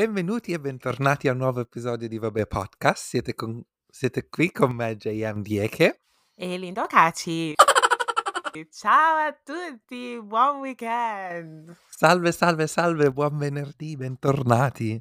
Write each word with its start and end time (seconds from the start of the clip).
Benvenuti 0.00 0.52
e 0.52 0.58
bentornati 0.58 1.28
a 1.28 1.32
un 1.32 1.36
nuovo 1.36 1.60
episodio 1.60 2.08
di 2.08 2.16
Vabbè 2.16 2.46
Podcast. 2.46 3.04
Siete, 3.04 3.34
con- 3.34 3.62
siete 3.86 4.30
qui 4.30 4.50
con 4.50 4.74
me, 4.74 4.96
JM 4.96 5.42
Dieke. 5.42 6.00
E 6.34 6.56
Lindo 6.56 6.86
Caci. 6.86 7.52
Ciao 8.70 9.16
a 9.18 9.38
tutti, 9.44 10.18
buon 10.22 10.60
weekend. 10.60 11.76
Salve, 11.90 12.32
salve, 12.32 12.66
salve, 12.66 13.12
buon 13.12 13.36
venerdì, 13.36 13.94
bentornati. 13.96 14.98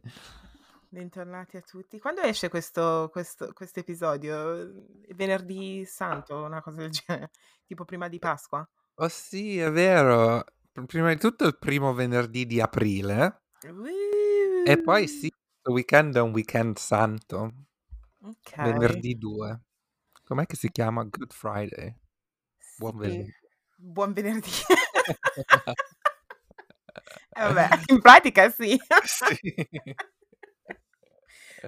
Bentornati 0.90 1.56
a 1.56 1.62
tutti. 1.62 1.98
Quando 1.98 2.20
esce 2.20 2.50
questo, 2.50 3.08
questo, 3.10 3.54
questo 3.54 3.80
episodio? 3.80 4.70
Venerdì 5.16 5.86
Santo, 5.86 6.44
una 6.44 6.62
cosa 6.62 6.82
del 6.82 6.90
genere, 6.90 7.32
tipo 7.66 7.86
prima 7.86 8.10
di 8.10 8.20
Pasqua? 8.20 8.70
Oh 8.96 9.08
sì, 9.08 9.60
è 9.60 9.72
vero. 9.72 10.44
Pr- 10.74 10.84
Prima 10.88 11.14
di 11.14 11.18
tutto 11.18 11.46
il 11.46 11.58
primo 11.58 11.94
venerdì 11.94 12.46
di 12.46 12.60
aprile 12.60 13.44
e 14.66 14.82
poi 14.82 15.08
sì, 15.08 15.32
weekend 15.70 16.16
è 16.16 16.22
un 16.22 16.32
weekend 16.32 16.78
santo, 16.78 17.54
Ok, 18.22 18.56
venerdì 18.56 19.18
2. 19.18 19.62
Com'è 20.24 20.46
che 20.46 20.56
si 20.56 20.70
chiama? 20.72 21.04
Good 21.04 21.34
Friday. 21.34 21.96
Buon 22.78 22.94
sì, 22.94 23.00
venerdì. 23.00 23.34
buon 23.76 24.14
venerdì. 24.14 24.50
Eh, 27.32 27.54
vabbè, 27.54 27.70
in 27.94 28.02
pratica 28.02 28.50
sì. 28.50 28.78
Sì. 29.06 29.56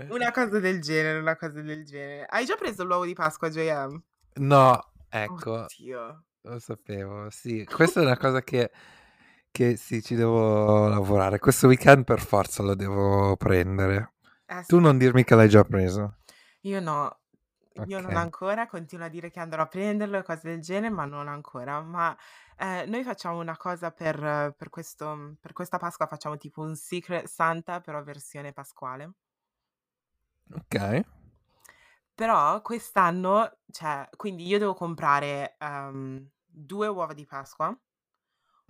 Una 0.10 0.32
cosa 0.32 0.60
del 0.60 0.82
genere, 0.82 1.20
una 1.20 1.38
cosa 1.38 1.62
del 1.62 1.85
genere. 1.85 2.26
Hai 2.26 2.46
già 2.46 2.55
preso 2.55 2.84
l'uovo 2.84 3.05
di 3.05 3.13
Pasqua, 3.13 3.49
JM? 3.49 4.02
No, 4.35 4.91
ecco, 5.10 5.62
Oddio. 5.63 6.23
lo 6.41 6.60
sapevo, 6.60 7.30
sì. 7.30 7.63
Questa 7.63 8.02
è 8.02 8.04
una 8.04 8.18
cosa 8.18 8.41
che, 8.41 8.71
che 9.52 9.76
sì, 9.77 10.02
ci 10.02 10.16
devo 10.16 10.88
lavorare. 10.88 11.40
Questo 11.40 11.68
weekend 11.68 12.04
per 12.05 12.20
forza 12.20 12.63
lo 12.63 12.76
devo 12.76 13.35
prendere. 13.38 14.13
Eh 14.48 14.63
Tu 14.66 14.80
sì, 14.80 14.80
non 14.80 14.98
dirmi 14.98 15.24
che 15.24 15.35
l'hai 15.35 15.49
già 15.49 15.63
preso. 15.63 16.18
io 16.62 16.80
no, 16.80 17.20
io 17.84 17.99
non 17.99 18.16
ancora, 18.16 18.68
continuo 18.68 19.05
a 19.05 19.10
dire 19.10 19.30
che 19.32 19.40
andrò 19.40 19.63
a 19.63 19.68
prenderlo 19.68 20.18
e 20.18 20.24
cose 20.24 20.49
del 20.49 20.62
genere, 20.62 20.93
ma 20.93 21.05
non 21.05 21.27
ancora. 21.27 21.82
Ma 21.82 22.16
eh, 22.58 22.85
noi 22.88 23.04
facciamo 23.04 23.40
una 23.40 23.58
cosa 23.58 23.91
per, 23.91 24.54
per 24.58 24.70
questo, 24.70 25.38
per 25.40 25.54
questa 25.54 25.77
Pasqua, 25.77 26.08
facciamo 26.08 26.38
tipo 26.38 26.62
un 26.62 26.76
Secret 26.76 27.26
Santa, 27.27 27.82
però 27.82 28.04
versione 28.04 28.54
pasquale. 28.54 29.13
Ok. 30.55 30.76
Però 32.13 32.62
quest'anno, 32.62 33.58
cioè, 33.71 34.08
quindi 34.15 34.46
io 34.46 34.60
devo 34.60 34.74
comprare 34.74 35.55
ehm, 35.58 36.30
due 36.46 36.88
uova 36.88 37.13
di 37.13 37.26
Pasqua, 37.26 37.76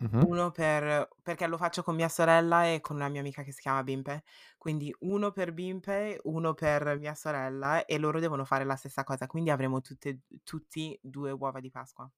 Mhm. 0.02 0.26
uno 0.26 0.52
per, 0.52 1.10
perché 1.24 1.48
lo 1.48 1.58
faccio 1.58 1.84
con 1.84 1.96
mia 1.96 2.10
sorella 2.10 2.66
e 2.68 2.80
con 2.82 2.96
una 2.98 3.10
mia 3.10 3.22
amica 3.22 3.44
che 3.44 3.52
si 3.52 3.62
chiama 3.62 3.84
Bimpe, 3.84 4.24
quindi 4.58 4.94
uno 5.00 5.32
per 5.32 5.54
Bimpe, 5.54 6.20
uno 6.24 6.54
per 6.54 6.98
mia 7.00 7.16
sorella 7.16 7.86
e 7.86 7.98
loro 7.98 8.20
devono 8.20 8.46
fare 8.46 8.64
la 8.66 8.76
stessa 8.76 9.04
cosa, 9.04 9.28
quindi 9.28 9.50
avremo 9.50 9.82
tutte, 9.82 10.20
tutti 10.44 10.98
due 11.02 11.32
uova 11.32 11.60
di 11.60 11.70
Pasqua. 11.72 12.10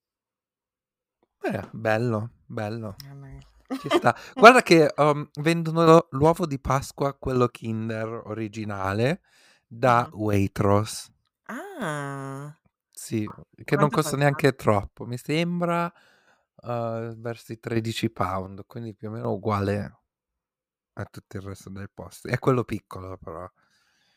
Eh, 1.44 1.61
bello, 1.73 2.30
bello. 2.48 2.95
Ci 3.76 3.89
sta. 3.89 4.16
Guarda 4.38 4.61
che 4.61 4.92
um, 4.98 5.28
vendono 5.42 6.08
l'uovo 6.11 6.45
di 6.45 6.59
Pasqua, 6.59 7.14
quello 7.16 7.48
Kinder 7.48 8.08
originale, 8.26 9.22
da. 9.67 10.09
Waitrose. 10.14 11.11
Ah, 11.48 12.59
Sì, 12.92 13.31
che 13.64 13.76
non 13.76 13.89
quanto 13.89 13.89
costa 13.89 14.16
costa? 14.16 14.17
neanche 14.17 14.54
troppo. 14.56 15.06
Mi 15.06 15.17
sembra 15.17 15.92
uh, 16.64 17.16
verso 17.19 17.53
i 17.53 17.59
13 17.59 18.09
pound, 18.11 18.66
quindi 18.66 18.94
più 18.94 19.09
o 19.09 19.11
meno 19.11 19.31
uguale 19.31 19.99
a 20.93 21.05
tutto 21.05 21.37
il 21.37 21.43
resto 21.43 21.70
del 21.70 21.89
posto. 21.92 22.27
È 22.27 22.39
quello 22.39 22.64
piccolo 22.64 23.17
però. 23.17 23.49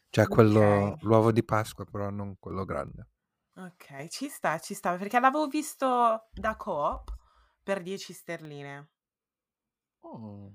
Cioè 0.08 0.28
quello, 0.28 0.96
l'uovo 1.02 1.32
di 1.32 1.44
Pasqua 1.44 1.84
però 1.84 2.08
non 2.10 2.36
quello 2.38 2.64
grande. 2.64 3.08
ok, 3.56 4.08
ci 4.08 4.28
sta, 4.28 4.58
ci 4.58 4.74
sta, 4.74 4.96
perché 4.96 5.20
l'avevo 5.20 5.46
visto 5.46 6.28
da 6.32 6.56
Coop 6.56 7.14
per 7.62 7.82
10 7.82 8.12
sterline. 8.12 8.88
Oh. 10.00 10.52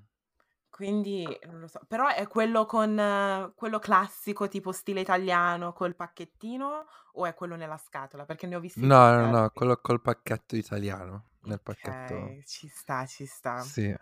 Quindi 0.69 1.27
non 1.45 1.59
lo 1.59 1.67
so, 1.67 1.81
però 1.85 2.07
è 2.07 2.25
quello 2.27 2.65
con 2.65 2.97
eh, 2.97 3.51
quello 3.55 3.77
classico 3.77 4.47
tipo 4.47 4.71
stile 4.71 5.01
italiano 5.01 5.73
col 5.73 5.95
pacchettino 5.95 6.85
o 7.13 7.25
è 7.25 7.33
quello 7.33 7.57
nella 7.57 7.77
scatola? 7.77 8.25
Perché 8.25 8.47
ne 8.47 8.55
ho 8.55 8.59
visti 8.61 8.79
No, 8.83 9.13
no, 9.13 9.29
no, 9.29 9.49
quello 9.53 9.77
col 9.77 10.01
pacchetto 10.01 10.55
italiano. 10.55 11.30
Nel 11.43 11.59
pacchetto. 11.61 12.15
Ok, 12.15 12.43
ci 12.45 12.67
sta, 12.67 13.05
ci 13.05 13.25
sta. 13.25 13.63
Sì, 13.63 13.93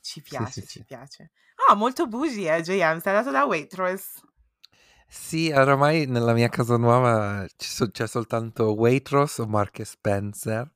Ci 0.00 0.20
sì, 0.20 0.22
sì, 0.22 0.30
piace, 0.30 0.66
ci 0.66 0.78
sì. 0.78 0.84
piace. 0.84 1.30
Ah, 1.68 1.74
molto 1.74 2.06
bougie, 2.06 2.54
eh, 2.56 2.62
JM, 2.62 3.00
sei 3.00 3.14
andato 3.14 3.30
da 3.30 3.44
Waitrose. 3.44 4.20
Sì, 5.10 5.50
oramai 5.50 6.06
nella 6.06 6.34
mia 6.34 6.48
casa 6.48 6.76
nuova 6.76 7.46
c'è 7.56 8.06
soltanto 8.06 8.74
Waitrose 8.74 9.42
o 9.42 9.46
Mark 9.46 9.84
Spencer, 9.84 10.70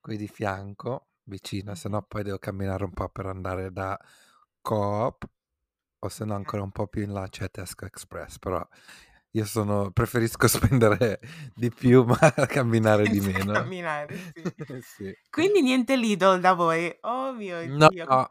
qui 0.00 0.16
di 0.16 0.26
fianco, 0.28 1.08
vicino, 1.24 1.74
se 1.74 1.88
no 1.88 2.02
poi 2.02 2.24
devo 2.24 2.38
camminare 2.38 2.84
un 2.84 2.92
po' 2.92 3.08
per 3.08 3.26
andare 3.26 3.70
da 3.72 3.98
Coop 4.60 5.24
o 6.00 6.08
se 6.08 6.24
no 6.24 6.34
ancora 6.34 6.62
un 6.62 6.72
po' 6.72 6.86
più 6.88 7.02
in 7.02 7.12
là 7.12 7.28
c'è 7.28 7.50
Tesco 7.50 7.84
Express, 7.86 8.38
però 8.38 8.66
io 9.34 9.44
sono, 9.44 9.90
preferisco 9.90 10.46
spendere 10.48 11.20
di 11.54 11.70
più 11.70 12.04
ma 12.04 12.16
camminare 12.46 13.08
di 13.08 13.20
meno. 13.20 13.52
camminare, 13.52 14.08
sì. 14.32 14.42
Sì. 14.82 15.12
Quindi 15.30 15.62
niente 15.62 15.96
Lidl 15.96 16.38
da 16.40 16.52
voi. 16.54 16.96
Oh 17.02 17.32
mio 17.32 17.58
No, 17.66 17.88
Dio, 17.88 18.06
com- 18.06 18.28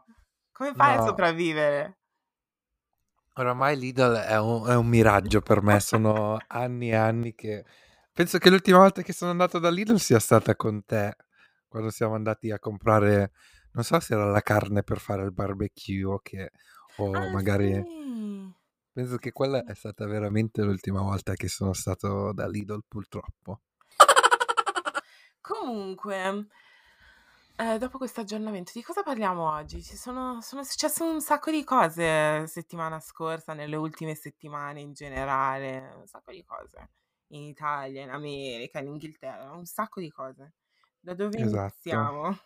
come 0.52 0.74
fai 0.74 0.94
a 0.94 0.96
no, 0.96 1.06
sopravvivere? 1.06 1.98
oramai 3.34 3.76
Lidl 3.76 4.14
è 4.16 4.38
un, 4.38 4.66
è 4.68 4.74
un 4.76 4.86
miraggio 4.86 5.40
per 5.40 5.62
me, 5.62 5.80
sono 5.80 6.38
anni 6.48 6.90
e 6.90 6.94
anni 6.94 7.34
che... 7.34 7.64
Penso 8.12 8.38
che 8.38 8.48
l'ultima 8.50 8.78
volta 8.78 9.02
che 9.02 9.12
sono 9.12 9.32
andato 9.32 9.58
da 9.58 9.70
Lidl 9.70 9.96
sia 9.98 10.20
stata 10.20 10.54
con 10.54 10.84
te, 10.84 11.16
quando 11.66 11.90
siamo 11.90 12.14
andati 12.14 12.50
a 12.52 12.60
comprare, 12.60 13.32
non 13.72 13.82
so 13.82 13.98
se 13.98 14.14
era 14.14 14.26
la 14.30 14.40
carne 14.40 14.84
per 14.84 15.00
fare 15.00 15.24
il 15.24 15.32
barbecue 15.32 16.04
o 16.04 16.18
che, 16.20 16.52
o 16.98 17.10
Ah, 17.12 17.28
magari... 17.32 17.72
sì. 17.72 18.52
Penso 18.94 19.16
che 19.18 19.30
quella 19.32 19.64
è 19.64 19.74
stata 19.74 20.06
veramente 20.06 20.62
l'ultima 20.62 21.02
volta 21.02 21.34
che 21.34 21.48
sono 21.48 21.74
stato 21.74 22.32
da 22.32 22.46
Lidl, 22.48 22.80
purtroppo. 22.88 23.60
Comunque, 25.40 26.46
eh, 27.56 27.78
dopo 27.78 27.98
questo 27.98 28.20
aggiornamento, 28.20 28.72
di 28.74 28.82
cosa 28.82 29.02
parliamo 29.02 29.48
oggi? 29.52 29.82
Ci 29.82 29.96
sono, 29.96 30.40
sono 30.40 30.64
successe 30.64 31.02
un 31.02 31.20
sacco 31.20 31.50
di 31.50 31.62
cose 31.64 32.46
settimana 32.48 32.98
scorsa, 33.00 33.52
nelle 33.54 33.76
ultime 33.76 34.14
settimane 34.14 34.80
in 34.80 34.92
generale, 34.92 35.92
un 35.96 36.06
sacco 36.06 36.32
di 36.32 36.42
cose. 36.44 36.90
In 37.28 37.42
Italia, 37.42 38.02
in 38.02 38.10
America, 38.10 38.80
in 38.80 38.88
Inghilterra, 38.88 39.52
un 39.52 39.66
sacco 39.66 40.00
di 40.00 40.10
cose. 40.10 40.54
Da 41.00 41.14
dove 41.14 41.36
Esatto. 41.36 41.74
iniziamo? 41.90 42.36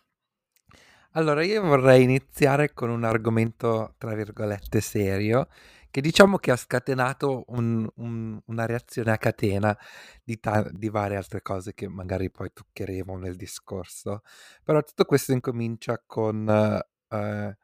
Allora, 1.13 1.43
io 1.43 1.61
vorrei 1.63 2.03
iniziare 2.03 2.73
con 2.73 2.89
un 2.89 3.03
argomento, 3.03 3.95
tra 3.97 4.13
virgolette, 4.13 4.79
serio, 4.79 5.47
che 5.91 6.01
diciamo 6.01 6.37
che 6.37 6.51
ha 6.51 6.55
scatenato 6.55 7.43
un- 7.47 7.87
un- 7.95 8.39
una 8.45 8.65
reazione 8.65 9.11
a 9.11 9.17
catena 9.17 9.77
di, 10.23 10.39
ta- 10.39 10.67
di 10.71 10.89
varie 10.89 11.17
altre 11.17 11.41
cose 11.41 11.73
che 11.73 11.87
magari 11.87 12.29
poi 12.31 12.51
toccheremo 12.53 13.17
nel 13.17 13.35
discorso. 13.35 14.21
Però 14.63 14.81
tutto 14.83 15.05
questo 15.05 15.31
incomincia 15.33 16.01
con 16.05 16.47
eh, 17.11 17.57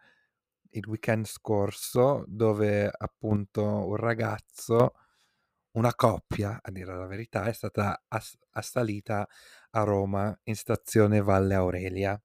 il 0.72 0.86
weekend 0.88 1.26
scorso, 1.26 2.24
dove 2.28 2.90
appunto 2.96 3.64
un 3.88 3.96
ragazzo, 3.96 4.94
una 5.74 5.94
coppia, 5.96 6.60
a 6.62 6.72
dire 6.72 6.96
la 6.96 7.06
verità, 7.08 7.46
è 7.46 7.54
stata 7.54 8.04
ass- 8.08 8.38
assalita 8.52 9.28
a 9.72 9.84
Roma 9.84 10.38
in 10.44 10.56
stazione 10.56 11.22
Valle 11.22 11.56
Aurelia 11.56 12.20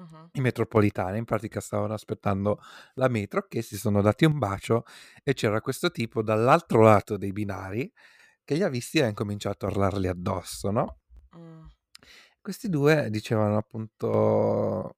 Mhm. 0.00 0.30
in 0.32 0.42
metropolitana, 0.42 1.16
in 1.16 1.24
pratica 1.24 1.60
stavano 1.60 1.92
aspettando 1.92 2.58
la 2.94 3.08
metro 3.08 3.46
che 3.46 3.62
si 3.62 3.76
sono 3.76 4.00
dati 4.00 4.24
un 4.24 4.38
bacio 4.38 4.84
e 5.22 5.34
c'era 5.34 5.60
questo 5.60 5.90
tipo 5.90 6.22
dall'altro 6.22 6.80
lato 6.82 7.16
dei 7.16 7.32
binari 7.32 7.92
che 8.44 8.54
li 8.54 8.62
ha 8.62 8.68
visti 8.68 8.98
e 8.98 9.02
ha 9.02 9.08
incominciato 9.08 9.66
a 9.66 9.70
urlarli 9.70 10.08
addosso, 10.08 10.70
no? 10.70 10.98
Mm. 11.36 11.66
Questi 12.40 12.68
due 12.68 13.10
dicevano 13.10 13.56
appunto 13.56 14.96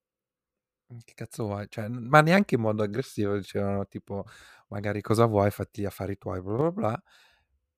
che 1.04 1.14
cazzo 1.14 1.44
vuoi? 1.44 1.66
Cioè, 1.68 1.88
ma 1.88 2.20
neanche 2.20 2.54
in 2.56 2.60
modo 2.60 2.82
aggressivo, 2.82 3.36
dicevano 3.36 3.86
tipo 3.86 4.24
magari 4.68 5.00
cosa 5.00 5.26
vuoi, 5.26 5.50
fatti 5.50 5.82
gli 5.82 5.86
affari 5.86 6.16
tuoi, 6.18 6.42
bla 6.42 6.56
bla 6.56 6.70
bla. 6.70 7.02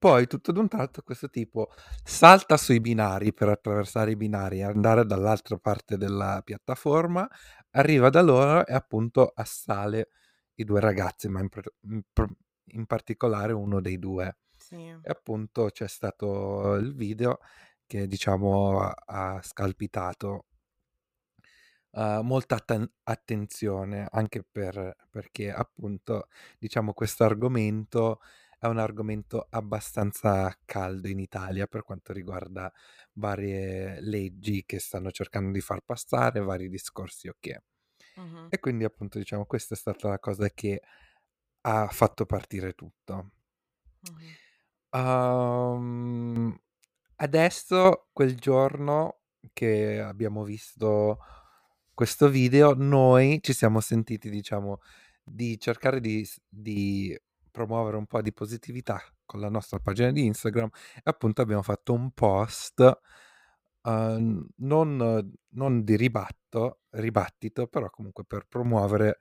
Poi 0.04 0.26
tutto 0.26 0.52
d'un 0.52 0.68
tratto 0.68 1.00
questo 1.00 1.30
tipo 1.30 1.72
salta 2.04 2.58
sui 2.58 2.78
binari 2.78 3.32
per 3.32 3.48
attraversare 3.48 4.10
i 4.10 4.16
binari 4.16 4.58
e 4.58 4.64
andare 4.64 5.06
dall'altra 5.06 5.56
parte 5.56 5.96
della 5.96 6.42
piattaforma, 6.44 7.26
arriva 7.70 8.10
da 8.10 8.20
loro 8.20 8.66
e 8.66 8.74
appunto 8.74 9.32
assale 9.34 10.10
i 10.56 10.64
due 10.64 10.80
ragazzi, 10.80 11.26
ma 11.28 11.40
in, 11.40 11.48
pr- 11.48 11.72
in 11.84 12.02
pr- 12.12 12.36
in 12.72 12.84
particolare 12.84 13.54
uno 13.54 13.80
dei 13.80 13.98
due. 13.98 14.36
Sì. 14.58 14.76
E 14.76 15.08
appunto 15.08 15.70
c'è 15.70 15.88
stato 15.88 16.74
il 16.74 16.94
video 16.94 17.38
che 17.86 18.06
diciamo 18.06 18.80
ha, 18.82 18.94
ha 19.06 19.40
scalpitato 19.42 20.44
uh, 21.92 22.20
molta 22.20 22.56
atten- 22.56 22.92
attenzione, 23.04 24.06
anche 24.10 24.44
per, 24.44 24.96
perché 25.08 25.50
appunto, 25.50 26.28
diciamo, 26.58 26.92
questo 26.92 27.24
argomento 27.24 28.20
è 28.64 28.68
un 28.68 28.78
argomento 28.78 29.46
abbastanza 29.50 30.56
caldo 30.64 31.08
in 31.08 31.18
Italia 31.18 31.66
per 31.66 31.82
quanto 31.82 32.14
riguarda 32.14 32.72
varie 33.14 34.00
leggi 34.00 34.64
che 34.64 34.78
stanno 34.78 35.10
cercando 35.10 35.52
di 35.52 35.60
far 35.60 35.82
passare, 35.82 36.40
vari 36.40 36.70
discorsi 36.70 37.28
ok. 37.28 37.58
Mhm. 38.16 38.46
E 38.48 38.58
quindi 38.60 38.84
appunto 38.84 39.18
diciamo 39.18 39.44
questa 39.46 39.74
è 39.74 39.76
stata 39.76 40.08
la 40.08 40.18
cosa 40.18 40.48
che 40.50 40.80
ha 41.62 41.88
fatto 41.88 42.26
partire 42.26 42.72
tutto. 42.72 43.32
Mhm. 44.02 44.36
Um, 44.92 46.56
adesso, 47.16 48.08
quel 48.12 48.36
giorno 48.36 49.20
che 49.52 50.00
abbiamo 50.00 50.44
visto 50.44 51.18
questo 51.92 52.28
video, 52.28 52.74
noi 52.74 53.40
ci 53.42 53.52
siamo 53.52 53.80
sentiti, 53.80 54.30
diciamo, 54.30 54.80
di 55.24 55.58
cercare 55.58 56.00
di, 56.00 56.26
di 56.48 57.18
promuovere 57.54 57.96
un 57.96 58.06
po' 58.06 58.20
di 58.20 58.32
positività 58.32 59.00
con 59.24 59.38
la 59.38 59.48
nostra 59.48 59.78
pagina 59.78 60.10
di 60.10 60.24
Instagram 60.24 60.68
e 60.96 61.02
appunto 61.04 61.40
abbiamo 61.40 61.62
fatto 61.62 61.92
un 61.92 62.10
post 62.10 62.80
uh, 63.82 64.50
non, 64.56 65.32
non, 65.50 65.84
di 65.84 65.96
ribatto, 65.96 66.80
ribattito, 66.90 67.68
però 67.68 67.88
comunque 67.90 68.24
per 68.24 68.46
promuovere 68.48 69.18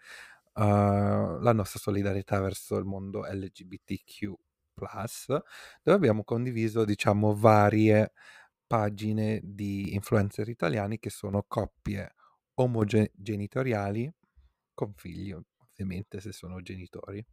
uh, 0.54 0.62
la 0.64 1.54
nostra 1.54 1.80
solidarietà 1.80 2.40
verso 2.40 2.76
il 2.78 2.86
mondo 2.86 3.22
LGBTQ 3.22 4.34
dove 4.76 5.96
abbiamo 5.96 6.24
condiviso, 6.24 6.84
diciamo, 6.84 7.36
varie 7.36 8.14
pagine 8.66 9.40
di 9.44 9.94
influencer 9.94 10.50
italiani 10.50 10.98
che 10.98 11.12
sono 11.12 11.46
coppie 11.48 12.16
omogenitoriali 12.56 14.12
con 14.74 14.94
figli, 14.96 15.32
ovviamente, 15.32 16.20
se 16.20 16.32
sono 16.32 16.60
genitori. 16.62 17.24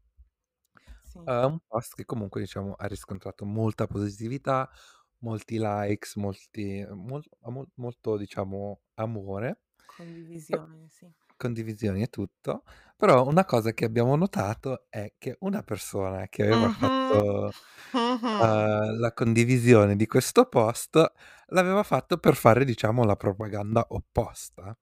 Sì. 1.13 1.21
Uh, 1.27 1.47
un 1.49 1.59
post 1.67 1.95
che 1.95 2.05
comunque, 2.05 2.41
diciamo, 2.41 2.75
ha 2.75 2.87
riscontrato 2.87 3.45
molta 3.45 3.87
positività, 3.87 4.71
molti 5.19 5.59
likes, 5.61 6.17
molti, 6.17 6.85
mol, 6.91 7.23
mol, 7.43 7.69
molto, 7.77 8.17
diciamo, 8.17 8.81
amore. 8.95 9.61
Condivisione, 9.85 10.89
sì 10.89 11.13
condivisioni 11.37 12.03
e 12.03 12.09
tutto, 12.09 12.65
però 12.97 13.27
una 13.27 13.45
cosa 13.47 13.73
che 13.73 13.85
abbiamo 13.87 14.15
notato 14.17 14.87
è 14.91 15.15
che 15.19 15.37
una 15.41 15.63
persona 15.63 16.29
che 16.29 16.43
aveva 16.43 16.69
Mhm. 16.69 16.69
fatto 16.69 17.55
Mhm. 17.93 18.37
uh, 18.37 18.97
la 18.99 19.13
condivisione 19.15 19.97
di 19.97 20.07
questo 20.07 20.47
post 20.49 21.13
l'aveva 21.49 21.83
fatto 21.83 22.19
per 22.19 22.35
fare, 22.37 22.65
diciamo, 22.65 23.05
la 23.05 23.17
propaganda 23.17 23.87
opposta. 23.91 24.77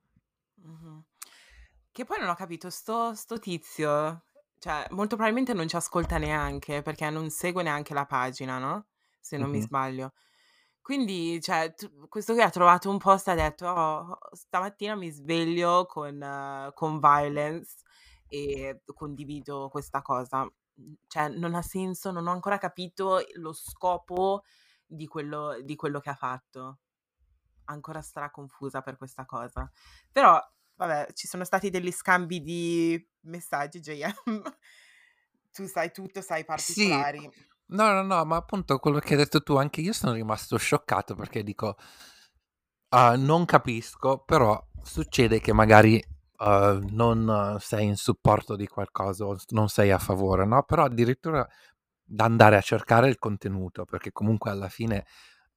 Che 1.92 2.04
poi 2.04 2.18
non 2.20 2.28
ho 2.28 2.34
capito, 2.34 2.70
sto, 2.70 3.14
sto 3.14 3.38
tizio, 3.38 4.27
cioè 4.58 4.86
molto 4.90 5.16
probabilmente 5.16 5.54
non 5.54 5.68
ci 5.68 5.76
ascolta 5.76 6.18
neanche 6.18 6.82
perché 6.82 7.08
non 7.10 7.30
segue 7.30 7.62
neanche 7.62 7.94
la 7.94 8.06
pagina, 8.06 8.58
no? 8.58 8.86
Se 9.20 9.36
non 9.36 9.50
mi 9.50 9.60
Mhm. 9.60 9.62
sbaglio. 9.62 10.12
Quindi, 10.80 11.40
cioè, 11.42 11.74
tu- 11.74 12.08
questo 12.08 12.32
qui 12.34 12.42
ha 12.42 12.50
trovato 12.50 12.88
un 12.90 12.98
post 12.98 13.28
e 13.28 13.32
ha 13.32 13.34
detto, 13.34 13.66
"Oh, 13.68 14.18
stamattina 14.32 14.94
mi 14.96 15.10
sveglio 15.10 15.84
con, 15.86 16.22
eh, 16.22 16.70
con 16.74 16.98
violence 17.00 17.82
e 18.26 18.82
condivido 18.94 19.68
questa 19.70 20.02
cosa. 20.02 20.44
Mm, 20.44 20.92
Cioè, 21.08 21.28
non 21.30 21.54
ha 21.54 21.62
senso, 21.62 22.10
non 22.12 22.26
ho 22.28 22.32
ancora 22.32 22.58
capito 22.58 23.20
lo 23.36 23.52
scopo 23.52 24.44
di 24.86 25.06
quello, 25.06 25.60
di 25.62 25.76
quello 25.76 26.00
che 26.00 26.10
ha 26.10 26.14
fatto. 26.14 26.78
Ancora 27.66 28.00
stra 28.02 28.30
confusa 28.30 28.80
per 28.82 28.96
questa 28.96 29.26
cosa. 29.26 29.70
Però, 30.10 30.40
vabbè, 30.78 31.12
ci 31.12 31.26
sono 31.26 31.44
stati 31.44 31.70
degli 31.70 31.92
scambi 31.92 32.40
di 32.40 33.08
messaggi, 33.22 33.80
JM. 33.80 34.12
tu 35.52 35.66
sai 35.66 35.92
tutto, 35.92 36.20
sai 36.22 36.40
i 36.40 36.44
Sì, 36.54 36.88
particolari. 36.88 37.30
no, 37.66 37.92
no, 37.92 38.02
no, 38.02 38.24
ma 38.24 38.36
appunto 38.36 38.78
quello 38.78 38.98
che 39.00 39.12
hai 39.14 39.18
detto 39.18 39.42
tu, 39.42 39.56
anche 39.56 39.80
io 39.80 39.92
sono 39.92 40.12
rimasto 40.12 40.56
scioccato 40.56 41.14
perché 41.14 41.42
dico, 41.42 41.76
uh, 42.90 43.16
non 43.16 43.44
capisco, 43.44 44.22
però 44.24 44.60
succede 44.82 45.40
che 45.40 45.52
magari 45.52 46.02
uh, 46.38 46.78
non 46.90 47.56
sei 47.60 47.86
in 47.86 47.96
supporto 47.96 48.56
di 48.56 48.66
qualcosa 48.66 49.26
o 49.26 49.36
non 49.50 49.68
sei 49.68 49.90
a 49.90 49.98
favore, 49.98 50.44
no? 50.46 50.62
Però 50.62 50.84
addirittura 50.84 51.46
da 52.02 52.24
andare 52.24 52.56
a 52.56 52.60
cercare 52.62 53.08
il 53.08 53.18
contenuto, 53.18 53.84
perché 53.84 54.12
comunque 54.12 54.50
alla 54.50 54.68
fine 54.68 55.04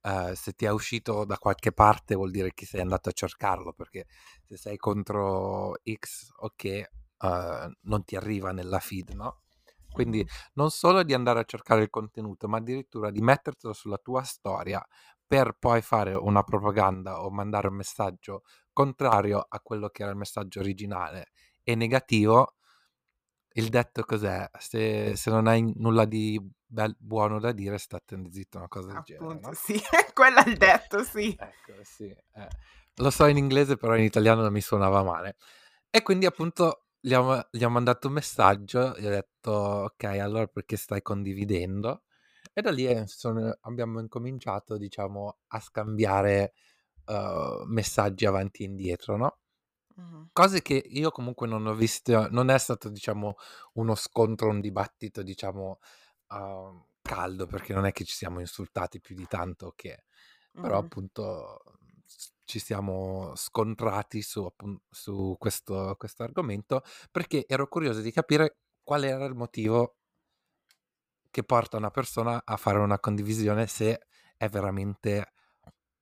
uh, 0.03 0.33
se 0.33 0.53
ti 0.53 0.65
è 0.65 0.71
uscito 0.71 1.25
da 1.25 1.37
qualche 1.37 1.71
parte 1.71 2.15
vuol 2.15 2.31
dire 2.31 2.53
che 2.53 2.65
sei 2.65 2.81
andato 2.81 3.09
a 3.09 3.13
cercarlo, 3.13 3.73
perché 3.73 4.07
se 4.45 4.57
sei 4.57 4.77
contro 4.77 5.75
X, 5.83 6.31
ok, 6.37 6.89
non 7.81 8.03
ti 8.03 8.15
arriva 8.15 8.51
nella 8.51 8.79
feed, 8.79 9.11
no? 9.11 9.43
Quindi 9.91 10.25
non 10.53 10.71
solo 10.71 11.03
di 11.03 11.13
andare 11.13 11.41
a 11.41 11.43
cercare 11.43 11.83
il 11.83 11.89
contenuto, 11.89 12.47
ma 12.47 12.57
addirittura 12.57 13.11
di 13.11 13.21
mettertelo 13.21 13.73
sulla 13.73 13.97
tua 13.97 14.23
storia 14.23 14.83
per 15.27 15.55
poi 15.59 15.81
fare 15.81 16.15
una 16.15 16.43
propaganda 16.43 17.23
o 17.23 17.29
mandare 17.29 17.67
un 17.67 17.75
messaggio 17.75 18.41
contrario 18.73 19.45
a 19.47 19.59
quello 19.59 19.89
che 19.89 20.01
era 20.01 20.11
il 20.11 20.17
messaggio 20.17 20.61
originale 20.61 21.31
e 21.63 21.75
negativo. 21.75 22.55
Il 23.53 23.69
detto 23.69 24.03
cos'è? 24.03 24.49
Se, 24.59 25.15
se 25.15 25.29
non 25.29 25.47
hai 25.47 25.71
nulla 25.75 26.05
di 26.05 26.39
bel- 26.65 26.95
buono 26.97 27.39
da 27.39 27.51
dire, 27.51 27.77
statene 27.77 28.31
zitto, 28.31 28.57
una 28.57 28.67
cosa 28.67 28.91
del 28.91 29.01
genere, 29.03 29.25
Appunto, 29.25 29.47
no? 29.49 29.53
sì, 29.53 29.79
quello 30.13 30.43
è 30.43 30.49
il 30.49 30.57
detto, 30.57 31.03
sì. 31.03 31.37
Ecco, 31.37 31.83
sì. 31.83 32.05
eh. 32.05 32.47
Lo 32.95 33.09
so 33.09 33.25
in 33.25 33.37
inglese, 33.37 33.77
però 33.77 33.95
in 33.95 34.03
italiano 34.03 34.41
non 34.41 34.53
mi 34.53 34.61
suonava 34.61 35.03
male. 35.03 35.35
E 35.89 36.01
quindi 36.01 36.25
appunto 36.25 36.85
gli 36.99 37.13
ho, 37.13 37.47
gli 37.51 37.63
ho 37.63 37.69
mandato 37.69 38.07
un 38.07 38.13
messaggio, 38.13 38.93
gli 38.97 39.05
ho 39.05 39.09
detto, 39.09 39.51
ok, 39.51 40.03
allora 40.03 40.47
perché 40.47 40.77
stai 40.77 41.01
condividendo? 41.01 42.03
E 42.53 42.61
da 42.61 42.71
lì 42.71 42.85
eh, 42.85 43.07
sono- 43.07 43.57
abbiamo 43.61 43.99
incominciato, 43.99 44.77
diciamo, 44.77 45.39
a 45.47 45.59
scambiare 45.59 46.53
uh, 47.07 47.63
messaggi 47.65 48.25
avanti 48.25 48.63
e 48.63 48.65
indietro, 48.67 49.17
no? 49.17 49.39
Cose 50.33 50.61
che 50.61 50.75
io 50.75 51.11
comunque 51.11 51.47
non 51.47 51.65
ho 51.67 51.73
visto, 51.73 52.27
non 52.29 52.49
è 52.49 52.57
stato, 52.57 52.89
diciamo, 52.89 53.35
uno 53.73 53.95
scontro, 53.95 54.49
un 54.49 54.61
dibattito, 54.61 55.23
diciamo, 55.23 55.79
uh, 56.29 56.85
caldo, 57.01 57.45
perché 57.47 57.73
non 57.73 57.85
è 57.85 57.91
che 57.91 58.05
ci 58.05 58.15
siamo 58.15 58.39
insultati 58.39 58.99
più 59.01 59.15
di 59.15 59.27
tanto 59.27 59.73
che... 59.75 60.05
Però 60.59 60.77
Mhm. 60.77 60.85
appunto 60.85 61.61
ci 62.43 62.59
siamo 62.59 63.33
scontrati 63.35 64.21
su, 64.21 64.47
su 64.89 65.35
questo, 65.39 65.95
questo 65.97 66.23
argomento 66.23 66.83
perché 67.09 67.45
ero 67.47 67.67
curioso 67.67 68.01
di 68.01 68.11
capire 68.11 68.57
qual 68.83 69.03
era 69.05 69.25
il 69.25 69.33
motivo 69.35 69.95
che 71.29 71.43
porta 71.43 71.77
una 71.77 71.89
persona 71.91 72.41
a 72.43 72.57
fare 72.57 72.77
una 72.79 72.99
condivisione 72.99 73.67
se 73.67 74.07
è 74.35 74.49
veramente, 74.49 75.33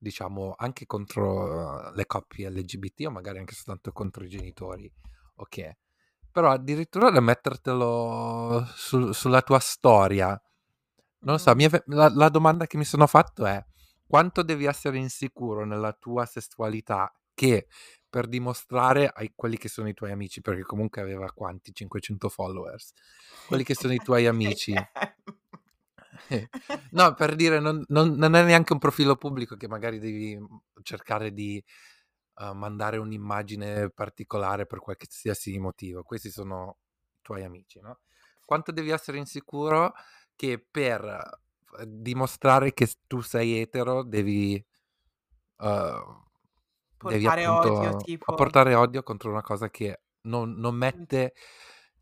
diciamo, 0.00 0.54
anche 0.56 0.86
contro 0.86 1.90
uh, 1.90 1.94
le 1.94 2.06
coppie 2.06 2.48
LGBT 2.48 3.06
o 3.06 3.10
magari 3.10 3.38
anche 3.38 3.54
soltanto 3.54 3.92
contro 3.92 4.24
i 4.24 4.28
genitori, 4.28 4.90
ok? 5.36 5.70
Però 6.32 6.50
addirittura 6.50 7.10
da 7.10 7.20
mettertelo 7.20 8.64
su- 8.74 9.12
sulla 9.12 9.42
tua 9.42 9.58
storia, 9.58 10.28
non 11.20 11.34
lo 11.34 11.38
so, 11.38 11.54
mi 11.54 11.64
è 11.64 11.68
ve- 11.68 11.82
la, 11.86 12.10
la 12.14 12.28
domanda 12.30 12.66
che 12.66 12.78
mi 12.78 12.84
sono 12.84 13.06
fatto 13.06 13.44
è 13.44 13.62
quanto 14.06 14.42
devi 14.42 14.64
essere 14.64 14.96
insicuro 14.96 15.64
nella 15.64 15.92
tua 15.92 16.24
sessualità 16.24 17.12
che 17.34 17.68
per 18.08 18.26
dimostrare 18.26 19.08
ai 19.14 19.32
quelli 19.36 19.56
che 19.56 19.68
sono 19.68 19.88
i 19.88 19.94
tuoi 19.94 20.10
amici, 20.12 20.40
perché 20.40 20.62
comunque 20.62 21.00
aveva 21.00 21.30
quanti? 21.32 21.72
500 21.72 22.28
followers, 22.28 22.92
quelli 23.46 23.64
che 23.64 23.74
sono 23.74 23.92
i 23.92 23.98
tuoi 23.98 24.26
amici. 24.26 24.74
No, 26.92 27.14
per 27.14 27.34
dire, 27.36 27.60
non, 27.60 27.84
non- 27.88 28.14
non 28.14 28.34
è 28.34 28.42
neanche 28.44 28.72
un 28.72 28.78
profilo 28.78 29.16
pubblico 29.16 29.56
che 29.56 29.68
magari 29.68 29.98
devi 29.98 30.36
mm, 30.38 30.44
cercare 30.82 31.32
di 31.32 31.62
uh, 32.36 32.52
mandare 32.54 32.96
un'immagine 32.98 33.90
particolare 33.90 34.66
per 34.66 34.80
qualsiasi 34.80 35.58
motivo. 35.58 36.02
Questi 36.02 36.30
sono 36.30 36.78
i 37.16 37.20
tuoi 37.22 37.44
amici, 37.44 37.80
no? 37.80 38.00
Quanto 38.44 38.72
devi 38.72 38.90
essere 38.90 39.18
insicuro 39.18 39.92
che 40.34 40.64
per 40.68 41.02
eh, 41.04 41.84
dimostrare 41.86 42.72
che 42.72 42.88
tu 43.06 43.20
sei 43.20 43.60
etero 43.60 44.02
devi, 44.02 44.54
uh, 45.58 45.66
devi 47.08 47.24
Portare 47.26 47.46
odio, 47.46 47.72
appunto 47.72 48.04
tipo. 48.04 48.32
apportare 48.32 48.74
odio 48.74 49.02
contro 49.02 49.30
una 49.30 49.42
cosa 49.42 49.70
che 49.70 50.00
non, 50.22 50.52
non 50.52 50.74
mette 50.74 51.34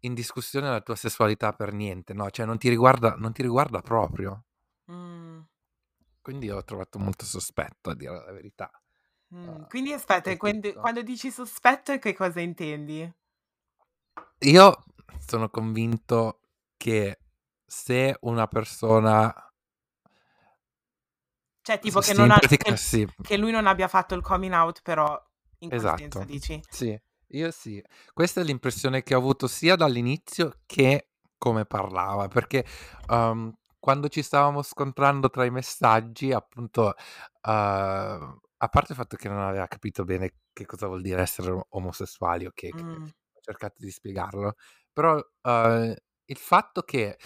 in 0.00 0.14
discussione 0.14 0.70
la 0.70 0.80
tua 0.80 0.96
sessualità 0.96 1.52
per 1.52 1.72
niente, 1.72 2.14
no? 2.14 2.30
Cioè 2.30 2.46
non 2.46 2.58
ti 2.58 2.68
riguarda, 2.68 3.14
non 3.16 3.32
ti 3.32 3.42
riguarda 3.42 3.80
proprio. 3.80 4.44
Mm. 4.90 5.40
Quindi 6.20 6.50
ho 6.50 6.62
trovato 6.62 6.98
molto 6.98 7.24
sospetto, 7.24 7.90
a 7.90 7.94
dire 7.94 8.12
la 8.12 8.32
verità. 8.32 8.70
Mm. 9.34 9.48
uh, 9.48 9.66
Quindi 9.68 9.92
aspetta, 9.92 10.36
quando, 10.36 10.72
quando 10.74 11.02
dici 11.02 11.30
sospetto, 11.30 11.98
che 11.98 12.14
cosa 12.14 12.40
intendi? 12.40 13.12
Io 14.40 14.84
sono 15.26 15.48
convinto 15.48 16.40
che 16.76 17.18
se 17.66 18.16
una 18.20 18.46
persona 18.46 19.34
Cioè, 21.62 21.78
tipo 21.80 22.00
che, 22.00 22.12
ha, 22.12 22.38
che, 22.38 22.76
sì, 22.76 23.06
che 23.20 23.36
lui 23.36 23.50
non 23.50 23.66
abbia 23.66 23.88
fatto 23.88 24.14
il 24.14 24.22
coming 24.22 24.54
out, 24.54 24.80
però 24.82 25.22
In 25.58 25.72
Esatto, 25.72 26.24
dici? 26.24 26.62
sì, 26.70 26.98
io 27.30 27.50
sì. 27.50 27.82
Questa 28.12 28.40
è 28.40 28.44
l'impressione 28.44 29.02
che 29.02 29.14
ho 29.14 29.18
avuto 29.18 29.46
sia 29.46 29.76
dall'inizio 29.76 30.60
che 30.66 31.10
come 31.38 31.64
parlava, 31.66 32.28
perché, 32.28 32.64
uhm, 33.08 33.52
quando 33.78 34.08
ci 34.08 34.22
stavamo 34.22 34.62
scontrando 34.62 35.30
tra 35.30 35.44
i 35.44 35.50
messaggi, 35.50 36.32
appunto, 36.32 36.94
uhm, 37.42 38.40
a 38.60 38.68
parte 38.68 38.92
il 38.92 38.98
fatto 38.98 39.16
che 39.16 39.28
non 39.28 39.38
aveva 39.40 39.66
capito 39.68 40.04
bene 40.04 40.34
che 40.52 40.66
cosa 40.66 40.86
vuol 40.88 41.02
dire 41.02 41.20
essere 41.22 41.56
omosessuali, 41.68 42.50
che 42.54 42.74
Mh. 42.74 43.10
ho 43.34 43.40
cercato 43.40 43.76
di 43.78 43.90
spiegarlo, 43.90 44.54
però, 44.92 45.14
uhm, 45.42 45.94
il 46.26 46.36
fatto 46.38 46.82
che 46.82 47.18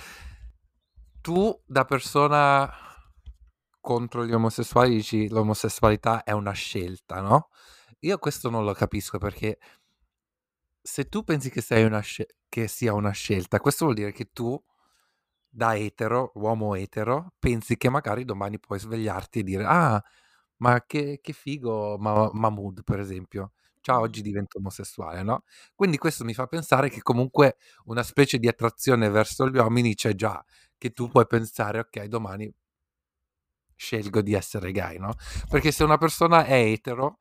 tu 1.25 1.56
da 1.66 1.85
persona 1.85 2.68
contro 3.80 4.25
gli 4.26 4.32
omosessuali 4.32 4.97
dici: 4.97 5.28
"L'omosessualità 5.28 6.25
è 6.25 6.32
una 6.32 6.52
scelta", 6.52 7.21
no, 7.21 7.50
io 8.00 8.18
questo 8.18 8.50
non 8.50 8.64
lo 8.64 8.73
capisco 8.75 9.18
perché 9.18 9.59
se 10.83 11.09
tu 11.09 11.25
pensi 11.25 11.51
che 11.51 11.61
sei 11.62 11.85
una 11.85 12.01
sce 12.01 12.27
che 12.49 12.69
sia 12.69 12.93
una 12.95 13.11
scelta, 13.12 13.61
questo 13.61 13.85
vuol 13.87 13.97
dire 13.97 14.12
che 14.12 14.31
tu 14.33 14.61
da 15.49 15.77
etero, 15.77 16.33
uomo 16.37 16.75
etero, 16.77 17.35
pensi 17.39 17.77
che 17.79 17.91
magari 17.91 18.25
domani 18.25 18.59
puoi 18.61 18.79
svegliarti 18.81 19.41
e 19.41 19.43
dire: 19.45 19.65
"Ah, 19.67 20.03
ma 20.59 20.83
che 20.87 21.21
che 21.23 21.33
figo 21.35 21.99
Ma 21.99 22.31
Mahmood", 22.33 22.85
per 22.85 23.01
esempio. 23.01 23.53
"Ciao, 23.83 24.01
oggi 24.03 24.23
divento 24.23 24.59
omosessuale", 24.59 25.23
no, 25.25 25.45
quindi 25.75 25.99
questo 25.99 26.25
mi 26.25 26.35
fa 26.35 26.47
pensare 26.47 26.91
che 26.91 27.03
comunque 27.03 27.57
una 27.87 28.03
specie 28.05 28.39
di 28.39 28.49
attrazione 28.49 29.09
verso 29.11 29.49
gli 29.51 29.57
uomini 29.59 29.95
c'è 29.97 30.15
già, 30.15 30.45
che 30.79 30.93
tu 30.93 31.09
puoi 31.11 31.27
pensare: 31.27 31.81
"Okay, 31.81 32.09
domani" 32.09 32.53
"scelgo 33.79 34.21
di 34.23 34.35
essere 34.35 34.73
gay", 34.73 34.99
no, 34.99 35.15
perché 35.49 35.73
se 35.73 35.85
una 35.85 35.99
persona 35.99 36.45
è 36.45 36.55
etero, 36.62 37.19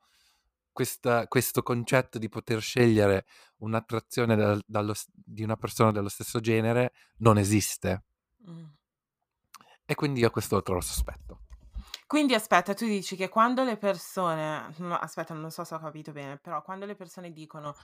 questa 0.72 1.28
questo 1.28 1.62
concetto 1.62 2.18
di 2.18 2.28
poter 2.28 2.60
scegliere 2.60 3.26
un'attrazione 3.58 4.34
dal 4.36 4.62
dallo 4.66 4.94
di 5.12 5.42
una 5.42 5.56
persona 5.56 5.92
dello 5.92 6.08
stesso 6.08 6.40
genere 6.40 6.92
non 7.18 7.38
esiste. 7.38 8.04
Mh. 8.38 8.64
E 9.84 9.94
quindi 9.94 10.20
io 10.20 10.30
questo 10.30 10.56
lo 10.56 10.62
trovo 10.62 10.80
sospetto. 10.80 11.40
Quindi 12.06 12.34
aspetta, 12.34 12.74
tu 12.74 12.84
dici 12.86 13.16
che 13.16 13.28
quando 13.28 13.64
le 13.64 13.76
persone 13.76 14.74
no, 14.78 14.94
aspetta, 14.96 15.34
non 15.34 15.50
so 15.50 15.64
se 15.64 15.74
ho 15.74 15.78
capito 15.78 16.12
bene, 16.12 16.36
però 16.36 16.62
quando 16.62 16.84
le 16.84 16.94
persone 16.94 17.32
dicono 17.32 17.74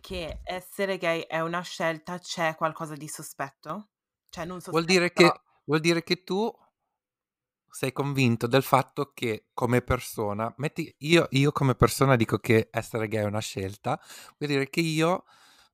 che 0.00 0.40
essere 0.42 0.98
gay 0.98 1.20
è 1.20 1.40
una 1.40 1.60
scelta, 1.60 2.18
c'è 2.18 2.56
qualcosa 2.56 2.94
di 2.94 3.06
sospetto? 3.06 3.88
Cioè 4.28 4.44
non 4.44 4.58
Vuol 4.66 4.84
sospetto, 4.84 4.86
dire 4.86 5.10
però 5.12 5.32
che 5.32 5.40
vuol 5.64 5.80
dire 5.80 6.02
che 6.02 6.24
tu 6.24 6.52
sei 7.70 7.92
convinto 7.92 8.46
del 8.46 8.62
fatto 8.62 9.12
che 9.14 9.46
come 9.54 9.80
persona 9.82 10.52
metti 10.58 10.92
io 10.98 11.26
io 11.30 11.52
come 11.52 11.74
persona 11.74 12.16
dico 12.16 12.38
che 12.38 12.68
essere 12.70 13.08
gay 13.08 13.22
è 13.22 13.26
una 13.26 13.40
scelta, 13.40 14.00
vuol 14.38 14.50
dire 14.50 14.68
che 14.68 14.80
io 14.80 15.24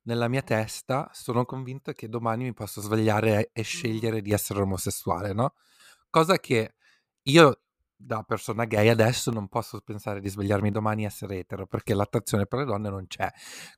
nella 0.03 0.27
mia 0.27 0.41
testa 0.41 1.09
sono 1.13 1.45
convinto 1.45 1.91
che 1.93 2.07
domani 2.09 2.45
mi 2.45 2.53
posso 2.53 2.81
svegliare 2.81 3.49
e 3.53 3.61
Mh. 3.61 3.63
scegliere 3.63 4.21
di 4.21 4.31
essere 4.31 4.61
omosessuale, 4.61 5.33
no, 5.33 5.53
cosa 6.09 6.37
che 6.39 6.75
io 7.23 7.61
da 7.99 8.21
persona 8.23 8.65
gay 8.65 8.89
adesso 8.89 9.31
non 9.31 9.47
posso 9.47 9.81
pensare 9.81 10.21
di 10.21 10.29
svegliarmi 10.29 10.71
domani 10.71 11.03
e 11.03 11.07
essere 11.07 11.39
etero, 11.39 11.65
perché 11.67 11.93
l'attrazione 11.95 12.45
per 12.45 12.59
le 12.59 12.65
donne 12.65 12.89
non 12.89 13.07
c'è. 13.07 13.29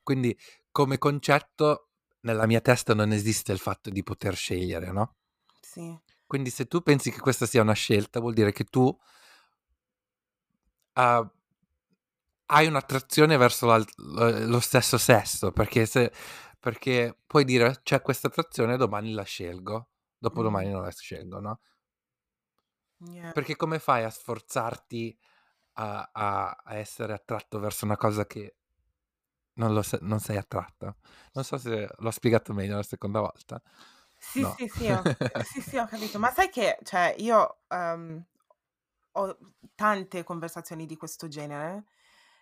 Quindi 0.02 0.36
come 0.70 0.98
concetto 0.98 1.88
nella 2.20 2.46
mia 2.46 2.60
testa 2.60 2.94
non 2.94 3.12
esiste 3.12 3.52
il 3.52 3.58
fatto 3.58 3.88
di 3.90 4.02
poter 4.02 4.36
scegliere, 4.36 4.92
no? 4.92 5.16
Sì. 5.62 5.98
Quindi 6.30 6.50
se 6.50 6.66
tu 6.68 6.80
pensi 6.82 7.10
che 7.10 7.18
questa 7.18 7.44
sia 7.44 7.60
una 7.60 7.72
scelta, 7.72 8.20
vuol 8.20 8.34
dire 8.34 8.52
che 8.52 8.62
tu 8.62 8.96
uhm 10.96 11.30
hai 12.52 12.66
un'attrazione 12.66 13.36
verso 13.36 13.66
l'alt 13.66 13.90
l 13.98 14.46
lo 14.48 14.58
stesso 14.60 14.98
sesso, 14.98 15.52
perché 15.52 15.86
se 15.86 16.10
perché 16.58 17.16
puoi 17.26 17.44
dire: 17.44 17.80
"C'è 17.82 18.02
questa 18.02 18.26
attrazione, 18.26 18.76
domani 18.76 19.12
la 19.12 19.22
scelgo, 19.22 19.88
dopodomani 20.18 20.68
non 20.70 20.82
la 20.82 20.90
scelgo", 20.90 21.38
no? 21.40 21.58
Yeah. 23.08 23.32
Perché 23.34 23.56
come 23.56 23.78
fai 23.78 24.04
a 24.04 24.10
sforzarti 24.10 25.16
a 25.74 26.10
a 26.12 26.50
a 26.64 26.74
essere 26.76 27.12
attratto 27.14 27.58
verso 27.60 27.84
una 27.84 27.96
cosa 27.96 28.26
che 28.26 28.54
non 29.56 29.72
lo 29.74 29.82
non 30.00 30.20
sei 30.20 30.36
attratto? 30.36 30.96
Non 31.32 31.44
so 31.44 31.58
se 31.58 31.88
l'ho 31.98 32.10
spiegato 32.10 32.52
meglio 32.52 32.76
la 32.76 32.82
seconda 32.82 33.20
volta. 33.20 33.60
Sì, 34.22 34.44
No. 34.44 34.56
sì, 34.56 34.68
sì, 34.68 34.90
ho 34.90 35.06
sì, 35.40 35.60
sì, 35.62 35.76
ho 35.78 35.86
capito. 35.86 36.18
Ma 36.18 36.30
sai 36.30 36.50
che 36.50 36.78
cioè 36.82 37.14
io, 37.18 37.62
uhm, 37.68 38.22
ho 39.12 39.38
tante 39.74 40.22
conversazioni 40.24 40.84
di 40.86 40.96
questo 40.96 41.26
genere, 41.28 41.84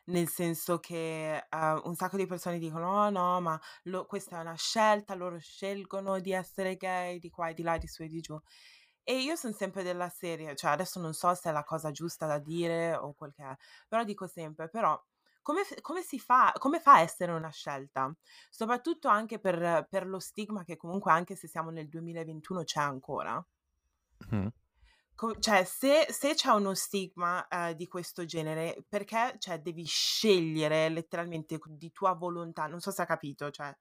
nel 0.06 0.28
senso 0.28 0.80
che, 0.80 1.46
uhm, 1.50 1.82
un 1.84 1.94
sacco 1.94 2.16
di 2.16 2.26
persone 2.26 2.58
dicono: 2.58 3.04
"Oh 3.06 3.10
no, 3.10 3.40
ma 3.40 3.60
lo 3.84 4.06
questa 4.06 4.38
è 4.38 4.40
una 4.40 4.54
scelta, 4.56 5.14
loro 5.14 5.38
scelgono 5.38 6.18
di 6.20 6.32
essere 6.32 6.76
gay, 6.76 7.18
di 7.20 7.30
qua 7.30 7.48
e 7.50 7.54
di 7.54 7.62
là, 7.62 7.78
di 7.78 7.86
su 7.86 8.02
e 8.02 8.08
di 8.08 8.20
giù". 8.20 8.36
E 9.04 9.20
io 9.20 9.36
son 9.36 9.54
sempre 9.54 9.82
della 9.84 10.08
serie, 10.10 10.54
cioè 10.56 10.70
adesso 10.72 11.00
non 11.00 11.14
so 11.14 11.32
se 11.34 11.48
è 11.50 11.52
la 11.52 11.64
cosa 11.64 11.90
giusta 11.92 12.26
da 12.26 12.38
dire 12.38 12.94
o 12.96 13.14
quel 13.14 13.32
che 13.32 13.44
è, 13.44 13.56
però 13.88 14.04
dico 14.04 14.26
sempre: 14.26 14.68
"Però 14.68 15.00
come 15.48 15.62
come 15.80 16.02
si 16.02 16.18
fa 16.18 16.52
come 16.58 16.80
fa 16.80 16.94
a 16.94 17.00
essere 17.00 17.32
una 17.32 17.50
scelta?" 17.50 18.14
Soprattutto 18.50 19.08
anche 19.08 19.38
per 19.40 19.86
per 19.88 20.06
lo 20.06 20.18
stigma 20.20 20.64
che 20.64 20.76
comunque, 20.76 21.10
anche 21.12 21.36
se 21.36 21.48
siamo 21.48 21.70
nel 21.70 21.88
2021, 21.88 22.64
c'è 22.64 22.80
ancora. 22.80 23.42
Co 25.18 25.34
cioè 25.40 25.64
se 25.64 26.06
se 26.10 26.34
c'è 26.34 26.50
uno 26.52 26.74
stigma, 26.74 27.44
uhm, 27.50 27.72
di 27.72 27.88
questo 27.88 28.24
genere, 28.24 28.84
perché, 28.88 29.34
cioè, 29.40 29.58
devi 29.60 29.84
scegliere 29.84 30.88
letteralmente 30.88 31.58
di 31.70 31.90
tua 31.90 32.12
volontà, 32.14 32.66
non 32.68 32.78
so 32.78 32.92
se 32.92 33.02
ha 33.02 33.04
capito, 33.04 33.50
cioè 33.50 33.76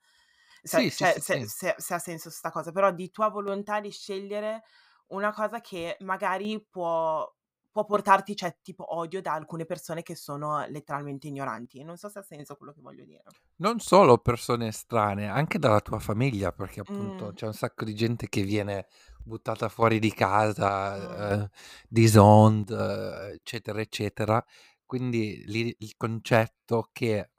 se 0.63 0.83
Sì, 0.83 0.89
sì, 0.89 1.05
cioè 1.05 1.13
sì, 1.13 1.21
se 1.21 1.37
sì. 1.39 1.45
se 1.45 1.75
se 1.77 1.93
ha 1.93 1.99
senso 1.99 2.31
'sta 2.31 2.49
cosa, 2.49 2.71
però 2.71 2.91
di 2.91 3.11
tua 3.11 3.29
volontà 3.29 3.79
di 3.79 3.91
scegliere 3.91 4.63
una 5.09 5.31
cosa 5.31 5.61
che 5.61 5.95
magari 5.99 6.65
può 6.67 7.31
può 7.77 7.85
portarti, 7.85 8.35
cioè, 8.35 8.57
tipo 8.63 8.95
odio 8.95 9.21
da 9.21 9.33
alcune 9.33 9.65
persone 9.65 10.01
che 10.01 10.15
sono 10.15 10.65
letteralmente 10.67 11.27
ignoranti. 11.27 11.83
Non 11.83 11.97
so 11.97 12.09
se 12.09 12.19
ha 12.19 12.23
senso 12.23 12.55
quello 12.55 12.73
che 12.73 12.81
voglio 12.81 13.05
dire. 13.05 13.23
Non 13.59 13.79
solo 13.79 14.19
persone 14.19 14.67
estranee, 14.67 15.27
anche 15.27 15.57
dalla 15.57 15.81
tua 15.81 15.97
famiglia, 15.97 16.51
perché 16.51 16.79
appunto 16.79 17.31
Mh. 17.31 17.33
c'è 17.33 17.47
un 17.47 17.53
sacco 17.55 17.85
di 17.85 17.95
gente 17.95 18.29
che 18.29 18.43
viene 18.43 18.85
buttata 19.23 19.67
fuori 19.67 19.97
di 19.97 20.13
casa, 20.13 20.95
Mh. 20.95 21.37
uhm, 21.41 21.49
disowned, 21.89 22.69
eccetera, 22.69 23.81
eccetera. 23.81 24.45
Quindi 24.85 25.43
lì 25.47 25.75
il 25.79 25.95
concetto 25.97 26.89
che, 26.91 27.31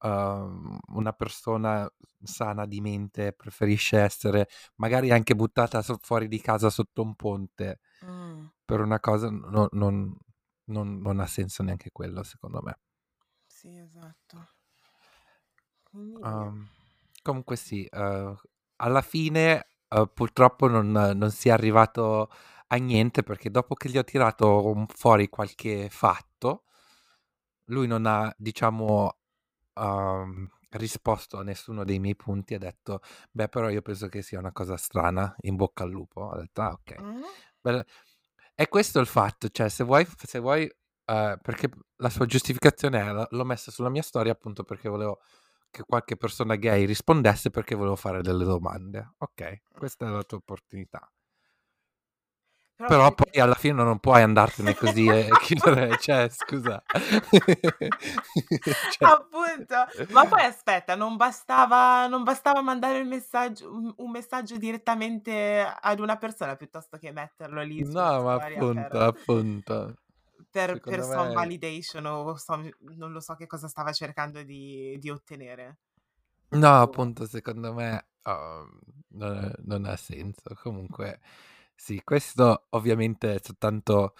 uhm, 0.00 0.78
una 0.94 1.12
persona 1.12 1.90
sana 2.22 2.66
di 2.66 2.80
mente 2.80 3.32
preferisce 3.32 3.98
essere 4.00 4.48
magari 4.76 5.10
anche 5.12 5.34
buttata 5.36 5.82
so 5.82 5.98
fuori 6.02 6.28
di 6.28 6.40
casa 6.40 6.70
sotto 6.70 7.02
un 7.02 7.14
ponte 7.16 7.80
Mh. 8.02 8.48
per 8.64 8.80
una 8.80 9.00
cosa 9.00 9.30
no 9.30 9.68
non 9.72 10.16
non 10.66 10.98
non 11.00 11.20
ha 11.20 11.26
senso 11.26 11.62
neanche 11.62 11.90
quello 11.92 12.22
secondo 12.24 12.60
me. 12.62 12.76
Sì, 13.50 13.76
esatto. 13.78 14.48
Uhm, 16.22 16.66
comunque 17.22 17.56
sì, 17.56 17.86
uhm, 17.92 18.36
alla 18.76 19.02
fine, 19.02 19.66
uhm, 19.90 20.10
purtroppo 20.12 20.66
non 20.68 20.90
non 20.90 21.30
si 21.30 21.48
è 21.48 21.52
arrivato 21.52 22.30
a 22.68 22.76
niente, 22.76 23.22
perché 23.22 23.50
dopo 23.50 23.74
che 23.74 23.88
gli 23.88 23.98
ho 23.98 24.04
tirato 24.04 24.86
fuori 24.94 25.28
qualche 25.28 25.88
fatto, 25.90 26.64
lui 27.70 27.86
non 27.86 28.06
ha 28.06 28.32
diciamo, 28.38 29.17
uhm, 29.78 30.48
risposto 30.70 31.38
a 31.38 31.42
nessuno 31.42 31.84
dei 31.84 31.98
miei 31.98 32.16
punti, 32.16 32.54
ha 32.54 32.58
detto: 32.58 33.00
"Beh, 33.30 33.48
però 33.48 33.68
io 33.70 33.82
penso 33.82 34.08
che 34.08 34.22
sia 34.22 34.38
una 34.38 34.52
cosa 34.52 34.76
strana, 34.76 35.34
in 35.42 35.56
bocca 35.56 35.84
al 35.84 35.90
lupo". 35.90 36.22
Ho 36.22 36.36
detto: 36.38 36.62
"Ah 36.62 36.72
okay". 36.72 36.98
Mh. 37.02 37.20
Beh, 37.60 37.84
è 38.54 38.68
questo 38.68 39.00
il 39.00 39.06
fatto, 39.06 39.48
cioè 39.50 39.68
se 39.68 39.84
vuoi 39.84 40.06
se 40.24 40.38
vuoi 40.40 40.62
uhm, 41.06 41.38
perché 41.42 41.70
la 41.96 42.10
sua 42.10 42.26
giustificazione 42.26 42.98
era: 42.98 43.26
"L'ho 43.30 43.44
messa 43.44 43.70
sulla 43.70 43.90
mia 43.90 44.02
storia 44.02 44.32
appunto 44.32 44.64
perché 44.64 44.88
volevo 44.88 45.20
che 45.70 45.82
qualche 45.84 46.16
persona 46.16 46.56
gay 46.56 46.84
rispondesse, 46.86 47.50
perché 47.50 47.74
volevo 47.74 47.96
fare 47.96 48.22
delle 48.22 48.44
domande". 48.44 49.14
Okay, 49.18 49.62
questa 49.72 50.06
è 50.06 50.10
la 50.10 50.22
tua 50.24 50.38
opportunità. 50.38 51.10
Però 52.78 52.90
Però 52.90 53.12
perché 53.12 53.14
poi 53.14 53.40
alla 53.40 53.54
fine 53.54 53.82
non 53.82 53.98
puoi 53.98 54.22
andartene 54.22 54.74
così 54.74 55.08
e 55.10 55.28
chiudere 55.42 55.98
cioè 55.98 56.28
scusa. 56.30 56.82
Cioè 58.88 59.10
Appunto. 59.10 59.74
Ma 60.08 60.26
poi 60.26 60.42
aspetta, 60.44 60.94
non 60.96 61.16
bastava 61.16 62.06
non 62.08 62.22
bastava 62.24 62.60
mandare 62.62 62.98
il 62.98 63.06
messaggio 63.06 63.72
un 63.72 63.92
un 63.96 64.10
messaggio 64.10 64.56
direttamente 64.58 65.60
ad 65.80 66.00
una 66.00 66.16
persona, 66.16 66.56
piuttosto 66.56 66.98
che 66.98 67.12
metterlo 67.12 67.62
lì 67.62 67.84
No, 67.84 68.22
ma 68.22 68.34
storia 68.34 68.34
appunto, 68.34 68.98
per 68.98 69.00
appunto. 69.00 69.94
per 70.54 70.82
per 70.86 71.04
me 71.06 71.30
validation 71.30 72.06
o 72.06 72.36
some 72.36 72.70
non 72.96 73.12
lo 73.12 73.20
so 73.20 73.34
che 73.34 73.46
cosa 73.46 73.68
stava 73.68 73.92
cercando 73.92 74.42
di 74.42 74.96
di 74.98 75.10
ottenere. 75.10 75.76
No, 76.52 76.80
Boh. 76.80 76.80
appunto 76.80 77.26
secondo 77.26 77.74
me, 77.74 78.06
uhm, 78.24 78.78
non 79.08 79.52
non 79.64 79.84
ha 79.84 79.96
senso. 79.96 80.54
Comunque 80.54 81.20
sì, 81.80 82.02
questo 82.02 82.66
ovviamente 82.70 83.36
è 83.36 83.38
soltanto, 83.40 84.14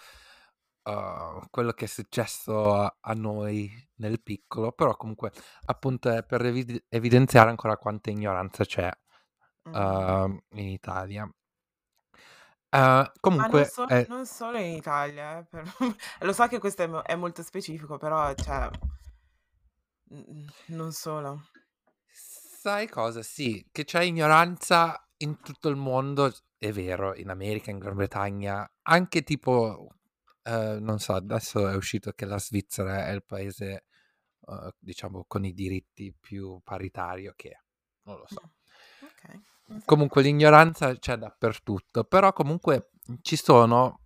uh, 0.83 1.41
quello 1.51 1.73
che 1.73 1.85
è 1.85 1.87
successo 1.89 2.73
a, 2.73 2.97
a, 3.01 3.13
noi 3.13 3.69
nel 3.95 4.21
piccolo, 4.21 4.71
però 4.71 4.95
comunque 4.95 5.33
appunto 5.65 6.09
è 6.09 6.23
per 6.23 6.45
evid- 6.45 6.85
evidenziare 6.87 7.49
ancora 7.49 7.75
quanta 7.75 8.11
ignoranza 8.11 8.63
c'è 8.63 8.89
uh, 9.63 9.71
in 9.71 10.67
Italia. 10.69 11.29
Uh, 12.71 13.11
comunque, 13.19 13.59
non, 13.59 13.65
so, 13.65 13.87
eh, 13.89 14.05
non, 14.07 14.25
solo 14.25 14.57
in 14.57 14.75
Italia, 14.75 15.39
eh, 15.39 15.43
per... 15.43 15.69
lo 16.21 16.31
so 16.33 16.47
che 16.47 16.59
questo 16.59 16.83
è, 16.83 16.89
è, 17.11 17.15
molto 17.15 17.43
specifico, 17.43 17.97
però 17.97 18.33
cioè, 18.35 18.69
non 20.67 20.93
solo. 20.93 21.49
Sai 22.07 22.87
cosa? 22.87 23.21
Sì, 23.21 23.67
che 23.69 23.83
c'è 23.83 24.03
ignoranza 24.03 25.05
in 25.17 25.41
tutto 25.41 25.67
il 25.67 25.75
mondo, 25.75 26.31
è 26.59 26.73
vero, 26.73 27.15
in 27.15 27.29
America, 27.29 27.71
in 27.71 27.79
Gran 27.79 27.95
Bretagna, 27.95 28.69
anche 28.81 29.23
tipo, 29.23 29.95
eh, 30.43 30.77
non 30.79 30.99
so, 30.99 31.13
adesso 31.13 31.69
è 31.69 31.75
uscito 31.75 32.11
che 32.11 32.25
la 32.25 32.37
Svizzera 32.37 33.07
è 33.07 33.11
il 33.11 33.23
paese, 33.23 33.85
eh, 34.45 34.73
diciamo, 34.77 35.23
con 35.25 35.45
i 35.45 35.53
diritti 35.53 36.13
più 36.19 36.59
paritario 36.61 37.33
che 37.37 37.49
è, 37.51 37.59
non 38.03 38.17
lo 38.17 38.25
so. 38.27 38.41
Mm, 38.43 39.07
okay. 39.07 39.81
Comunque 39.85 40.21
l'ignoranza 40.21 40.93
c'è 40.97 41.15
dappertutto, 41.15 42.03
però 42.03 42.33
comunque 42.33 42.89
ci 43.21 43.37
sono, 43.37 44.01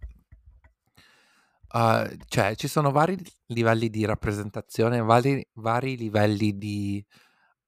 uh, 1.69 2.15
cioè, 2.27 2.55
ci 2.55 2.67
sono 2.67 2.91
vari 2.91 3.17
livelli 3.48 3.89
di 3.89 4.05
rappresentazione, 4.05 5.01
vari, 5.01 5.43
vari 5.53 5.98
livelli 5.98 6.55
di 6.55 7.03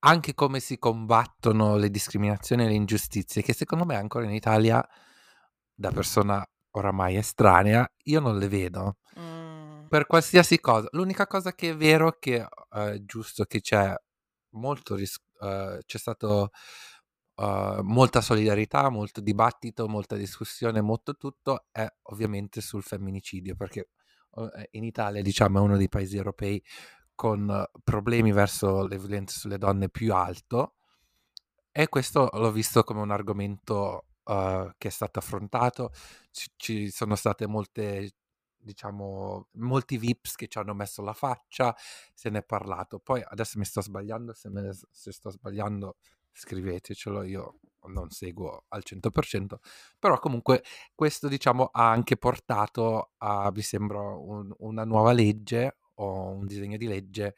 anche 0.06 0.36
come 0.36 0.60
si 0.60 0.78
combattono 0.78 1.78
le 1.78 1.90
discriminazioni 1.90 2.64
e 2.64 2.68
le 2.68 2.74
ingiustizie, 2.74 3.42
che 3.42 3.54
secondo 3.54 3.86
me 3.86 3.96
ancora 3.96 4.26
in 4.26 4.34
Italia, 4.34 4.88
da 5.74 5.92
persona 5.92 6.48
oramai 6.72 7.16
estranea, 7.16 7.90
io 8.04 8.20
non 8.20 8.38
le 8.38 8.48
vedo. 8.48 8.98
Mm. 9.20 9.88
Per 9.88 10.06
qualsiasi 10.06 10.60
cosa. 10.60 10.88
L'unica 10.92 11.26
cosa 11.26 11.54
che 11.54 11.72
è 11.72 11.76
vero 11.76 12.18
che 12.20 12.40
uh, 12.40 12.78
è 12.78 13.04
giusto 13.04 13.46
che 13.46 13.62
c'è 13.62 13.96
molto 14.52 14.94
ris- 14.94 15.24
uh, 15.40 15.80
c'è 15.84 15.98
stato 15.98 16.52
uh, 17.36 17.82
molta 17.82 18.22
solidarietà, 18.22 18.90
molto 18.90 19.22
dibattito, 19.22 19.88
molta 19.88 20.16
discussione, 20.16 20.82
molto 20.82 21.16
tutto 21.16 21.66
è 21.72 21.88
ovviamente 22.04 22.62
sul 22.62 22.84
femminicidio, 22.84 23.56
perché 23.56 23.90
in 24.72 24.84
Italia 24.84 25.22
diciamo 25.22 25.60
è 25.60 25.62
uno 25.62 25.78
dei 25.78 25.88
paesi 25.88 26.18
europei 26.18 26.62
con 27.16 27.66
problemi 27.84 28.32
verso 28.32 28.86
le 28.86 28.98
violenze 28.98 29.40
sulle 29.40 29.58
donne 29.58 29.90
più 29.90 30.14
alto 30.14 30.76
e 31.72 31.90
questo 31.90 32.30
l'ho 32.32 32.52
visto 32.52 32.84
come 32.84 33.02
un 33.02 33.12
argomento 33.12 34.06
uh, 34.24 34.70
che 34.78 34.88
è 34.88 34.92
stato 34.92 35.20
affrontato, 35.20 35.92
ci, 36.32 36.50
ci 36.56 36.90
sono 36.90 37.16
state 37.16 37.48
molte 37.48 38.14
diciamo, 38.58 39.48
molti 39.54 39.98
VIPs 39.98 40.36
che 40.36 40.48
ci 40.48 40.58
hanno 40.58 40.74
messo 40.74 41.02
la 41.02 41.14
faccia, 41.14 41.76
se 42.14 42.30
ne 42.30 42.40
è 42.40 42.44
parlato. 42.44 43.00
Poi 43.00 43.22
adesso 43.26 43.60
mi 43.60 43.66
sto 43.66 43.82
sbagliando, 43.82 44.34
se, 44.34 44.50
me, 44.50 44.72
se 44.90 45.12
sto 45.12 45.30
sbagliando 45.30 45.98
scrivetecelo, 46.32 47.24
io 47.24 47.60
non 47.88 48.10
seguo 48.10 48.66
al 48.70 48.82
100%, 48.84 49.56
però 50.00 50.18
comunque 50.20 50.64
questo 50.96 51.28
diciamo 51.28 51.66
ha 51.72 51.90
anche 51.90 52.18
portato 52.18 53.12
a, 53.18 53.52
mi 53.54 53.62
sembra, 53.62 54.00
un, 54.00 54.54
una 54.60 54.84
nuova 54.86 55.12
legge 55.12 55.78
o 55.96 56.30
un 56.30 56.46
disegno 56.46 56.78
di 56.78 56.88
legge 56.88 57.36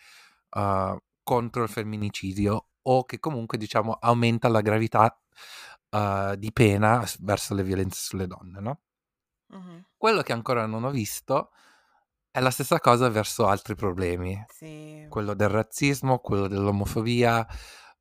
uh, 0.52 0.98
contro 1.24 1.64
il 1.64 1.70
femminicidio 1.70 2.68
o 2.82 3.06
che 3.06 3.20
comunque 3.20 3.58
diciamo 3.58 3.94
aumenta 3.94 4.48
la 4.48 4.62
gravità 4.62 5.20
uh, 5.92 6.36
di 6.36 6.52
pena 6.54 7.06
verso 7.20 7.54
le 7.54 7.64
violenze 7.64 8.00
sulle 8.02 8.28
donne, 8.28 8.60
no? 8.60 8.82
Uh-huh. 9.50 9.84
Quello 9.96 10.22
che 10.22 10.34
ancora 10.34 10.66
non 10.66 10.84
ho 10.84 10.92
visto 10.92 11.52
è 12.32 12.40
la 12.40 12.52
stessa 12.52 12.80
cosa 12.80 13.10
verso 13.10 13.48
altri 13.48 13.76
problemi. 13.76 14.42
Sì. 14.50 15.06
Quello 15.10 15.34
del 15.34 15.50
razzismo, 15.50 16.20
quello 16.20 16.48
dell'omofobia, 16.48 17.46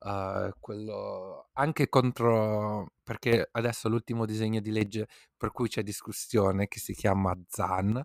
uh, 0.01 0.51
quello 0.61 1.49
anche 1.55 1.89
contro, 1.89 2.93
perché 3.03 3.49
adesso 3.53 3.89
l'ultimo 3.89 4.27
disegno 4.27 4.61
di 4.61 4.71
legge 4.71 5.07
per 5.37 5.53
cui 5.53 5.69
c'è 5.69 5.83
discussione 5.83 6.69
che 6.69 6.79
si 6.79 6.95
chiama 6.95 7.35
ZAN 7.49 8.05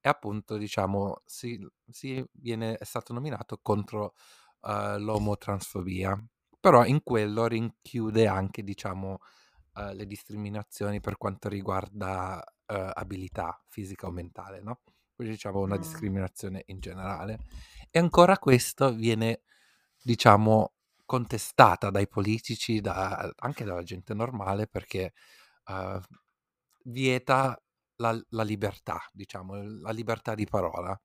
è 0.00 0.08
appunto, 0.08 0.56
diciamo, 0.56 1.22
si, 1.24 1.66
si 1.90 2.24
viene, 2.32 2.76
è 2.76 2.84
stato 2.84 3.12
nominato 3.12 3.58
contro 3.62 4.14
uh, 4.60 4.98
l'omotransfobia, 4.98 6.22
però 6.60 6.84
in 6.84 7.02
quello 7.02 7.46
rinchiude 7.46 8.26
anche, 8.26 8.62
diciamo, 8.62 9.18
uh, 9.74 9.92
le 9.92 10.06
discriminazioni 10.06 11.00
per 11.00 11.16
quanto 11.16 11.48
riguarda 11.48 12.42
abilità 12.70 13.58
fisica 13.66 14.08
o 14.08 14.10
mentale, 14.10 14.60
no? 14.60 14.82
Quindi 15.14 15.32
diciamo 15.34 15.60
una 15.60 15.76
mm. 15.76 15.80
discriminazione 15.80 16.64
in 16.66 16.80
generale. 16.80 17.38
E 17.90 17.98
ancora 17.98 18.38
questo 18.38 18.92
viene, 18.92 19.40
diciamo, 20.02 20.74
contestata 21.06 21.88
dai 21.88 22.06
politici, 22.06 22.82
da, 22.82 23.32
anche 23.38 23.64
dalla 23.64 23.82
gente 23.82 24.12
normale, 24.12 24.66
perché 24.66 25.14
uh, 25.68 25.98
vieta 26.84 27.58
la, 27.98 28.20
la, 28.30 28.42
libertà, 28.42 29.00
diciamo, 29.12 29.54
la 29.80 29.90
libertà 29.90 30.34
di 30.34 30.46
parola. 30.46 31.00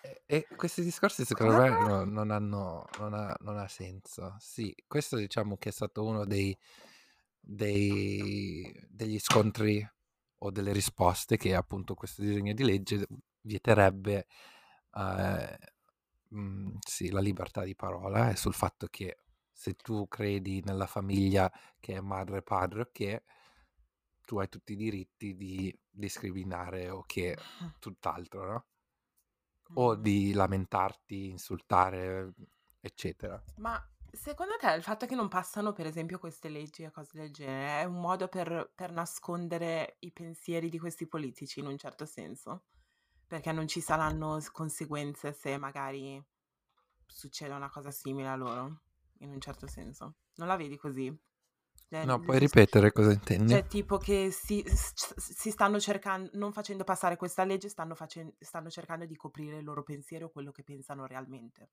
E, 0.00 0.22
e 0.26 0.46
questi 0.56 0.82
discorsi 0.82 1.24
secondo 1.24 1.56
me 1.56 1.68
no, 1.68 2.04
non, 2.04 2.30
hanno, 2.30 2.86
non, 2.98 3.14
ha, 3.14 3.34
non 3.40 3.58
ha 3.58 3.68
senso. 3.68 4.36
Sì, 4.38 4.74
questo 4.86 5.16
diciamo 5.16 5.56
che 5.56 5.68
è 5.68 5.72
stato 5.72 6.04
uno 6.04 6.24
dei, 6.24 6.56
dei, 7.38 8.72
degli 8.88 9.18
scontri 9.18 9.86
o 10.44 10.50
delle 10.50 10.72
risposte 10.72 11.36
che 11.36 11.54
appunto 11.54 11.94
questo 11.94 12.22
disegno 12.22 12.52
di 12.52 12.64
legge 12.64 13.06
vieterebbe 13.42 14.26
eh, 14.94 15.58
mh, 16.28 16.38
mhmm, 16.38 16.78
sì, 16.80 17.10
la 17.10 17.20
libertà 17.20 17.62
di 17.64 17.74
parola 17.74 18.30
è 18.30 18.34
sul 18.34 18.54
fatto 18.54 18.88
che 18.88 19.18
se 19.52 19.74
tu 19.74 20.08
credi 20.08 20.60
nella 20.64 20.86
famiglia 20.86 21.50
che 21.78 21.94
è 21.94 22.00
madre 22.00 22.38
e 22.38 22.42
padre, 22.42 22.88
che 22.90 23.22
tu 24.32 24.38
hai 24.38 24.48
tutti 24.48 24.72
i 24.72 24.76
diritti 24.76 25.36
di 25.36 25.78
discriminare 25.90 26.88
o 26.88 27.02
che 27.02 27.36
tutt'altro, 27.78 28.46
no? 28.46 28.66
O 29.74 29.94
di 29.94 30.32
lamentarti, 30.32 31.28
insultare, 31.28 32.32
eccetera. 32.80 33.42
Ma 33.56 33.78
secondo 34.10 34.54
te 34.58 34.72
il 34.72 34.82
fatto 34.82 35.04
che 35.04 35.14
non 35.14 35.28
passano, 35.28 35.74
per 35.74 35.84
esempio, 35.84 36.18
queste 36.18 36.48
leggi 36.48 36.82
e 36.82 36.90
cose 36.90 37.10
del 37.18 37.30
genere 37.30 37.82
è 37.82 37.84
un 37.84 38.00
modo 38.00 38.28
per, 38.28 38.72
per 38.74 38.90
nascondere 38.90 39.96
i 40.00 40.12
pensieri 40.12 40.70
di 40.70 40.78
questi 40.78 41.06
politici 41.06 41.60
in 41.60 41.66
un 41.66 41.76
certo 41.76 42.06
senso? 42.06 42.64
Perché 43.26 43.52
non 43.52 43.68
ci 43.68 43.82
saranno 43.82 44.40
conseguenze 44.50 45.34
se 45.34 45.58
magari 45.58 46.24
succede 47.06 47.52
una 47.52 47.68
cosa 47.68 47.90
simile 47.90 48.28
a 48.28 48.36
loro, 48.36 48.80
in 49.18 49.30
un 49.30 49.40
certo 49.40 49.66
senso. 49.66 50.14
Non 50.36 50.48
la 50.48 50.56
vedi 50.56 50.78
così? 50.78 51.14
Cioè, 51.92 52.06
no, 52.06 52.20
puoi 52.20 52.38
ripetere 52.38 52.90
cosa 52.90 53.12
intendi? 53.12 53.52
Cioè, 53.52 53.66
tipo 53.66 53.98
che 53.98 54.30
si, 54.30 54.64
si 54.66 55.50
stanno 55.50 55.78
cercando, 55.78 56.30
non 56.32 56.50
facendo 56.50 56.84
passare 56.84 57.16
questa 57.16 57.44
legge, 57.44 57.68
stanno, 57.68 57.94
facendo, 57.94 58.32
stanno 58.38 58.70
cercando 58.70 59.04
di 59.04 59.14
coprire 59.14 59.58
il 59.58 59.64
loro 59.64 59.82
pensiero, 59.82 60.30
quello 60.30 60.52
che 60.52 60.62
pensano 60.62 61.04
realmente. 61.04 61.72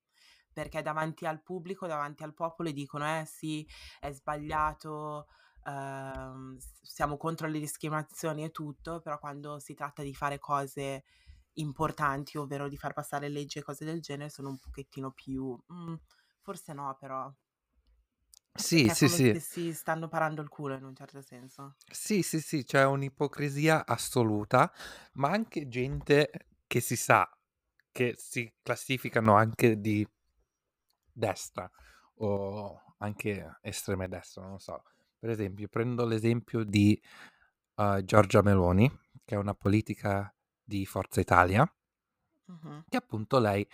Perché 0.52 0.82
davanti 0.82 1.24
al 1.24 1.40
pubblico, 1.40 1.86
davanti 1.86 2.22
al 2.22 2.34
popolo 2.34 2.70
dicono, 2.70 3.06
eh 3.18 3.24
sì, 3.24 3.66
è 3.98 4.12
sbagliato, 4.12 5.26
uh, 5.64 6.58
siamo 6.82 7.16
contro 7.16 7.48
le 7.48 7.58
discriminazioni 7.58 8.44
e 8.44 8.50
tutto, 8.50 9.00
però 9.00 9.18
quando 9.18 9.58
si 9.58 9.72
tratta 9.72 10.02
di 10.02 10.14
fare 10.14 10.38
cose 10.38 11.02
importanti, 11.54 12.36
ovvero 12.36 12.68
di 12.68 12.76
far 12.76 12.92
passare 12.92 13.30
leggi 13.30 13.58
e 13.58 13.62
cose 13.62 13.86
del 13.86 14.02
genere, 14.02 14.28
sono 14.28 14.50
un 14.50 14.58
pochettino 14.58 15.12
più... 15.12 15.58
Mm, 15.72 15.94
forse 16.42 16.74
no, 16.74 16.94
però... 17.00 17.32
Sì, 18.60 18.88
sì, 18.88 19.08
sì. 19.08 19.40
si 19.40 19.72
stanno 19.72 20.08
parando 20.08 20.42
il 20.42 20.48
culo 20.48 20.76
in 20.76 20.84
un 20.84 20.94
certo 20.94 21.22
senso. 21.22 21.76
Sì, 21.90 22.22
sì, 22.22 22.40
sì, 22.40 22.64
c'è 22.64 22.84
un'ipocrisia 22.84 23.86
assoluta, 23.86 24.72
ma 25.14 25.30
anche 25.30 25.68
gente 25.68 26.30
che 26.66 26.80
si 26.80 26.96
sa 26.96 27.28
che 27.92 28.14
si 28.16 28.52
classificano 28.62 29.34
anche 29.34 29.80
di 29.80 30.06
destra 31.12 31.70
o 32.16 32.94
anche 32.98 33.58
estrema 33.62 34.06
destra, 34.06 34.46
non 34.46 34.58
so. 34.58 34.82
Per 35.18 35.30
esempio, 35.30 35.68
prendo 35.68 36.06
l'esempio 36.06 36.64
di 36.64 37.00
uh, 37.74 38.02
Giorgia 38.04 38.42
Meloni, 38.42 38.90
che 39.24 39.34
è 39.34 39.38
una 39.38 39.54
politica 39.54 40.32
di 40.62 40.86
Forza 40.86 41.20
Italia, 41.20 41.70
uh-huh. 42.46 42.84
che 42.88 42.96
appunto 42.96 43.38
lei, 43.38 43.66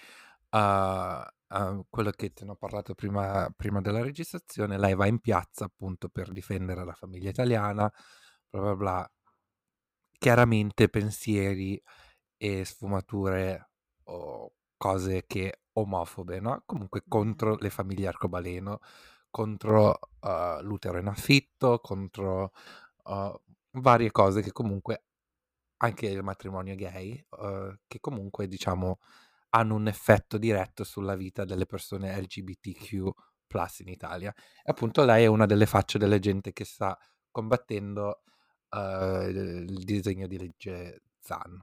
uh, 0.50 1.22
uh, 1.48 1.84
quello 1.88 2.10
che 2.10 2.32
te 2.32 2.44
ne 2.44 2.52
ho 2.52 2.56
parlato 2.56 2.94
prima, 2.94 3.50
prima, 3.56 3.80
della 3.80 4.02
registrazione, 4.02 4.78
lei 4.78 4.94
va 4.94 5.06
in 5.06 5.20
piazza 5.20 5.64
appunto 5.64 6.08
per 6.08 6.32
difendere 6.32 6.84
la 6.84 6.94
famiglia 6.94 7.30
italiana, 7.30 7.90
bla 8.50 8.60
bla 8.60 8.76
bla, 8.76 9.12
chiaramente 10.18 10.88
pensieri 10.88 11.80
e 12.36 12.64
sfumature 12.64 13.70
o 14.04 14.52
cose 14.76 15.24
che 15.26 15.60
omofobe, 15.72 16.40
no? 16.40 16.62
Comunque 16.66 17.02
contro 17.06 17.56
le 17.56 17.70
famiglie 17.70 18.08
arcobaleno, 18.08 18.80
contro 19.30 19.98
uh, 20.20 20.62
l'utero 20.62 20.98
in 20.98 21.08
affitto, 21.08 21.78
contro 21.80 22.52
uh, 23.04 23.40
varie 23.72 24.10
cose 24.10 24.42
che 24.42 24.52
comunque 24.52 25.04
anche 25.78 26.06
il 26.06 26.22
matrimonio 26.22 26.74
gay, 26.74 27.22
uh, 27.30 27.74
che 27.86 28.00
comunque 28.00 28.48
diciamo 28.48 28.98
hanno 29.56 29.74
un 29.74 29.88
effetto 29.88 30.38
diretto 30.38 30.84
sulla 30.84 31.16
vita 31.16 31.44
delle 31.44 31.66
persone 31.66 32.18
LGBTQ 32.20 33.10
in 33.78 33.88
Italia. 33.88 34.34
E 34.62 34.70
appunto 34.70 35.02
lei 35.04 35.24
è 35.24 35.28
una 35.28 35.46
delle 35.46 35.64
facce 35.64 35.98
delle 35.98 36.18
gente 36.18 36.52
che 36.52 36.66
sta 36.66 36.98
combattendo 37.30 38.22
uh, 38.70 39.22
il 39.28 39.82
disegno 39.82 40.26
di 40.26 40.38
legge 40.38 41.02
Zan. 41.20 41.58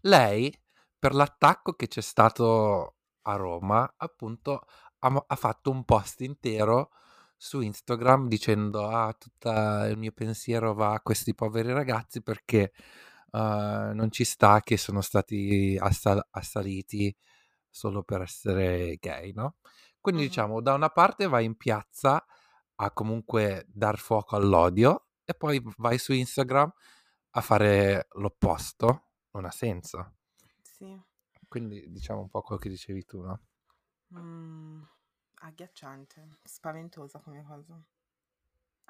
Lei, 0.00 0.52
per 0.98 1.14
l'attacco 1.14 1.74
che 1.74 1.86
c'è 1.86 2.00
stato 2.00 2.96
a 3.22 3.36
Roma, 3.36 3.94
appunto 3.96 4.66
ha, 4.98 5.24
ha 5.26 5.36
fatto 5.36 5.70
un 5.70 5.84
post 5.84 6.22
intero 6.22 6.90
su 7.36 7.60
Instagram 7.60 8.28
dicendo 8.28 8.88
ah 8.88 9.12
tutto 9.12 9.50
il 9.50 9.98
mio 9.98 10.12
pensiero 10.12 10.72
va 10.72 10.94
a 10.94 11.00
questi 11.00 11.34
poveri 11.34 11.72
ragazzi 11.72 12.22
perché 12.22 12.72
uh, 13.34 13.92
non 13.92 14.10
ci 14.10 14.24
sta 14.24 14.60
che 14.60 14.76
sono 14.76 15.00
stati 15.00 15.76
assal- 15.80 16.24
assaliti 16.30 17.14
solo 17.68 18.04
per 18.04 18.22
essere 18.22 18.96
gay, 19.00 19.32
no? 19.32 19.56
Quindi 20.00 20.22
uh-huh. 20.22 20.28
diciamo 20.28 20.60
da 20.60 20.74
una 20.74 20.90
parte 20.90 21.26
vai 21.26 21.44
in 21.44 21.56
piazza 21.56 22.24
a 22.76 22.90
comunque 22.92 23.66
dar 23.68 23.98
fuoco 23.98 24.36
all'odio 24.36 25.08
e 25.24 25.34
poi 25.34 25.60
vai 25.78 25.98
su 25.98 26.12
Instagram 26.12 26.72
a 27.36 27.40
fare 27.40 28.06
l'opposto, 28.12 29.08
non 29.32 29.44
ha 29.44 29.50
senso. 29.50 30.14
Sì. 30.62 31.00
Quindi 31.48 31.90
diciamo 31.90 32.20
un 32.20 32.28
po' 32.28 32.42
quello 32.42 32.60
che 32.60 32.68
dicevi 32.68 33.04
tu, 33.04 33.20
no? 33.20 33.40
Mm, 34.16 34.82
agghiacciante, 35.36 36.38
spaventosa 36.44 37.18
come 37.20 37.42
cosa. 37.42 37.82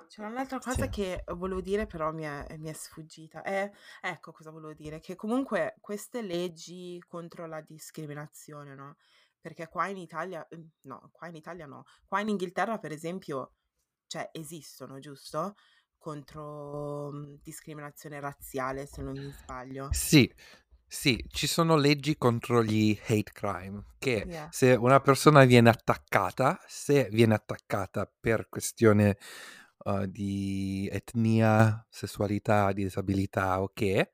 C'era 0.09 0.29
un'altra 0.29 0.59
cosa 0.59 0.85
Sì. 0.85 0.89
che 0.89 1.25
volevo 1.35 1.61
dire, 1.61 1.87
però 1.87 2.13
mi 2.13 2.25
è, 2.25 2.57
mi 2.59 2.69
è 2.69 2.73
sfuggita. 2.73 3.43
Eh, 3.43 3.71
ecco 4.01 4.33
cosa 4.33 4.51
volevo 4.51 4.73
dire, 4.75 5.01
che 5.01 5.15
comunque 5.15 5.77
queste 5.81 6.21
leggi 6.23 7.03
contro 7.07 7.47
la 7.47 7.61
discriminazione, 7.61 8.75
no? 8.75 8.97
Perché 9.41 9.69
qua 9.69 9.89
in 9.89 9.97
Italia, 9.99 10.47
ehm, 10.49 10.69
no, 10.83 11.09
qua 11.13 11.29
in 11.29 11.37
Italia 11.37 11.67
no, 11.67 11.85
qua 12.07 12.21
in 12.21 12.29
Inghilterra 12.29 12.79
per 12.79 12.93
esempio, 12.93 13.55
cioè 14.07 14.29
esistono, 14.33 14.99
giusto? 14.99 15.55
Contro 15.99 17.11
mm, 17.13 17.35
discriminazione 17.43 18.21
razziale, 18.21 18.87
se 18.87 19.03
non 19.03 19.17
mi 19.19 19.33
sbaglio. 19.33 19.97
Sì, 19.97 20.33
sì, 20.87 21.25
ci 21.29 21.47
sono 21.47 21.77
leggi 21.77 22.17
contro 22.17 22.63
gli 22.63 22.99
hate 23.07 23.31
crime, 23.33 23.85
che 23.99 24.27
Yeah. 24.27 24.49
se 24.49 24.73
una 24.75 25.01
persona 25.01 25.45
viene 25.45 25.71
attaccata, 25.71 26.61
se 26.67 27.09
viene 27.11 27.35
attaccata 27.35 28.11
per 28.21 28.49
questione 28.49 29.17
uh, 29.85 30.07
di 30.07 30.89
etnia, 30.93 31.85
sessualità, 31.89 32.73
disabilità 32.73 33.63
o 33.63 33.71
che, 33.73 34.13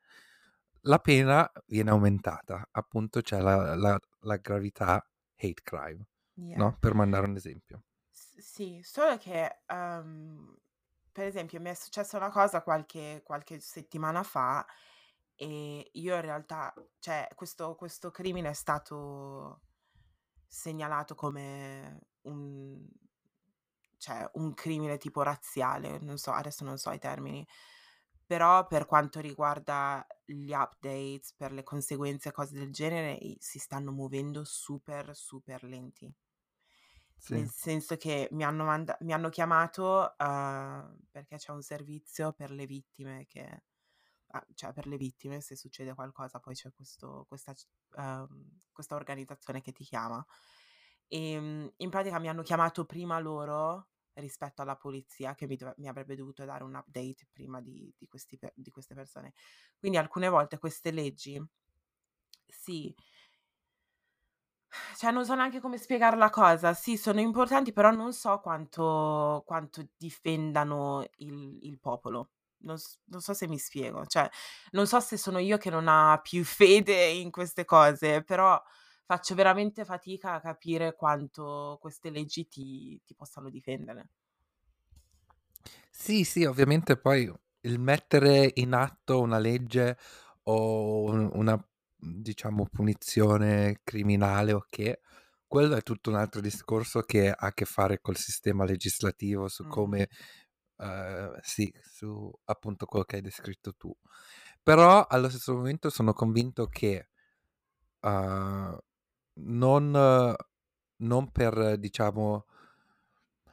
la 0.82 0.98
pena 0.98 1.50
viene 1.66 1.90
aumentata. 1.90 2.68
Appunto 2.70 3.20
c'è 3.20 3.40
la, 3.40 3.74
la, 3.74 3.98
la 4.20 4.36
gravità 4.36 5.04
hate 5.36 5.62
crime, 5.62 6.06
Yeah. 6.34 6.56
no? 6.56 6.76
Per 6.78 6.94
mandare 6.94 7.26
un 7.26 7.36
esempio. 7.36 7.82
S- 8.10 8.38
sì, 8.38 8.80
solo 8.82 9.18
che 9.18 9.60
ehm, 9.66 10.56
per 11.12 11.26
esempio 11.26 11.60
mi 11.60 11.68
è 11.68 11.74
successa 11.74 12.16
una 12.16 12.30
cosa 12.30 12.62
qualche, 12.62 13.20
qualche 13.24 13.60
settimana 13.60 14.22
fa 14.22 14.64
e 15.34 15.90
io 15.92 16.14
in 16.14 16.20
realtà, 16.20 16.72
cioè 16.98 17.28
questo, 17.34 17.74
questo 17.74 18.10
crimine 18.10 18.50
è 18.50 18.54
stato 18.54 19.62
segnalato 20.46 21.14
come 21.14 22.00
un, 22.22 22.86
cioè, 24.00 24.28
un 24.34 24.54
crimine 24.54 24.96
tipo 24.98 25.22
razziale, 25.22 25.98
non 26.00 26.18
so, 26.18 26.32
adesso 26.32 26.64
non 26.64 26.78
so 26.78 26.90
i 26.90 26.98
termini, 26.98 27.46
però 28.26 28.66
per 28.66 28.86
quanto 28.86 29.20
riguarda 29.20 30.06
gli 30.24 30.52
updates, 30.52 31.34
per 31.36 31.52
le 31.52 31.62
conseguenze, 31.62 32.32
cose 32.32 32.54
del 32.58 32.72
genere, 32.72 33.12
i- 33.12 33.36
si 33.40 33.58
stanno 33.58 33.92
muovendo 33.92 34.44
super, 34.44 35.14
super 35.16 35.62
lenti. 35.64 36.12
Sì. 37.16 37.34
Nel 37.34 37.50
senso 37.50 37.96
che 37.96 38.28
mi 38.32 38.44
hanno, 38.44 38.64
manda- 38.64 38.96
mi 39.00 39.12
hanno 39.12 39.28
chiamato 39.28 40.14
uh, 40.18 40.96
perché 41.10 41.36
c'è 41.36 41.52
un 41.52 41.62
servizio 41.62 42.32
per 42.32 42.50
le 42.50 42.64
vittime 42.66 43.26
che... 43.26 43.64
ah, 44.28 44.46
cioè 44.54 44.72
per 44.72 44.86
le 44.86 44.96
vittime 44.96 45.40
se 45.40 45.56
succede 45.56 45.94
qualcosa 45.94 46.40
poi 46.40 46.54
c'è 46.54 46.72
questo, 46.72 47.26
questa, 47.28 47.54
um, 47.96 48.60
questa 48.72 48.94
organizzazione 48.96 49.60
che 49.62 49.72
ti 49.72 49.84
chiama 49.84 50.24
e 51.10 51.36
um, 51.38 51.72
in 51.78 51.90
pratica 51.90 52.18
mi 52.20 52.28
hanno 52.28 52.42
chiamato 52.42 52.84
prima 52.86 53.18
loro 53.18 53.88
rispetto 54.14 54.62
alla 54.62 54.76
polizia 54.76 55.34
che 55.34 55.46
mi, 55.46 55.56
dove- 55.56 55.74
mi 55.78 55.88
avrebbe 55.88 56.14
dovuto 56.16 56.44
dare 56.44 56.64
un 56.64 56.74
update 56.74 57.28
prima 57.32 57.60
di, 57.60 57.92
di 57.98 58.06
questi 58.08 58.38
pe- 58.38 58.52
di 58.54 58.70
queste 58.70 58.94
persone 58.94 59.32
quindi 59.78 59.98
alcune 59.98 60.28
volte 60.28 60.58
queste 60.58 60.90
leggi 60.92 61.42
sì 62.48 62.94
cioè, 64.96 65.10
non 65.10 65.24
so 65.24 65.34
neanche 65.34 65.60
come 65.60 65.78
spiegare 65.78 66.16
la 66.16 66.30
cosa. 66.30 66.74
Sì, 66.74 66.96
sono 66.96 67.20
importanti, 67.20 67.72
però 67.72 67.90
non 67.90 68.12
so 68.12 68.38
quanto, 68.40 69.42
quanto 69.46 69.86
difendano 69.96 71.04
il, 71.18 71.58
il 71.62 71.78
popolo. 71.80 72.30
Non, 72.62 72.76
non 73.04 73.20
so 73.20 73.32
se 73.34 73.48
mi 73.48 73.58
spiego. 73.58 74.04
Cioè, 74.06 74.28
non 74.72 74.86
so 74.86 75.00
se 75.00 75.16
sono 75.16 75.38
io 75.38 75.56
che 75.58 75.70
non 75.70 75.88
ha 75.88 76.18
più 76.22 76.44
fede 76.44 77.06
in 77.06 77.30
queste 77.30 77.64
cose, 77.64 78.22
però 78.22 78.60
faccio 79.10 79.34
veramente 79.34 79.84
fatica 79.84 80.34
a 80.34 80.40
capire 80.40 80.94
quanto 80.94 81.78
queste 81.80 82.10
leggi 82.10 82.46
ti, 82.46 83.02
ti 83.04 83.12
possano 83.16 83.50
difendere. 83.50 84.10
Sì, 85.90 86.24
sì, 86.24 86.44
ovviamente 86.44 86.96
poi 86.96 87.30
il 87.62 87.78
mettere 87.78 88.50
in 88.54 88.72
atto 88.72 89.20
una 89.20 89.38
legge 89.38 89.96
o 90.44 91.02
un- 91.04 91.30
una, 91.34 91.62
diciamo, 91.96 92.66
punizione 92.70 93.80
criminale 93.84 94.52
o 94.52 94.64
che, 94.68 95.00
quello 95.46 95.74
è 95.76 95.82
tutto 95.82 96.10
un 96.10 96.16
altro 96.16 96.40
discorso 96.40 97.00
che 97.02 97.28
ha 97.30 97.34
a 97.48 97.52
che 97.52 97.64
fare 97.64 98.00
col 98.00 98.16
sistema 98.16 98.64
legislativo, 98.64 99.48
su 99.48 99.64
Mm. 99.64 99.68
come, 99.68 100.08
eh, 100.78 101.30
sì, 101.42 101.72
su 101.82 102.32
appunto 102.44 102.86
quello 102.86 103.04
che 103.04 103.16
hai 103.16 103.22
descritto 103.22 103.74
tu. 103.74 103.92
Però 104.62 105.04
allo 105.06 105.28
stesso 105.28 105.54
momento 105.54 105.90
sono 105.90 106.12
convinto 106.12 106.66
che 106.68 107.08
eh, 108.00 108.78
non, 109.34 110.34
non 110.96 111.30
per, 111.32 111.78
diciamo, 111.78 112.44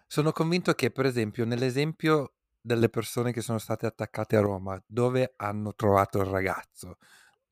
sono 0.06 0.32
convinto 0.32 0.74
che, 0.74 0.92
per 0.92 1.06
esempio, 1.06 1.46
nell'esempio 1.46 2.34
delle 2.62 2.90
persone 2.90 3.32
che 3.32 3.42
sono 3.42 3.58
state 3.58 3.86
attaccate 3.86 4.36
a 4.36 4.42
Roma, 4.42 4.82
dove 4.86 5.34
hanno 5.38 5.74
trovato 5.76 6.20
il 6.20 6.26
ragazzo, 6.28 6.98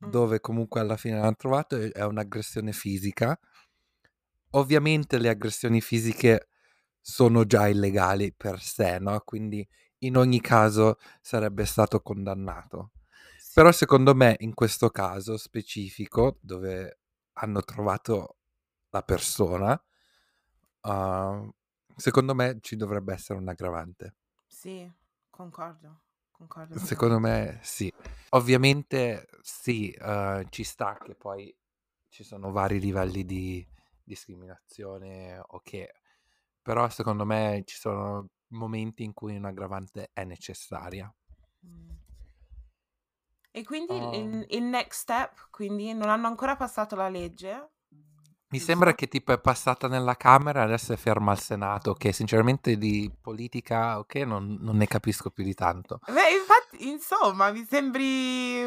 Mm. 0.06 0.10
dove 0.10 0.42
comunque 0.42 0.82
alla 0.82 0.98
fine 0.98 1.18
l'hanno 1.20 1.36
trovato, 1.38 1.78
è 1.78 2.04
un'aggressione 2.04 2.74
fisica. 2.74 3.40
Ovviamente 4.52 5.18
le 5.18 5.30
aggressioni 5.30 5.82
fisiche 5.82 6.48
sono 7.02 7.46
già 7.46 7.68
illegali 7.68 8.34
per 8.34 8.60
sé, 8.62 9.00
no? 9.00 9.20
Quindi 9.26 9.68
in 10.00 10.16
ogni 10.18 10.40
caso 10.42 10.98
sarebbe 11.22 11.66
stato 11.66 12.02
condannato. 12.02 12.92
Sì. 13.38 13.52
Però 13.54 13.72
secondo 13.72 14.16
me 14.16 14.36
in 14.40 14.54
questo 14.54 14.90
caso 14.90 15.38
specifico, 15.38 16.38
dove 16.42 17.00
hanno 17.38 17.62
trovato 17.62 18.38
la 18.90 19.02
persona, 19.02 19.82
uh, 20.82 21.54
secondo 21.96 22.36
me 22.36 22.60
ci 22.62 22.76
dovrebbe 22.76 23.14
essere 23.14 23.40
un 23.40 23.48
aggravante. 23.48 24.16
Sì, 24.48 24.90
concordo. 25.30 26.02
Concordo 26.32 26.78
Secondo 26.80 27.20
me 27.20 27.60
sì. 27.62 27.92
Ovviamente 28.30 29.28
sì, 29.42 29.96
uh, 30.00 30.44
ci 30.50 30.64
sta 30.64 30.98
che 30.98 31.16
poi 31.16 31.56
ci 32.10 32.24
sono 32.24 32.52
vari 32.52 32.80
livelli 32.80 33.26
di 33.26 33.66
discriminazione 34.04 35.40
o 35.40 35.62
che, 35.62 35.94
però 36.62 36.90
secondo 36.90 37.26
me 37.26 37.64
ci 37.66 37.78
sono 37.78 38.30
momenti 38.50 39.04
in 39.04 39.14
cui 39.14 39.36
un 39.36 39.46
aggravante 39.46 40.10
è 40.14 40.24
necessaria. 40.24 41.14
Mm. 41.66 42.05
E 43.56 43.64
quindi 43.64 43.96
il, 43.96 44.02
Um, 44.04 44.46
il 44.50 44.64
next 44.64 45.00
step, 45.00 45.48
quindi 45.50 45.94
non 45.94 46.10
hanno 46.10 46.28
ancora 46.28 46.58
passato 46.58 46.98
la 46.98 47.08
legge, 47.08 47.70
mi 48.50 48.60
sembra 48.60 48.94
che 48.94 49.08
tipo 49.08 49.32
è 49.32 49.40
passata 49.40 49.88
nella 49.88 50.16
Camera 50.16 50.62
e 50.62 50.64
adesso 50.66 50.92
è 50.94 50.98
ferma 50.98 51.32
al 51.32 51.40
Senato, 51.40 51.94
che 51.94 52.12
sinceramente 52.12 52.78
di 52.78 53.10
politica 53.20 53.98
ok 54.00 54.16
non, 54.18 54.58
non 54.60 54.76
ne 54.76 54.88
capisco 54.88 55.30
più 55.30 55.44
di 55.44 55.54
tanto. 55.54 56.00
Beh, 56.06 56.32
infatti, 56.32 56.88
insomma, 56.90 57.52
mi 57.52 57.64
sembri 57.64 58.66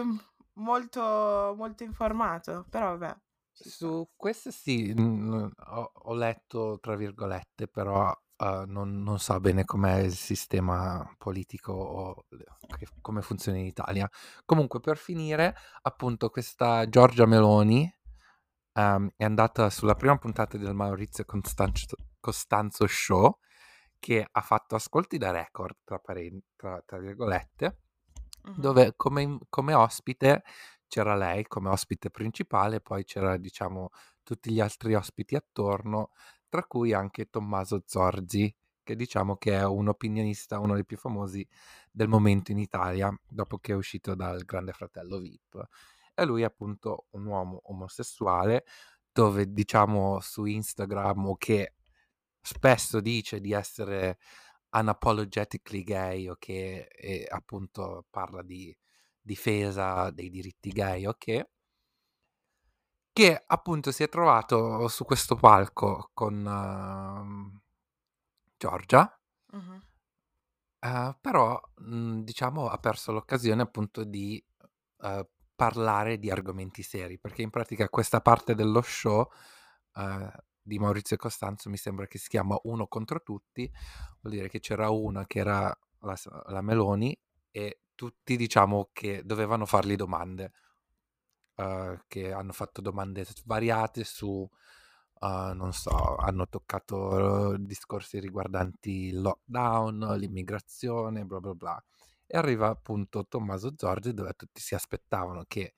molto, 0.54 1.54
molto 1.56 1.84
informato, 1.84 2.66
però 2.68 2.96
vabbè. 2.96 3.16
Su 3.52 4.08
questo 4.16 4.50
sì, 4.50 4.94
ho, 4.96 5.92
ho 5.94 6.14
letto 6.14 6.78
tra 6.80 6.96
virgolette, 6.96 7.68
però 7.68 8.14
uh, 8.38 8.64
non, 8.66 9.02
non 9.02 9.18
so 9.18 9.38
bene 9.40 9.64
com'è 9.64 9.98
il 9.98 10.14
sistema 10.14 11.08
politico 11.18 11.72
o 11.72 12.24
che- 12.76 12.88
come 13.00 13.22
funziona 13.22 13.58
in 13.58 13.66
Italia. 13.66 14.08
Comunque, 14.44 14.80
per 14.80 14.96
finire, 14.96 15.54
appunto, 15.82 16.30
questa 16.30 16.88
Giorgia 16.88 17.26
Meloni 17.26 17.90
um, 18.74 19.10
è 19.16 19.24
andata 19.24 19.70
sulla 19.70 19.94
prima 19.94 20.16
puntata 20.18 20.56
del 20.56 20.74
Maurizio 20.74 21.24
Costanzo, 21.24 21.96
Costanzo 22.20 22.86
Show, 22.86 23.38
che 23.98 24.26
ha 24.30 24.40
fatto 24.40 24.76
ascolti 24.76 25.18
da 25.18 25.30
record, 25.30 25.76
tra, 25.84 26.00
tra, 26.56 26.82
tra 26.84 26.98
virgolette, 26.98 27.80
dove 28.56 28.94
come, 28.96 29.38
come 29.48 29.74
ospite 29.74 30.42
c'era 30.86 31.14
lei 31.14 31.46
come 31.46 31.68
ospite 31.68 32.10
principale, 32.10 32.80
poi 32.80 33.04
c'era 33.04 33.36
diciamo 33.36 33.90
tutti 34.22 34.50
gli 34.50 34.60
altri 34.60 34.94
ospiti 34.94 35.36
attorno, 35.36 36.10
tra 36.48 36.64
cui 36.64 36.92
anche 36.92 37.28
Tommaso 37.30 37.82
Zorzi, 37.86 38.54
che 38.82 38.96
diciamo 38.96 39.36
che 39.36 39.54
è 39.54 39.64
un 39.64 39.88
opinionista, 39.88 40.58
uno 40.58 40.74
dei 40.74 40.84
più 40.84 40.96
famosi 40.96 41.46
del 41.90 42.08
momento 42.08 42.52
in 42.52 42.58
Italia, 42.58 43.14
dopo 43.28 43.58
che 43.58 43.72
è 43.72 43.76
uscito 43.76 44.14
dal 44.14 44.44
Grande 44.44 44.72
Fratello 44.72 45.18
VIP. 45.18 45.68
E 46.14 46.24
lui 46.24 46.42
è 46.42 46.44
appunto 46.44 47.06
un 47.10 47.26
uomo 47.26 47.60
omosessuale, 47.64 48.64
dove 49.12 49.52
diciamo 49.52 50.20
su 50.20 50.44
Instagram 50.44 51.34
che 51.36 51.74
spesso 52.40 53.00
dice 53.00 53.40
di 53.40 53.52
essere 53.52 54.18
unapologetically 54.70 55.82
gay 55.82 56.28
o 56.28 56.36
che 56.38 56.88
eh, 56.90 57.26
appunto 57.28 58.06
parla 58.10 58.42
di 58.42 58.76
difesa 59.20 60.10
dei 60.10 60.30
diritti 60.30 60.70
gay 60.70 61.06
o 61.06 61.14
che 61.18 61.50
che 63.18 63.42
appunto 63.44 63.90
si 63.90 64.04
è 64.04 64.08
trovato 64.08 64.86
su 64.86 65.04
questo 65.04 65.34
palco 65.34 66.10
con 66.14 66.36
uh, 66.46 67.58
Giorgia 68.56 69.20
Mh-mh. 69.50 69.82
uh, 70.86 71.16
però 71.20 71.60
mh, 71.78 72.20
diciamo 72.20 72.68
ha 72.68 72.78
perso 72.78 73.10
l'occasione 73.10 73.62
appunto 73.62 74.04
di 74.04 74.40
uh, 74.98 75.28
parlare 75.56 76.20
di 76.20 76.30
argomenti 76.30 76.84
seri 76.84 77.18
perché 77.18 77.42
in 77.42 77.50
pratica 77.50 77.88
questa 77.88 78.20
parte 78.20 78.54
dello 78.54 78.82
show 78.82 79.28
di 80.62 80.78
Maurizio 80.78 81.16
Costanzo 81.16 81.68
mi 81.70 81.76
sembra 81.76 82.06
che 82.06 82.18
si 82.18 82.28
chiama 82.28 82.56
Uno 82.62 82.86
contro 82.86 83.20
tutti 83.20 83.68
vuol 84.20 84.32
dire 84.32 84.48
che 84.48 84.60
c'era 84.60 84.90
una 84.90 85.26
che 85.26 85.40
era 85.40 85.76
la, 86.02 86.16
la 86.50 86.60
Meloni 86.60 87.20
e 87.50 87.80
tutti 87.96 88.36
diciamo 88.36 88.90
che 88.92 89.22
dovevano 89.24 89.66
fargli 89.66 89.96
domande 89.96 90.52
uh, 91.58 91.98
che 92.06 92.32
hanno 92.32 92.52
fatto 92.52 92.80
domande 92.80 93.24
svariate 93.24 94.04
su, 94.04 94.28
uh, 94.28 95.52
non 95.54 95.72
so, 95.72 96.16
hanno 96.16 96.48
toccato 96.48 97.56
discorsi 97.58 98.18
riguardanti 98.20 99.06
il 99.08 99.20
lockdown, 99.20 100.16
l'immigrazione, 100.16 101.24
bla 101.24 101.40
bla 101.40 101.54
bla. 101.54 101.84
E 102.26 102.36
arriva 102.36 102.68
appunto 102.68 103.26
Tommaso 103.26 103.72
Giorgi 103.74 104.12
dove 104.12 104.32
tutti 104.34 104.60
si 104.60 104.74
aspettavano 104.74 105.44
che 105.46 105.74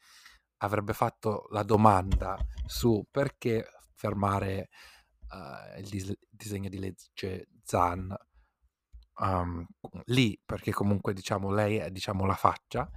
avrebbe 0.59 0.93
fatto 0.93 1.47
la 1.51 1.63
domanda 1.63 2.37
su 2.67 3.07
perché 3.11 3.67
fermare 3.95 4.69
uh, 5.31 5.79
il 5.79 5.89
dis- 5.89 6.19
disegno 6.29 6.69
di 6.69 6.79
legge 6.79 7.49
Zan 7.63 8.15
um, 9.21 9.65
lì, 10.07 10.41
perché 10.45 10.73
comunque 10.73 11.13
diciamo 11.15 11.51
lei 11.51 11.77
è 11.77 11.91
diciamo 11.91 12.27
la 12.27 12.35
faccia. 12.35 12.91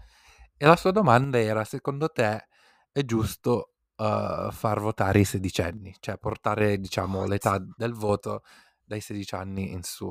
E 0.57 0.65
la 0.65 0.75
sua 0.75 0.91
domanda 0.91 1.39
era, 1.39 1.63
secondo 1.63 2.09
te 2.09 2.47
è 2.93 3.03
giusto 3.03 3.73
uh, 3.97 4.51
far 4.51 4.79
votare 4.79 5.19
i 5.19 5.25
sedicenni, 5.25 5.93
cioè 5.99 6.17
portare 6.17 6.79
diciamo 6.79 7.19
What? 7.19 7.29
l'età 7.29 7.65
del 7.75 7.93
voto 7.93 8.43
dai 8.83 9.01
16 9.01 9.35
anni 9.35 9.71
in 9.71 9.83
su. 9.83 10.07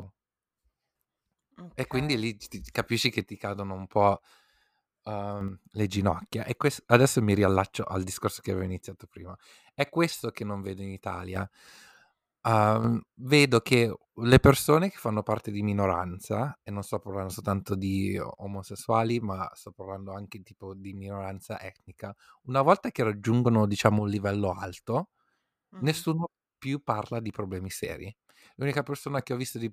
Okay. 1.55 1.71
E 1.75 1.87
quindi 1.87 2.19
lì 2.19 2.37
ti, 2.37 2.61
capisci 2.71 3.11
che 3.11 3.25
ti 3.25 3.37
cadono 3.37 3.75
un 3.75 3.87
po' 3.87 4.21
uh, 5.05 5.57
le 5.71 5.87
ginocchia. 5.87 6.45
E 6.45 6.57
questo, 6.57 6.83
adesso 6.87 7.23
mi 7.23 7.35
riallaccio 7.35 7.85
al 7.85 8.03
discorso 8.03 8.43
che 8.43 8.51
avevo 8.51 8.67
iniziato 8.67 9.07
prima. 9.07 9.37
È 9.73 9.89
questo 9.89 10.31
che 10.31 10.45
non 10.45 10.61
vedo 10.61 10.83
in 10.83 10.91
Italia. 10.91 11.49
Uh, 12.43 13.01
vedo 13.15 13.61
che 13.61 13.95
le 14.15 14.39
persone 14.41 14.91
che 14.91 14.97
fanno 14.99 15.23
parte 15.23 15.51
di 15.51 15.63
minoranza, 15.63 16.59
e 16.63 16.71
non 16.71 16.83
sto 16.83 16.99
parlando 16.99 17.31
soltanto 17.31 17.75
di 17.75 18.19
omosessuali, 18.19 19.21
ma 19.21 19.49
sto 19.55 19.73
parlando 19.73 20.13
anche 20.13 20.43
tipo 20.43 20.75
di 20.75 20.93
minoranza 20.93 21.61
etnica, 21.61 22.15
una 22.43 22.63
volta 22.63 22.91
che 22.91 23.03
raggiungono 23.05 23.67
diciamo 23.67 24.03
un 24.03 24.09
livello 24.09 24.53
alto, 24.53 25.11
mm-hmm. 25.75 25.85
nessuno 25.85 26.31
più 26.59 26.83
parla 26.83 27.21
di 27.21 27.31
problemi 27.31 27.71
seri. 27.71 28.15
L'unica 28.57 28.83
persona 28.83 29.23
che 29.23 29.33
ho 29.33 29.37
visto 29.37 29.59
di 29.59 29.73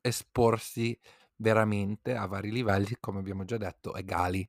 esporsi 0.00 0.98
veramente 1.36 2.14
a 2.14 2.26
vari 2.26 2.50
livelli, 2.50 2.96
come 3.00 3.20
abbiamo 3.20 3.44
già 3.44 3.56
detto, 3.56 3.94
è 3.94 4.04
Gali. 4.04 4.48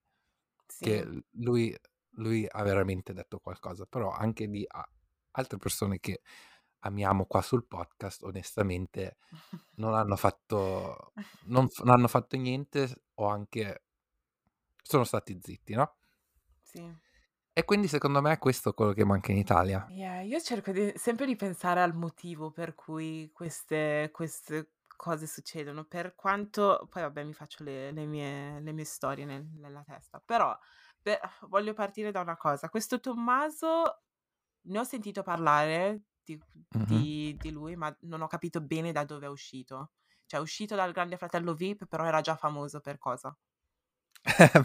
Sì. 0.65 0.83
Che 0.83 1.23
lui, 1.31 1.75
lui, 2.15 2.45
ha 2.49 2.63
veramente 2.63 3.13
detto 3.13 3.39
qualcosa, 3.39 3.85
però 3.85 4.11
anche 4.11 4.47
di 4.47 4.67
altre 5.31 5.57
persone 5.57 5.99
che 5.99 6.21
amiamo 6.87 7.25
qua 7.25 7.41
sul 7.41 7.65
podcast, 7.65 8.23
onestamente 8.23 9.17
non 9.77 9.93
hanno 9.93 10.15
fatto, 10.15 11.13
non, 11.45 11.67
non 11.83 11.89
hanno 11.89 12.07
fatto 12.07 12.35
niente 12.37 13.03
o 13.15 13.27
anche 13.27 13.83
sono 14.81 15.03
stati 15.03 15.37
zitti, 15.41 15.75
no? 15.75 15.95
Sì. 16.61 17.05
E 17.53 17.65
quindi 17.65 17.87
secondo 17.87 18.21
me 18.21 18.33
è 18.33 18.37
questo 18.37 18.73
quello 18.73 18.93
che 18.93 19.03
manca 19.03 19.31
in 19.31 19.37
Italia. 19.37 19.85
Yeah, 19.89 20.21
io 20.21 20.39
cerco 20.39 20.71
di, 20.71 20.93
sempre 20.95 21.25
di 21.25 21.35
pensare 21.35 21.81
al 21.81 21.95
motivo 21.95 22.51
per 22.51 22.75
cui 22.75 23.31
queste, 23.33 24.09
queste 24.13 24.73
cose 24.95 25.27
succedono, 25.27 25.83
per 25.83 26.15
quanto 26.15 26.87
poi 26.89 27.01
vabbè 27.01 27.23
mi 27.23 27.33
faccio 27.33 27.63
le, 27.63 27.91
le, 27.91 28.05
mie, 28.05 28.59
le 28.59 28.71
mie, 28.71 28.85
storie 28.85 29.25
nel, 29.25 29.45
nella 29.55 29.83
testa, 29.83 30.21
però 30.23 30.57
per, 31.01 31.19
voglio 31.49 31.73
partire 31.73 32.11
da 32.11 32.21
una 32.21 32.37
cosa, 32.37 32.69
questo 32.69 32.99
Tommaso 32.99 34.01
ne 34.61 34.79
ho 34.79 34.83
sentito 34.83 35.23
parlare 35.23 36.01
di, 36.35 36.39
mm-hmm. 36.77 36.85
di, 36.85 37.37
di, 37.39 37.51
lui, 37.51 37.75
ma 37.75 37.95
non 38.01 38.21
ho 38.21 38.27
capito 38.27 38.59
bene 38.59 38.91
da 38.91 39.05
dove 39.05 39.27
è 39.27 39.29
uscito. 39.29 39.91
Cioè, 40.25 40.39
è 40.39 40.43
uscito 40.43 40.75
dal 40.75 40.91
Grande 40.91 41.17
Fratello 41.17 41.53
VIP, 41.53 41.85
però 41.85 42.05
era 42.05 42.19
già 42.21 42.35
famoso 42.35 42.81
per 42.81 42.97
cosa? 42.97 43.35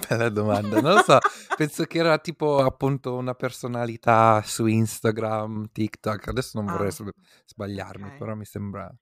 Bella 0.09 0.29
domanda, 0.29 0.81
non 0.81 0.95
lo 0.95 1.03
so, 1.03 1.19
penso 1.57 1.85
che 1.85 1.99
era 1.99 2.19
tipo 2.19 2.59
appunto 2.59 3.15
una 3.15 3.35
personalità 3.35 4.43
su 4.43 4.67
Instagram, 4.67 5.71
TikTok, 5.71 6.29
adesso 6.29 6.61
non 6.61 6.73
vorrei 6.73 6.89
ah, 6.89 7.13
sbagliarmi, 7.47 8.07
okay. 8.07 8.19
però 8.19 8.35
mi 8.35 8.45
sembra 8.45 8.93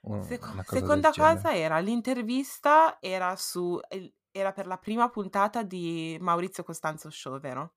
una 0.00 0.22
Seco- 0.24 0.62
seconda 0.66 1.12
cosa 1.12 1.54
era 1.54 1.78
l'intervista 1.78 2.96
era 2.98 3.36
su 3.36 3.78
era 4.32 4.52
per 4.52 4.66
la 4.66 4.78
prima 4.78 5.08
puntata 5.10 5.62
di 5.62 6.16
Maurizio 6.20 6.64
Costanzo 6.64 7.10
Show, 7.10 7.38
vero? 7.38 7.74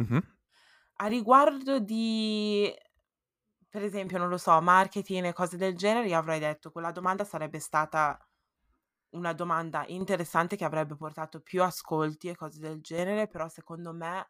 Mm-hmm. 0.00 0.18
A 1.00 1.06
riguardo 1.06 1.78
di 1.78 2.72
per 3.68 3.82
esempio, 3.82 4.18
non 4.18 4.28
lo 4.28 4.38
so, 4.38 4.60
marketing 4.60 5.26
e 5.26 5.32
cose 5.32 5.56
del 5.56 5.76
genere, 5.76 6.08
io 6.08 6.18
avrei 6.18 6.38
detto 6.38 6.70
quella 6.70 6.90
domanda 6.90 7.24
sarebbe 7.24 7.58
stata 7.60 8.18
una 9.10 9.32
domanda 9.32 9.84
interessante 9.86 10.56
che 10.56 10.64
avrebbe 10.64 10.96
portato 10.96 11.40
più 11.40 11.62
ascolti 11.62 12.28
e 12.28 12.36
cose 12.36 12.60
del 12.60 12.80
genere, 12.80 13.26
però 13.26 13.48
secondo 13.48 13.92
me 13.92 14.28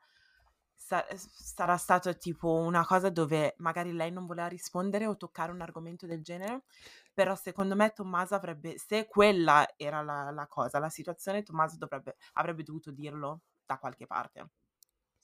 sa- 0.74 1.04
sarà 1.16 1.76
stato 1.76 2.16
tipo 2.16 2.52
una 2.54 2.84
cosa 2.86 3.10
dove 3.10 3.54
magari 3.58 3.92
lei 3.92 4.10
non 4.12 4.26
voleva 4.26 4.46
rispondere 4.48 5.06
o 5.06 5.16
toccare 5.16 5.52
un 5.52 5.60
argomento 5.60 6.06
del 6.06 6.22
genere, 6.22 6.64
però 7.12 7.34
secondo 7.34 7.74
me 7.74 7.90
Tommaso 7.92 8.34
avrebbe, 8.34 8.78
se 8.78 9.06
quella 9.06 9.66
era 9.76 10.02
la, 10.02 10.30
la 10.30 10.46
cosa, 10.46 10.78
la 10.78 10.88
situazione, 10.88 11.42
Tommaso 11.42 11.76
dovrebbe, 11.76 12.16
avrebbe 12.34 12.62
dovuto 12.62 12.92
dirlo 12.92 13.42
da 13.66 13.78
qualche 13.78 14.06
parte. 14.06 14.50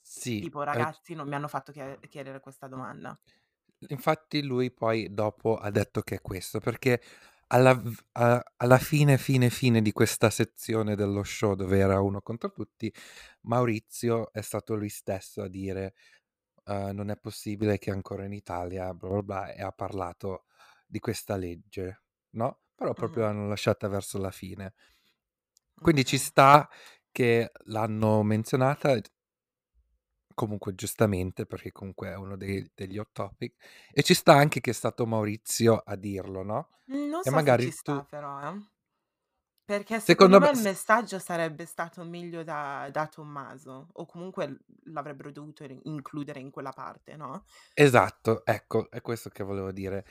Sì. 0.01 0.41
Tipo, 0.41 0.63
ragazzi, 0.63 1.13
eh... 1.13 1.17
non 1.17 1.29
mi 1.29 1.35
hanno 1.35 1.49
fatto 1.49 1.73
chiedere 1.73 2.41
questa 2.41 2.67
domanda. 2.67 3.19
Infatti 3.89 4.43
lui 4.43 4.71
poi 4.73 5.13
dopo 5.13 5.57
ha 5.57 5.71
detto 5.71 6.03
che 6.03 6.17
è 6.17 6.21
questo, 6.21 6.61
perché 6.61 7.01
alla, 7.49 7.81
a, 8.13 8.43
alla 8.57 8.79
fine, 8.79 9.19
fine, 9.19 9.51
fine 9.51 9.83
di 9.83 9.93
questa 9.93 10.31
sezione 10.31 10.97
dello 10.97 11.23
show 11.23 11.55
dove 11.55 11.79
era 11.79 12.01
uno 12.01 12.21
contro 12.21 12.51
tutti, 12.51 12.93
Maurizio 13.43 14.33
è 14.33 14.41
stato 14.41 14.75
lui 14.75 14.89
stesso 14.89 15.43
a 15.43 15.49
dire 15.49 15.95
uh, 16.65 16.93
non 16.93 17.11
è 17.11 17.17
possibile 17.17 17.79
che 17.79 17.91
ancora 17.91 18.25
in 18.25 18.33
Italia, 18.33 18.93
bla 18.95 19.09
bla 19.09 19.23
bla, 19.23 19.53
e 19.53 19.63
ha 19.63 19.73
parlato 19.73 20.45
di 20.87 20.99
questa 20.99 21.37
legge, 21.37 22.03
no? 22.31 22.61
Però 22.75 22.93
proprio 22.93 23.25
l'hanno 23.25 23.49
lasciata 23.49 23.89
verso 23.89 24.19
la 24.19 24.31
fine. 24.31 24.75
Quindi 25.75 26.05
ci 26.05 26.19
sta 26.19 26.69
che 27.11 27.51
l'hanno 27.67 28.23
menzionata, 28.23 28.99
comunque 30.35 30.75
giustamente, 30.75 31.47
perché 31.47 31.73
comunque 31.73 32.11
è 32.11 32.17
uno 32.17 32.37
dei- 32.37 32.71
degli 32.75 32.99
hot 32.99 33.11
topic, 33.13 33.55
e 33.93 34.03
ci 34.03 34.15
sta 34.15 34.35
anche 34.35 34.61
che 34.61 34.71
è 34.71 34.75
stato 34.75 35.07
Maurizio 35.07 35.77
a 35.85 35.97
dirlo, 35.97 36.43
no? 36.43 36.69
Non 37.13 37.23
E 37.23 37.31
so 37.31 37.39
se 37.41 37.53
magari 37.53 37.63
ci 37.63 37.71
sta 37.71 37.97
tu, 37.97 38.07
però, 38.09 38.41
eh. 38.41 38.59
Perché 39.67 40.01
secondo 40.01 40.39
secondo 40.39 40.39
me, 40.39 40.47
me 40.47 40.51
il 40.51 40.57
s- 40.57 40.69
messaggio 40.69 41.19
sarebbe 41.19 41.67
stato 41.67 42.03
meglio 42.05 42.43
da, 42.45 42.89
da 42.93 43.07
Tommaso, 43.09 43.89
o 43.93 44.07
comunque 44.07 44.47
l- 44.49 44.65
l'avrebbero 44.93 45.31
dovuto 45.33 45.65
in- 45.65 45.81
includere 45.85 46.41
in 46.41 46.51
quella 46.51 46.73
parte, 46.73 47.17
no? 47.17 47.45
esatto, 47.73 48.45
ecco, 48.45 48.91
è 48.91 49.01
questo 49.01 49.29
che 49.31 49.43
volevo 49.45 49.73
dire. 49.73 50.05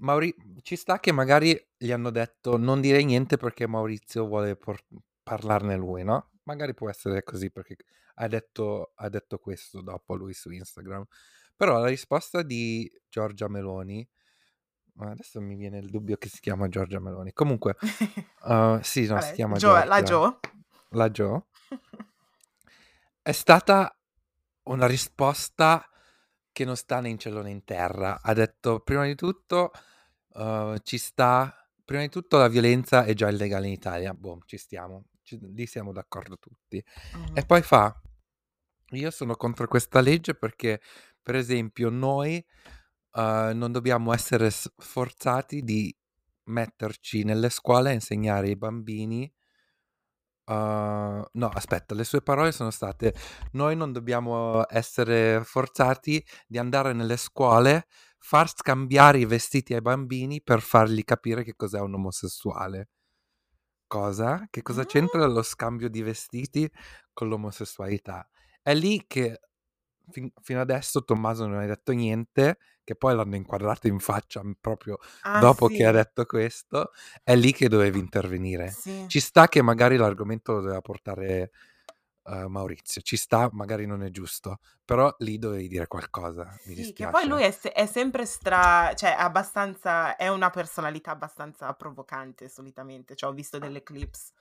Mauri- 0.00 0.34
ci 0.62 0.76
sta 0.76 1.00
che 1.00 1.12
magari 1.12 1.60
gli 1.76 1.90
hanno 1.92 2.10
detto 2.10 2.56
non 2.56 2.80
dire 2.80 3.02
niente 3.04 3.36
perché 3.36 3.66
Maurizio 3.66 4.26
vuole 4.26 4.56
por- 4.56 4.84
parlarne 5.22 5.76
lui, 5.76 6.04
no? 6.04 6.30
Magari 6.48 6.72
può 6.72 6.88
essere 6.88 7.22
così 7.22 7.50
perché 7.50 7.76
ha 8.14 8.26
detto, 8.26 8.92
ha 8.94 9.10
detto 9.10 9.38
questo 9.38 9.82
dopo 9.82 10.14
lui 10.14 10.32
su 10.32 10.50
Instagram. 10.50 11.04
Però 11.54 11.78
la 11.78 11.88
risposta 11.88 12.40
di 12.40 12.90
Giorgia 13.06 13.48
Meloni, 13.48 14.08
ma 14.94 15.10
adesso 15.10 15.42
mi 15.42 15.56
viene 15.56 15.78
il 15.78 15.90
dubbio 15.90 16.16
che 16.16 16.30
si 16.30 16.40
chiama 16.40 16.68
Giorgia 16.68 17.00
Meloni. 17.00 17.34
Comunque, 17.34 17.76
uh, 18.44 18.80
sì, 18.80 19.06
no, 19.06 19.20
si 19.20 19.26
Vabbè, 19.26 19.34
chiama 19.34 19.56
Gio- 19.56 19.84
la 19.84 20.02
Giorgia. 20.02 20.38
Gio. 20.40 20.40
la 20.90 21.10
Jo, 21.10 21.46
è 23.20 23.32
stata 23.32 23.94
una 24.64 24.86
risposta 24.86 25.86
che 26.50 26.64
non 26.64 26.76
sta 26.76 27.00
né 27.00 27.10
in 27.10 27.18
cielo 27.18 27.42
né 27.42 27.50
in 27.50 27.62
terra. 27.62 28.20
Ha 28.22 28.32
detto, 28.32 28.80
prima 28.80 29.04
di 29.04 29.14
tutto, 29.14 29.70
uh, 30.34 30.78
ci 30.78 30.96
sta... 30.96 31.52
Prima 31.84 32.02
di 32.02 32.10
tutto 32.10 32.36
la 32.36 32.48
violenza 32.48 33.04
è 33.04 33.14
già 33.14 33.30
illegale 33.30 33.66
in 33.66 33.72
Italia. 33.72 34.12
Boh, 34.12 34.40
ci 34.44 34.58
stiamo. 34.58 35.04
Ci, 35.28 35.38
lì 35.52 35.66
siamo 35.66 35.92
d'accordo 35.92 36.38
tutti. 36.38 36.82
Mm-hmm. 37.16 37.36
E 37.36 37.44
poi 37.44 37.60
fa, 37.60 37.94
io 38.92 39.10
sono 39.10 39.36
contro 39.36 39.68
questa 39.68 40.00
legge 40.00 40.34
perché, 40.34 40.80
per 41.20 41.34
esempio, 41.34 41.90
noi 41.90 42.42
uh, 43.12 43.20
non 43.52 43.70
dobbiamo 43.70 44.14
essere 44.14 44.50
forzati 44.50 45.62
di 45.62 45.94
metterci 46.44 47.24
nelle 47.24 47.50
scuole 47.50 47.90
a 47.90 47.92
insegnare 47.92 48.46
ai 48.46 48.56
bambini 48.56 49.30
Uh, 50.48 51.22
no, 51.32 51.48
aspetta, 51.52 51.94
le 51.94 52.04
sue 52.04 52.22
parole 52.22 52.52
sono 52.52 52.70
state: 52.70 53.14
Noi 53.52 53.76
non 53.76 53.92
dobbiamo 53.92 54.66
essere 54.66 55.42
forzati 55.44 56.24
di 56.46 56.56
andare 56.56 56.94
nelle 56.94 57.18
scuole, 57.18 57.86
far 58.18 58.48
scambiare 58.48 59.18
i 59.18 59.26
vestiti 59.26 59.74
ai 59.74 59.82
bambini 59.82 60.40
per 60.40 60.62
fargli 60.62 61.04
capire 61.04 61.44
che 61.44 61.54
cos'è 61.54 61.78
un 61.80 61.92
omosessuale. 61.92 62.88
Cosa? 63.88 64.46
Che 64.50 64.62
cosa 64.62 64.84
c'entra 64.84 65.26
lo 65.26 65.42
scambio 65.42 65.88
di 65.88 66.02
vestiti 66.02 66.70
con 67.12 67.28
l'omosessualità? 67.28 68.28
È 68.62 68.74
lì 68.74 69.04
che 69.06 69.40
fin- 70.10 70.30
fino 70.42 70.60
adesso 70.60 71.04
Tommaso 71.04 71.46
non 71.46 71.58
ha 71.58 71.66
detto 71.66 71.92
niente, 71.92 72.58
che 72.84 72.94
poi 72.96 73.14
l'hanno 73.14 73.36
inquadrato 73.36 73.86
in 73.86 73.98
faccia 73.98 74.42
proprio 74.60 74.98
ah, 75.22 75.40
dopo 75.40 75.68
sì. 75.68 75.76
che 75.76 75.86
ha 75.86 75.92
detto 75.92 76.24
questo, 76.24 76.92
è 77.22 77.34
lì 77.34 77.52
che 77.52 77.68
dovevi 77.68 77.98
intervenire. 77.98 78.70
Sì. 78.70 79.06
Ci 79.08 79.20
sta 79.20 79.48
che 79.48 79.62
magari 79.62 79.96
l'argomento 79.96 80.52
lo 80.52 80.60
doveva 80.60 80.80
portare 80.80 81.50
uh, 82.28 82.48
Maurizio, 82.48 83.00
ci 83.00 83.16
sta, 83.16 83.48
magari 83.52 83.86
non 83.86 84.02
è 84.02 84.10
giusto, 84.10 84.58
però 84.84 85.14
lì 85.18 85.38
dovevi 85.38 85.68
dire 85.68 85.86
qualcosa. 85.86 86.44
Mi 86.66 86.74
sì, 86.74 86.82
dispiace. 86.82 86.94
che 86.94 87.08
poi 87.08 87.28
lui 87.28 87.42
è, 87.42 87.50
se- 87.50 87.72
è 87.72 87.86
sempre 87.86 88.26
stra... 88.26 88.92
cioè 88.94 89.14
abbastanza, 89.18 90.16
è 90.16 90.28
una 90.28 90.50
personalità 90.50 91.10
abbastanza 91.10 91.72
provocante 91.74 92.48
solitamente, 92.48 93.16
cioè 93.16 93.30
ho 93.30 93.34
visto 93.34 93.58
delle 93.58 93.82
clips 93.82 94.32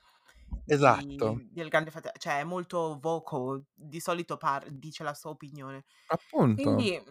Esatto. 0.65 1.35
di, 1.35 1.49
del 1.51 1.69
grande 1.69 1.91
fratello, 1.91 2.15
cioè 2.17 2.39
è 2.39 2.43
molto 2.43 2.97
vocal, 2.99 3.63
di 3.73 3.99
solito 3.99 4.37
par- 4.37 4.69
dice 4.69 5.03
la 5.03 5.13
sua 5.13 5.31
opinione. 5.31 5.85
Appunto. 6.07 6.61
Quindi 6.61 7.01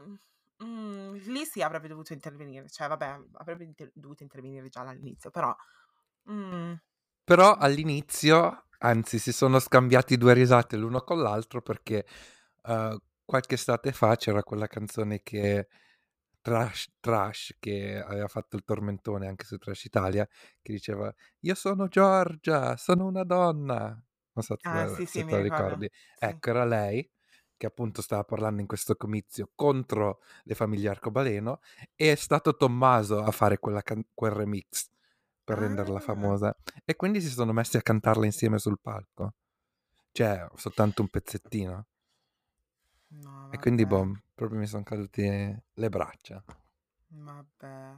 mm, 0.62 1.14
lì 1.26 1.44
sì 1.44 1.62
avrebbe 1.62 1.88
dovuto 1.88 2.12
intervenire, 2.12 2.68
cioè 2.68 2.88
vabbè, 2.88 3.18
avrebbe 3.32 3.64
inter- 3.64 3.92
dovuto 3.94 4.22
intervenire 4.22 4.68
già 4.68 4.80
all'inizio, 4.80 5.30
però... 5.30 5.54
Mm. 6.30 6.74
Però 7.24 7.54
all'inizio, 7.54 8.65
anzi, 8.78 9.18
si 9.18 9.32
sono 9.32 9.58
scambiati 9.58 10.16
due 10.16 10.34
risate 10.34 10.76
l'uno 10.76 11.02
con 11.02 11.20
l'altro 11.20 11.62
perché 11.62 12.06
uh, 12.64 12.96
qualche 13.24 13.54
estate 13.54 13.92
fa 13.92 14.16
c'era 14.16 14.42
quella 14.42 14.66
canzone 14.66 15.22
che 15.22 15.68
Trash, 16.40 16.92
Trash 17.00 17.56
che 17.58 18.00
aveva 18.00 18.28
fatto 18.28 18.54
il 18.54 18.62
tormentone 18.64 19.26
anche 19.26 19.44
su 19.44 19.58
Trash 19.58 19.84
Italia, 19.84 20.26
che 20.62 20.72
diceva 20.72 21.12
Io 21.40 21.54
sono 21.54 21.88
Giorgia, 21.88 22.76
sono 22.76 23.06
una 23.06 23.24
donna. 23.24 24.00
Non 24.32 24.44
so 24.44 24.56
ah, 24.60 24.86
se, 24.86 24.94
sì, 24.94 25.06
se 25.06 25.20
sì, 25.20 25.24
te 25.24 25.36
lo 25.36 25.42
ricordi. 25.42 25.90
Sì. 25.90 26.24
Ecco, 26.24 26.50
era 26.50 26.64
lei 26.64 27.10
che 27.56 27.66
appunto 27.66 28.02
stava 28.02 28.22
parlando 28.22 28.60
in 28.60 28.66
questo 28.66 28.94
comizio 28.94 29.50
contro 29.54 30.20
le 30.44 30.54
famiglie 30.54 30.90
arcobaleno 30.90 31.60
e 31.96 32.12
è 32.12 32.14
stato 32.14 32.54
Tommaso 32.54 33.22
a 33.22 33.30
fare 33.30 33.58
can- 33.58 34.06
quel 34.14 34.32
remix 34.32 34.90
per 35.46 35.59
ah. 35.59 35.61
renderla 35.61 36.00
famosa 36.00 36.54
e 36.85 36.96
quindi 36.96 37.20
si 37.20 37.28
sono 37.28 37.52
messi 37.52 37.76
a 37.76 37.82
cantarla 37.82 38.24
insieme 38.26 38.59
sul 38.59 38.80
palco. 38.82 39.35
Cioè, 40.11 40.48
soltanto 40.56 41.02
un 41.02 41.09
pezzettino. 41.09 41.87
No, 43.09 43.50
e 43.52 43.59
quindi, 43.59 43.87
boh, 43.87 44.22
proprio 44.35 44.59
mi 44.59 44.66
sono 44.66 44.82
cadute 44.82 45.66
le 45.72 45.88
braccia. 45.88 46.42
Vabbè. 47.09 47.94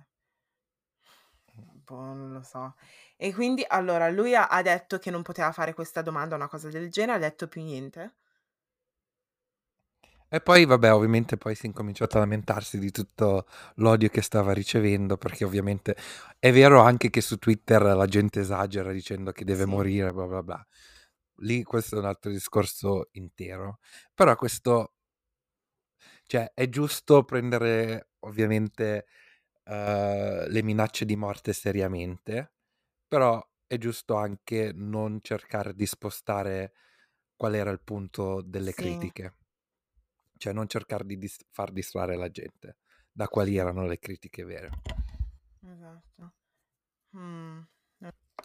Boh, 1.84 2.12
non 2.12 2.32
lo 2.32 2.42
so. 2.42 2.74
E 3.16 3.32
quindi, 3.32 3.64
allora, 3.66 4.10
lui 4.10 4.34
ha, 4.34 4.48
ha 4.48 4.60
detto 4.60 4.98
che 4.98 5.10
non 5.10 5.22
poteva 5.22 5.50
fare 5.52 5.72
questa 5.72 6.02
domanda, 6.02 6.34
una 6.34 6.48
cosa 6.48 6.68
del 6.68 6.90
genere, 6.90 7.16
ha 7.16 7.20
detto 7.20 7.48
più 7.48 7.62
niente? 7.62 8.16
E 10.30 10.40
poi, 10.42 10.66
vabbè, 10.66 10.92
ovviamente 10.92 11.38
poi 11.38 11.54
si 11.54 11.62
è 11.64 11.66
incominciato 11.66 12.16
a 12.16 12.20
lamentarsi 12.20 12.78
di 12.78 12.90
tutto 12.90 13.46
l'odio 13.76 14.10
che 14.10 14.20
stava 14.20 14.52
ricevendo, 14.52 15.16
perché 15.16 15.44
ovviamente 15.44 15.96
è 16.38 16.52
vero 16.52 16.82
anche 16.82 17.08
che 17.08 17.22
su 17.22 17.38
Twitter 17.38 17.82
la 17.82 18.06
gente 18.06 18.40
esagera 18.40 18.92
dicendo 18.92 19.32
che 19.32 19.44
deve 19.44 19.64
sì. 19.64 19.68
morire, 19.70 20.12
bla 20.12 20.26
bla 20.26 20.42
bla. 20.42 20.66
Lì 21.42 21.62
questo 21.62 21.96
è 21.96 21.98
un 21.98 22.04
altro 22.04 22.30
discorso 22.30 23.08
intero. 23.12 23.78
Però 24.14 24.34
questo 24.36 24.92
cioè, 26.26 26.52
è 26.52 26.68
giusto 26.68 27.24
prendere 27.24 28.10
ovviamente 28.20 29.06
uh, 29.64 30.46
le 30.46 30.62
minacce 30.62 31.06
di 31.06 31.16
morte 31.16 31.54
seriamente, 31.54 32.52
però 33.08 33.42
è 33.66 33.78
giusto 33.78 34.14
anche 34.14 34.72
non 34.74 35.20
cercare 35.22 35.74
di 35.74 35.86
spostare 35.86 36.74
qual 37.34 37.54
era 37.54 37.70
il 37.70 37.80
punto 37.82 38.42
delle 38.42 38.72
sì. 38.72 38.76
critiche. 38.76 39.37
Cioè, 40.38 40.52
non 40.52 40.68
cercare 40.68 41.04
di 41.04 41.18
dis- 41.18 41.44
far 41.50 41.72
distrarre 41.72 42.16
la 42.16 42.30
gente 42.30 42.78
da 43.12 43.28
quali 43.28 43.56
erano 43.56 43.84
le 43.86 43.98
critiche 43.98 44.44
vere. 44.44 44.70
Esatto. 45.62 46.32
Mm. 47.16 47.60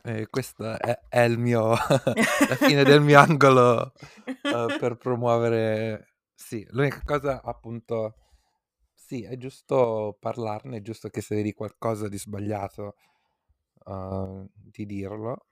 E 0.06 0.28
questo 0.30 0.78
è, 0.78 1.00
è 1.08 1.22
il 1.22 1.38
mio, 1.38 1.70
la 2.50 2.56
fine 2.58 2.84
del 2.84 3.02
mio 3.02 3.20
angolo 3.20 3.94
uh, 4.26 4.78
per 4.80 4.98
promuovere 4.98 6.16
sì, 6.34 6.66
l'unica 6.72 7.02
cosa 7.06 7.42
appunto 7.42 8.16
sì, 8.94 9.24
è 9.24 9.38
giusto 9.38 10.18
parlarne, 10.20 10.78
è 10.78 10.82
giusto 10.82 11.10
che 11.10 11.22
se 11.22 11.36
vedi 11.36 11.54
qualcosa 11.54 12.08
di 12.08 12.18
sbagliato, 12.18 12.96
uhm, 13.86 14.48
di 14.54 14.86
dirlo, 14.86 15.48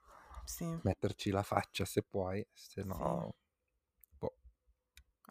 Sì, 0.46 0.66
metterci 0.84 1.32
la 1.32 1.44
faccia 1.44 1.86
se 1.86 2.04
puoi, 2.04 2.46
se 2.54 2.84
no. 2.84 3.36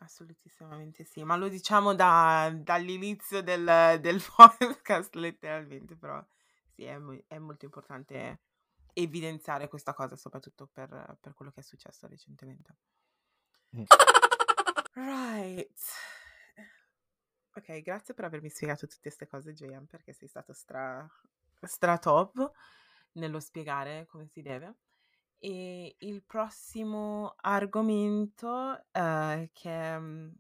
Assolutissimamente 0.03 1.05
sì, 1.05 1.25
ma 1.25 1.37
lo 1.37 1.49
diciamo 1.49 1.95
da 1.95 2.51
dall'inizio 2.55 3.43
del 3.43 3.99
del 4.01 4.23
podcast 4.35 5.15
letteralmente, 5.15 5.95
però 5.95 6.25
sì, 6.71 6.85
è 6.85 6.97
mo 6.97 7.19
è 7.27 7.39
molto 7.39 7.67
importante 7.67 8.41
evidenziare 8.95 9.69
questa 9.69 9.93
cosa, 9.93 10.17
soprattutto 10.17 10.67
per 10.73 11.19
per 11.21 11.35
quello 11.35 11.51
che 11.51 11.61
è 11.61 11.63
successo 11.63 12.07
recentemente. 12.07 12.77
Right. 14.95 15.79
Ok, 17.55 17.81
grazie 17.83 18.15
per 18.15 18.25
avermi 18.25 18.49
spiegato 18.49 18.87
tutte 18.87 19.03
queste 19.03 19.27
cose, 19.27 19.53
JM, 19.53 19.85
perché 19.85 20.15
sei 20.15 20.29
stato 20.29 20.55
stra, 20.55 21.07
stra 21.63 21.99
top 21.99 22.51
nello 23.13 23.39
spiegare 23.39 24.07
come 24.07 24.27
si 24.29 24.41
deve. 24.41 24.77
E 25.43 25.97
il 26.01 26.23
prossimo 26.25 27.35
argomento, 27.37 28.79
eh, 28.93 29.49
che 29.53 29.71
è 29.71 29.99
mm, 29.99 30.31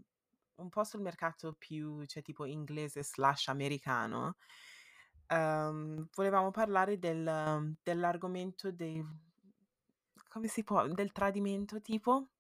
un 0.56 0.68
po' 0.68 0.84
sul 0.84 1.00
mercato 1.00 1.54
più, 1.54 2.04
cioè 2.04 2.22
tipo 2.22 2.44
inglese 2.44 3.02
slash 3.02 3.48
americano, 3.48 4.36
ehm, 5.28 6.08
volevamo 6.14 6.50
parlare 6.50 6.98
del, 6.98 7.76
dell'argomento 7.82 8.70
dei, 8.72 9.02
come 10.28 10.48
si 10.48 10.62
può, 10.64 10.86
del 10.86 11.12
tradimento 11.12 11.80
tipo, 11.80 12.30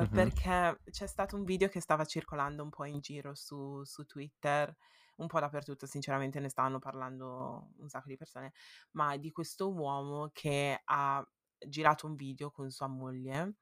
Mh-mh. 0.00 0.30
perché 0.44 0.80
c'è 0.90 1.06
stato 1.06 1.36
un 1.36 1.44
video 1.44 1.68
che 1.68 1.80
stava 1.80 2.04
circolando 2.04 2.62
un 2.62 2.70
po' 2.70 2.84
in 2.84 3.00
giro 3.00 3.34
su 3.34 3.82
su 3.84 4.04
Twitter, 4.06 4.74
un 5.16 5.26
po' 5.26 5.40
dappertutto, 5.40 5.86
sinceramente 5.86 6.38
ne 6.40 6.48
stavano 6.48 6.78
parlando 6.78 7.70
un 7.78 7.88
sacco 7.88 8.08
di 8.08 8.16
persone, 8.16 8.52
ma 8.92 9.16
di 9.16 9.30
questo 9.32 9.72
uomo 9.72 10.30
che 10.32 10.80
ha 10.84 11.26
girato 11.66 12.06
un 12.06 12.14
video 12.16 12.50
con 12.50 12.70
sua 12.70 12.86
moglie, 12.88 13.56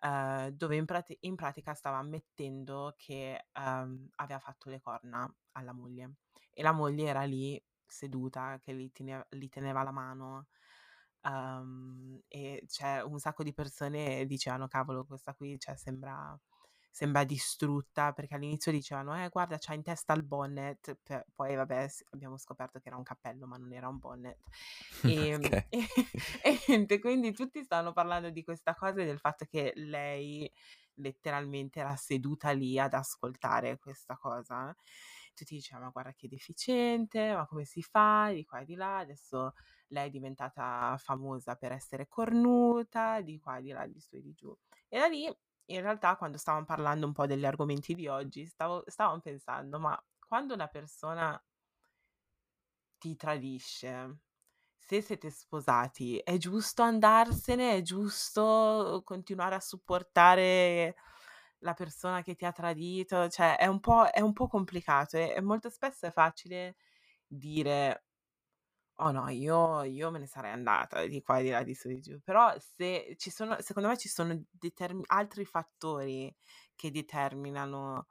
ehm, 0.00 0.48
dove 0.50 0.76
in 0.76 0.84
prati 0.86 1.16
in 1.22 1.34
pratica 1.36 1.74
stava 1.74 1.98
ammettendo 1.98 2.94
che, 2.96 3.46
ehm, 3.52 4.08
aveva 4.16 4.38
fatto 4.40 4.70
le 4.70 4.80
corna 4.80 5.32
alla 5.52 5.72
moglie. 5.72 6.14
E 6.52 6.62
la 6.62 6.72
moglie 6.72 7.06
era 7.08 7.22
lì 7.24 7.62
seduta 7.86 8.58
che 8.58 8.74
gli 8.74 8.90
tene 8.92 9.26
teneva 9.50 9.82
la 9.82 9.92
mano 9.92 10.46
Um, 11.24 12.20
e 12.26 12.64
c'è 12.66 13.00
un 13.02 13.18
sacco 13.20 13.44
di 13.44 13.52
persone 13.54 14.26
dicevano 14.26 14.66
cavolo 14.66 15.04
questa 15.04 15.34
qui 15.34 15.56
cioè, 15.58 15.76
sembra, 15.76 16.36
sembra 16.94 17.24
distrutta 17.24 18.12
perché 18.12 18.34
all'inizio 18.34 18.70
dicevano 18.70 19.24
eh 19.24 19.30
guarda 19.30 19.56
c'ha 19.58 19.72
in 19.72 19.82
testa 19.82 20.12
il 20.12 20.22
bonnet 20.22 20.98
per, 21.02 21.24
poi 21.34 21.54
vabbè 21.56 21.88
abbiamo 22.10 22.36
scoperto 22.36 22.80
che 22.80 22.88
era 22.88 22.98
un 22.98 23.02
cappello 23.02 23.46
ma 23.46 23.56
non 23.56 23.72
era 23.72 23.88
un 23.88 23.98
bonnet 23.98 24.36
e, 25.02 25.34
okay. 25.34 25.66
e, 25.70 25.86
e, 26.68 26.86
e 26.86 26.98
quindi 26.98 27.32
tutti 27.32 27.64
stanno 27.64 27.92
parlando 27.92 28.28
di 28.28 28.44
questa 28.44 28.74
cosa 28.74 29.00
e 29.00 29.06
del 29.06 29.18
fatto 29.18 29.46
che 29.46 29.72
lei 29.76 30.50
letteralmente 30.96 31.80
era 31.80 31.96
seduta 31.96 32.50
lì 32.50 32.78
ad 32.78 32.92
ascoltare 32.92 33.78
questa 33.78 34.18
cosa 34.18 34.76
tutti 35.34 35.54
dicevano: 35.54 35.86
"Ma 35.86 35.92
guarda 35.92 36.12
che 36.12 36.28
deficiente, 36.28 37.32
ma 37.34 37.46
come 37.46 37.64
si 37.64 37.82
fa?" 37.82 38.30
Di 38.32 38.44
qua 38.44 38.60
e 38.60 38.64
di 38.66 38.74
là. 38.74 38.98
Adesso 38.98 39.54
lei 39.88 40.08
è 40.08 40.10
diventata 40.10 40.94
famosa 40.98 41.56
per 41.56 41.72
essere 41.72 42.06
cornuta, 42.08 43.20
di 43.22 43.38
qua 43.38 43.56
e 43.58 43.62
di 43.62 43.70
là, 43.70 43.86
di 43.86 43.98
su 44.00 44.16
e 44.16 44.20
di 44.20 44.34
giù. 44.34 44.54
E 44.88 44.98
da 44.98 45.06
lì, 45.06 45.26
in 45.74 45.80
realtà, 45.82 46.16
quando 46.16 46.38
stavamo 46.38 46.64
parlando 46.64 47.06
un 47.06 47.12
po' 47.12 47.26
degli 47.26 47.44
argomenti 47.46 47.94
di 47.94 48.08
oggi, 48.08 48.46
stavo 48.46 48.82
stavamo 48.86 49.20
pensando: 49.20 49.78
ma 49.80 50.00
quando 50.28 50.54
una 50.54 50.68
persona 50.68 51.40
ti 53.02 53.16
tradisce, 53.16 54.18
se 54.78 55.02
siete 55.02 55.28
sposati, 55.30 56.18
è 56.18 56.36
giusto 56.36 56.82
andarsene? 56.82 57.76
È 57.76 57.82
giusto 57.82 59.02
continuare 59.04 59.56
a 59.56 59.60
supportare 59.60 60.94
la 61.60 61.74
persona 61.74 62.22
che 62.22 62.36
ti 62.36 62.44
ha 62.44 62.52
tradito? 62.52 63.28
Cioè, 63.28 63.56
è 63.56 63.66
un 63.66 63.80
po', 63.80 64.04
è 64.10 64.20
un 64.20 64.32
po' 64.32 64.46
complicato 64.48 65.16
e, 65.16 65.40
molto 65.40 65.68
spesso 65.70 66.06
è 66.06 66.12
facile 66.12 66.76
dire 67.26 68.04
Oh 69.04 69.10
no, 69.10 69.28
io 69.30 69.82
io 69.82 70.10
me 70.12 70.20
ne 70.20 70.26
sarei 70.28 70.52
andata 70.52 71.04
di 71.06 71.22
qua 71.22 71.38
e 71.38 71.42
di 71.42 71.50
là, 71.50 71.62
di 71.64 71.74
su 71.74 71.88
di 71.88 72.00
giù. 72.00 72.20
Però 72.22 72.54
se 72.76 73.16
ci 73.18 73.30
sono 73.30 73.56
secondo 73.60 73.88
me 73.88 73.96
ci 73.98 74.08
sono 74.08 74.40
determi 74.50 75.02
altri 75.06 75.44
fattori 75.44 76.32
che 76.76 76.90
determinano 76.92 78.06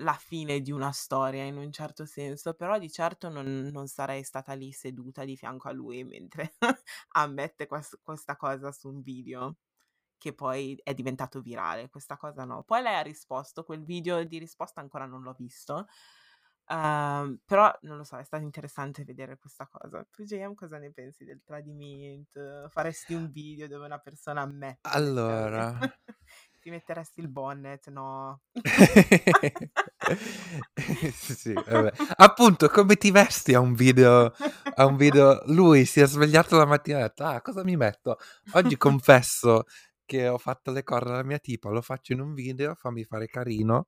la 0.00 0.12
fine 0.14 0.60
di 0.60 0.70
una 0.72 0.92
storia 0.92 1.44
in 1.44 1.56
un 1.56 1.72
certo 1.72 2.06
senso, 2.06 2.54
però 2.54 2.78
di 2.78 2.90
certo 2.90 3.28
non 3.30 3.70
non 3.72 3.88
sarei 3.88 4.22
stata 4.22 4.52
lì 4.54 4.70
seduta 4.72 5.24
di 5.24 5.36
fianco 5.36 5.68
a 5.68 5.72
lui 5.72 6.04
mentre 6.04 6.54
ammette 7.14 7.66
ques 7.66 7.98
questa 8.02 8.36
cosa 8.36 8.70
su 8.72 8.88
un 8.88 9.02
video, 9.02 9.56
che 10.18 10.34
poi 10.34 10.78
è 10.84 10.94
diventato 10.94 11.40
virale, 11.40 11.88
questa 11.90 12.16
cosa 12.16 12.44
no. 12.44 12.62
Poi 12.64 12.82
lei 12.82 12.96
ha 12.96 13.02
risposto, 13.02 13.64
quel 13.64 13.84
video 13.84 14.22
di 14.24 14.38
risposta 14.38 14.80
ancora 14.80 15.06
non 15.06 15.22
l'ho 15.22 15.34
visto, 15.38 15.86
Uhm, 16.68 17.38
però 17.44 17.72
non 17.82 17.96
lo 17.96 18.04
so, 18.04 18.16
è 18.16 18.24
stato 18.24 18.42
interessante 18.42 19.04
vedere 19.04 19.38
questa 19.38 19.68
cosa. 19.70 20.04
Tu 20.10 20.24
JM 20.24 20.54
cosa 20.54 20.78
ne 20.78 20.90
pensi 20.90 21.24
del 21.24 21.42
tradimento? 21.44 22.68
Faresti 22.68 23.14
un 23.14 23.30
video 23.30 23.68
dove 23.68 23.84
una 23.86 23.98
persona 23.98 24.40
ammette 24.42 24.88
Allora, 24.88 25.78
Ti 26.66 26.70
metteresti 26.70 27.20
il 27.20 27.28
bonnet? 27.28 27.88
No. 27.90 28.40
sì, 31.14 31.52
vabbè. 31.52 31.92
Appunto, 32.16 32.68
come 32.68 32.96
ti 32.96 33.12
vesti 33.12 33.54
a 33.54 33.60
un 33.60 33.74
video? 33.74 34.34
A 34.74 34.84
un 34.86 34.96
video, 34.96 35.42
lui 35.46 35.84
si 35.84 36.00
è 36.00 36.06
svegliato 36.08 36.56
la 36.56 36.64
mattina 36.66 36.98
e 36.98 37.02
ha 37.02 37.06
detto: 37.06 37.22
Ah, 37.22 37.40
cosa 37.40 37.62
mi 37.62 37.76
metto? 37.76 38.18
Oggi 38.54 38.76
confesso 38.76 39.66
che 40.04 40.26
ho 40.26 40.38
fatto 40.38 40.72
le 40.72 40.82
corna 40.82 41.12
alla 41.12 41.22
mia 41.22 41.38
tipa, 41.38 41.70
lo 41.70 41.82
faccio 41.82 42.12
in 42.14 42.20
un 42.20 42.34
video, 42.34 42.74
fammi 42.74 43.04
fare 43.04 43.28
carino. 43.28 43.86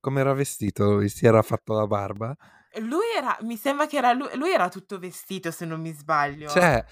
Come 0.00 0.20
era 0.20 0.32
vestito? 0.32 1.06
Si 1.08 1.26
era 1.26 1.42
fatto 1.42 1.74
la 1.74 1.86
barba? 1.86 2.36
Lui 2.80 3.06
era, 3.16 3.36
mi 3.40 3.56
sembra 3.56 3.86
che 3.86 3.96
era 3.96 4.12
lui, 4.12 4.28
lui 4.34 4.52
era 4.52 4.68
tutto 4.68 4.98
vestito 4.98 5.50
se 5.50 5.64
non 5.64 5.80
mi 5.80 5.92
sbaglio. 5.92 6.48
Cioè, 6.48 6.84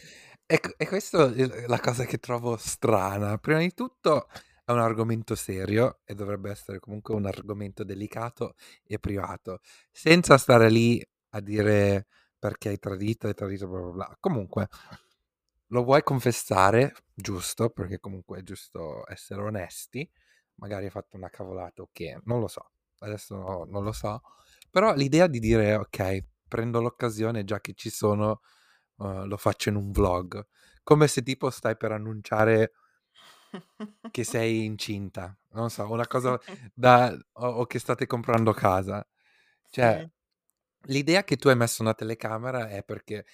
e, 0.47 0.61
e 0.77 0.87
questa 0.87 1.33
è 1.33 1.67
la 1.67 1.81
cosa 1.81 2.05
che 2.05 2.19
trovo 2.19 2.57
strana. 2.57 3.39
Prima 3.39 3.59
di 3.61 3.73
tutto 3.75 4.29
è 4.65 4.73
un 4.73 4.81
argomento 4.81 5.35
serio 5.35 6.01
e 6.05 6.15
dovrebbe 6.15 6.51
essere 6.51 6.81
comunque 6.81 7.15
un 7.15 7.27
argomento 7.27 7.85
delicato 7.85 8.55
e 8.87 8.99
privato, 8.99 9.61
senza 9.91 10.39
stare 10.39 10.71
lì 10.71 11.05
a 11.31 11.41
dire 11.41 12.07
perché 12.39 12.71
hai 12.71 12.79
tradito, 12.79 13.27
hai 13.27 13.35
tradito, 13.35 13.69
bla 13.69 13.81
bla 13.81 13.91
bla. 13.91 14.17
Comunque, 14.21 14.69
lo 15.69 15.83
vuoi 15.83 16.03
confessare, 16.03 16.95
giusto, 17.15 17.71
perché 17.71 17.99
comunque 17.99 18.39
è 18.39 18.43
giusto 18.43 19.03
essere 19.11 19.43
onesti, 19.43 20.09
magari 20.57 20.85
hai 20.85 20.91
fatto 20.91 21.17
una 21.17 21.29
cavolata 21.29 21.83
o 21.83 21.85
okay, 21.85 22.13
che, 22.13 22.21
non 22.25 22.41
lo 22.41 22.49
so, 22.49 22.71
adesso 23.05 23.37
no, 23.37 23.65
non 23.69 23.85
lo 23.85 23.93
so, 23.93 24.23
però 24.71 24.95
l'idea 24.95 25.27
di 25.27 25.39
dire 25.39 25.77
ok, 25.77 26.25
prendo 26.49 26.81
l'occasione 26.81 27.45
già 27.45 27.61
che 27.61 27.75
ci 27.75 27.91
sono, 27.91 28.41
uh, 28.97 29.25
lo 29.27 29.37
faccio 29.37 29.69
in 29.69 29.77
un 29.77 29.91
vlog, 29.93 30.47
come 30.83 31.09
se 31.09 31.23
tipo 31.23 31.51
stai 31.51 31.77
per 31.77 31.93
annunciare 31.93 32.73
che 34.11 34.25
sei 34.25 34.65
incinta, 34.67 35.37
non 35.53 35.71
so, 35.71 35.91
una 35.91 36.07
cosa 36.07 36.39
da 36.73 37.17
o, 37.33 37.47
o 37.47 37.67
che 37.67 37.79
state 37.79 38.07
comprando 38.07 38.53
casa. 38.53 39.07
Cioè, 39.71 39.99
sì. 40.01 40.93
l'idea 40.93 41.25
che 41.25 41.37
tu 41.37 41.49
hai 41.49 41.57
messo 41.57 41.83
una 41.83 41.95
telecamera 41.95 42.69
è 42.69 42.85
perché 42.85 43.25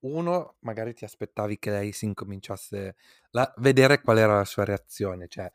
uno, 0.00 0.56
magari 0.60 0.94
ti 0.94 1.04
aspettavi 1.04 1.58
che 1.58 1.70
lei 1.70 1.92
si 1.92 2.06
incominciasse 2.06 2.96
a 3.32 3.54
vedere 3.58 4.00
qual 4.00 4.18
era 4.18 4.36
la 4.36 4.44
sua 4.44 4.64
reazione, 4.64 5.28
cioè 5.28 5.50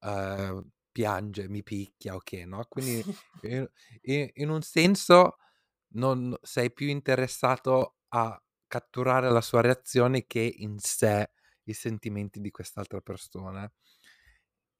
uh, 0.00 0.64
piange, 0.90 1.48
mi 1.48 1.62
picchia, 1.62 2.14
ok, 2.14 2.32
no? 2.46 2.64
Quindi 2.68 3.02
in, 4.02 4.30
in, 4.34 4.48
un 4.48 4.62
senso 4.62 5.36
non 5.94 6.36
sei 6.42 6.72
più 6.72 6.88
interessato 6.88 7.96
a 8.08 8.40
catturare 8.66 9.30
la 9.30 9.40
sua 9.40 9.60
reazione 9.60 10.26
che 10.26 10.40
in 10.58 10.78
sé 10.78 11.30
i 11.64 11.72
sentimenti 11.72 12.40
di 12.40 12.50
quest'altra 12.50 13.00
persona. 13.00 13.70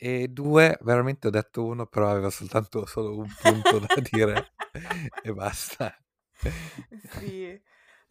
E 0.03 0.29
due, 0.29 0.79
veramente 0.81 1.27
ho 1.27 1.31
detto 1.31 1.65
uno, 1.65 1.87
però 1.87 2.11
aveva 2.11 2.31
soltanto 2.31 2.87
solo 2.87 3.19
un 3.19 3.29
punto 3.41 3.79
da 3.81 3.95
dire 4.11 4.53
e 5.23 5.33
basta. 5.33 5.95
Sì. 7.19 7.61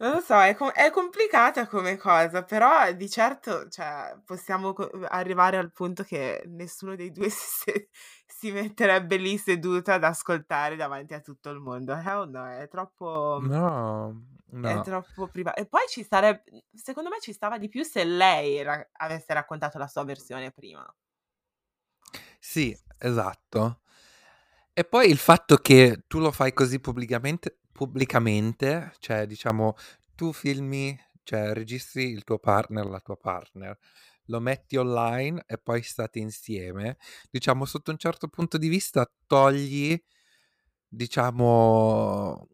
Non 0.00 0.12
lo 0.12 0.20
so, 0.20 0.40
è, 0.40 0.54
com- 0.54 0.70
è 0.72 0.90
complicata 0.90 1.66
come 1.66 1.96
cosa, 1.98 2.42
però 2.42 2.90
di 2.92 3.08
certo 3.10 3.68
cioè, 3.68 4.18
possiamo 4.24 4.72
co- 4.72 4.90
arrivare 5.08 5.58
al 5.58 5.72
punto 5.72 6.04
che 6.04 6.42
nessuno 6.46 6.96
dei 6.96 7.10
due 7.12 7.28
si, 7.30 7.88
si 8.26 8.50
metterebbe 8.50 9.16
lì 9.16 9.36
seduto 9.36 9.90
ad 9.92 10.02
ascoltare 10.04 10.76
davanti 10.76 11.12
a 11.12 11.20
tutto 11.20 11.50
il 11.50 11.58
mondo. 11.60 11.92
Hell 11.94 12.30
no, 12.30 12.46
è 12.48 12.66
troppo... 12.68 13.50
No, 13.50 14.14
È 14.58 14.80
no. 14.80 14.82
troppo 14.82 15.28
privato. 15.28 15.60
E 15.60 15.66
poi 15.66 15.82
ci 15.88 16.02
sarebbe, 16.04 16.64
secondo 16.74 17.08
me 17.10 17.20
ci 17.20 17.32
stava 17.34 17.58
di 17.58 17.68
più 17.68 17.82
se 17.82 18.04
lei 18.04 18.62
ra- 18.62 18.88
avesse 18.92 19.32
raccontato 19.34 19.76
la 19.78 19.86
sua 19.86 20.04
versione 20.04 20.50
prima. 20.50 20.84
Sì, 22.38 22.76
esatto. 22.98 23.80
E 24.72 24.84
poi 24.84 25.10
il 25.10 25.18
fatto 25.18 25.56
che 25.56 26.04
tu 26.06 26.18
lo 26.20 26.32
fai 26.32 26.52
così 26.52 26.80
pubblicamente, 26.80 27.59
pubblicamente, 27.72 28.92
cioè 28.98 29.26
diciamo 29.26 29.74
tu 30.14 30.32
filmi, 30.32 30.98
cioè 31.22 31.52
registri 31.54 32.10
il 32.10 32.24
tuo 32.24 32.38
partner, 32.38 32.86
la 32.86 33.00
tua 33.00 33.16
partner, 33.16 33.78
lo 34.26 34.40
metti 34.40 34.76
online 34.76 35.44
e 35.46 35.58
poi 35.58 35.82
state 35.82 36.18
insieme, 36.18 36.96
diciamo 37.30 37.64
sotto 37.64 37.90
un 37.90 37.98
certo 37.98 38.28
punto 38.28 38.58
di 38.58 38.68
vista 38.68 39.10
togli, 39.26 40.00
diciamo, 40.88 42.48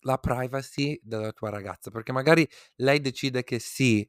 la 0.00 0.18
privacy 0.18 0.98
della 1.02 1.32
tua 1.32 1.50
ragazza, 1.50 1.90
perché 1.90 2.12
magari 2.12 2.48
lei 2.76 3.00
decide 3.00 3.44
che 3.44 3.58
sì, 3.58 4.08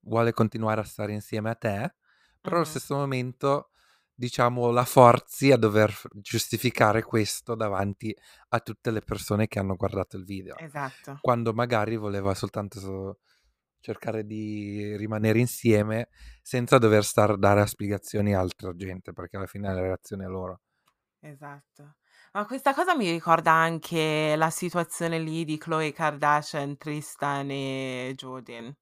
vuole 0.00 0.32
continuare 0.32 0.80
a 0.80 0.84
stare 0.84 1.12
insieme 1.12 1.50
a 1.50 1.54
te, 1.54 1.94
però 2.40 2.56
allo 2.56 2.64
Mhm. 2.64 2.66
stesso 2.66 2.96
momento 2.96 3.70
diciamo, 4.14 4.70
la 4.70 4.84
forzi 4.84 5.50
a 5.50 5.56
dover 5.56 5.92
giustificare 6.14 7.02
questo 7.02 7.54
davanti 7.54 8.16
a 8.48 8.60
tutte 8.60 8.90
le 8.90 9.00
persone 9.00 9.48
che 9.48 9.58
hanno 9.58 9.76
guardato 9.76 10.16
il 10.16 10.24
video. 10.24 10.56
Esatto. 10.58 11.18
Quando 11.20 11.52
magari 11.52 11.96
voleva 11.96 12.34
soltanto 12.34 12.78
so- 12.78 13.18
cercare 13.80 14.24
di 14.24 14.96
rimanere 14.96 15.38
insieme 15.40 16.08
senza 16.40 16.78
dover 16.78 17.04
stare 17.04 17.34
a 17.34 17.36
dare 17.36 17.66
spiegazioni 17.66 18.34
a 18.34 18.40
altra 18.40 18.74
gente, 18.74 19.12
perché 19.12 19.36
alla 19.36 19.46
fine 19.46 19.68
è 19.68 19.74
la 19.74 19.80
reazione 19.80 20.24
a 20.24 20.28
loro. 20.28 20.60
Esatto. 21.20 21.96
Ma 22.32 22.46
questa 22.46 22.74
cosa 22.74 22.96
mi 22.96 23.10
ricorda 23.10 23.52
anche 23.52 24.34
la 24.36 24.50
situazione 24.50 25.18
lì 25.18 25.44
di 25.44 25.58
Khloe 25.58 25.92
Kardashian, 25.92 26.76
Tristan 26.76 27.50
e 27.50 28.12
Jordan. 28.16 28.74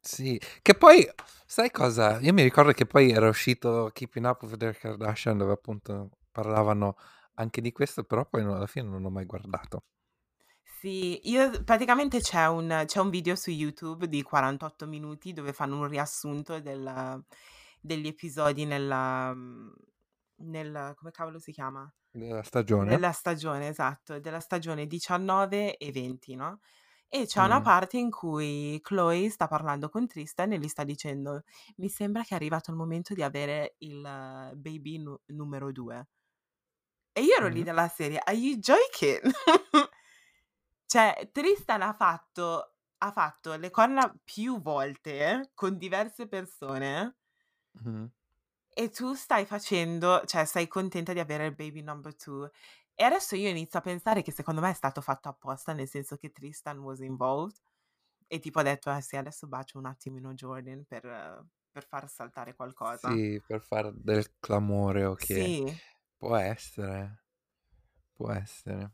Sì, 0.00 0.40
che 0.62 0.74
poi, 0.74 1.06
sai 1.46 1.70
cosa? 1.70 2.18
Io 2.20 2.32
mi 2.32 2.42
ricordo 2.42 2.72
che 2.72 2.86
poi 2.86 3.10
era 3.10 3.28
uscito 3.28 3.90
Keeping 3.92 4.26
Up 4.26 4.42
with 4.42 4.56
the 4.56 4.72
Kardashian 4.72 5.36
dove 5.36 5.52
appunto 5.52 6.10
parlavano 6.30 6.96
anche 7.34 7.60
di 7.60 7.72
questo, 7.72 8.04
però 8.04 8.24
poi 8.26 8.42
no- 8.44 8.54
alla 8.56 8.66
fine 8.66 8.88
non 8.88 9.04
ho 9.04 9.10
mai 9.10 9.24
guardato. 9.26 9.84
Sì, 10.80 11.28
io 11.28 11.64
praticamente 11.64 12.20
c'è 12.20 12.46
un, 12.46 12.84
c'è 12.86 13.00
un 13.00 13.10
video 13.10 13.34
su 13.34 13.50
YouTube 13.50 14.08
di 14.08 14.22
48 14.22 14.86
minuti 14.86 15.32
dove 15.32 15.52
fanno 15.52 15.78
un 15.78 15.88
riassunto 15.88 16.60
del- 16.60 17.24
degli 17.80 18.06
episodi 18.06 18.64
nella, 18.64 19.34
nel, 20.36 20.92
come 20.96 21.10
cavolo 21.10 21.38
si 21.40 21.50
chiama? 21.52 21.92
Della 22.10 22.42
stagione. 22.42 22.90
Della 22.90 23.12
stagione, 23.12 23.68
esatto, 23.68 24.20
della 24.20 24.40
stagione 24.40 24.86
19 24.86 25.76
e 25.76 25.90
20, 25.90 26.34
no? 26.36 26.60
E 27.10 27.24
c'è 27.26 27.42
una 27.42 27.60
Mm. 27.60 27.62
parte 27.62 27.96
in 27.98 28.10
cui 28.10 28.78
Chloe 28.82 29.30
sta 29.30 29.46
parlando 29.48 29.88
con 29.88 30.06
Tristan 30.06 30.52
e 30.52 30.58
gli 30.58 30.68
sta 30.68 30.84
dicendo: 30.84 31.42
Mi 31.76 31.88
sembra 31.88 32.22
che 32.22 32.30
è 32.30 32.34
arrivato 32.34 32.70
il 32.70 32.76
momento 32.76 33.14
di 33.14 33.22
avere 33.22 33.76
il 33.78 34.04
eh, 34.04 34.54
baby 34.56 34.98
nu- 34.98 35.18
numero 35.26 35.72
2. 35.72 36.06
E 37.12 37.22
io 37.22 37.36
ero 37.36 37.48
lì 37.48 37.62
dalla 37.62 37.88
serie, 37.88 38.20
Are 38.24 38.36
you 38.36 38.56
joking? 38.58 39.20
cioè, 40.86 41.28
Tristan 41.32 41.82
ha 41.82 41.92
fatto, 41.92 42.74
ha 42.98 43.12
fatto 43.12 43.54
le 43.56 43.70
corna 43.70 44.12
più 44.24 44.60
volte 44.60 45.50
con 45.54 45.76
diverse 45.78 46.26
persone 46.28 47.16
Mhm. 47.74 48.08
e 48.74 48.90
tu 48.90 49.14
stai 49.14 49.44
facendo, 49.44 50.22
cioè 50.24 50.44
sei 50.44 50.68
contenta 50.68 51.12
di 51.12 51.18
avere 51.18 51.46
il 51.46 51.54
baby 51.54 51.82
number 51.82 52.14
2. 52.14 52.50
E 53.00 53.04
adesso 53.04 53.36
io 53.36 53.48
inizio 53.48 53.78
a 53.78 53.82
pensare 53.82 54.22
che 54.22 54.32
secondo 54.32 54.60
me 54.60 54.70
è 54.70 54.74
stato 54.74 55.00
fatto 55.00 55.28
apposta, 55.28 55.72
nel 55.72 55.88
senso 55.88 56.16
che 56.16 56.30
Tristan 56.32 56.78
was 56.78 56.98
involved 57.00 57.56
e 58.26 58.40
tipo 58.40 58.58
ha 58.58 58.62
detto, 58.62 58.90
eh 58.92 59.00
sì, 59.02 59.16
adesso 59.16 59.46
bacio 59.46 59.78
un 59.78 59.86
attimino 59.86 60.34
Jordan 60.34 60.84
per, 60.84 61.02
per 61.70 61.86
far 61.86 62.08
saltare 62.10 62.54
qualcosa. 62.56 63.20
Sì, 63.20 63.40
per 63.46 63.60
fare 63.62 63.92
del 63.94 64.38
clamore 64.40 65.04
o 65.04 65.14
che 65.14 65.54
Sì, 65.56 65.78
può 66.16 66.36
essere, 66.36 67.24
può 68.12 68.30
essere. 68.32 68.92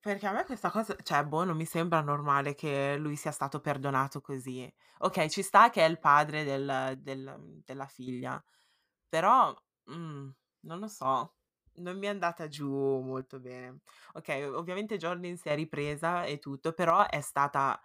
perché 0.00 0.26
a 0.26 0.32
me 0.32 0.44
questa 0.44 0.70
cosa, 0.70 0.94
cioè, 1.02 1.24
boh, 1.24 1.44
non 1.44 1.56
mi 1.56 1.64
sembra 1.64 2.00
normale 2.00 2.54
che 2.54 2.96
lui 2.96 3.16
sia 3.16 3.32
stato 3.32 3.60
perdonato 3.60 4.20
così. 4.20 4.72
Ok, 4.98 5.26
ci 5.28 5.42
sta 5.42 5.68
che 5.70 5.84
è 5.84 5.88
il 5.88 5.98
padre 5.98 6.44
del- 6.44 6.94
del- 7.00 7.60
della 7.64 7.86
figlia, 7.86 8.42
però, 9.08 9.54
mm, 9.90 10.30
non 10.60 10.78
lo 10.80 10.88
so, 10.88 11.35
non 11.76 11.98
mi 11.98 12.06
è 12.06 12.08
andata 12.10 12.48
giù 12.48 12.68
molto 13.00 13.40
bene. 13.40 13.80
Ok, 14.14 14.50
ovviamente 14.54 14.96
Jordan 14.96 15.36
si 15.36 15.48
è 15.48 15.54
ripresa 15.54 16.24
e 16.24 16.38
tutto, 16.38 16.72
però 16.72 17.06
è 17.06 17.20
stata 17.20 17.80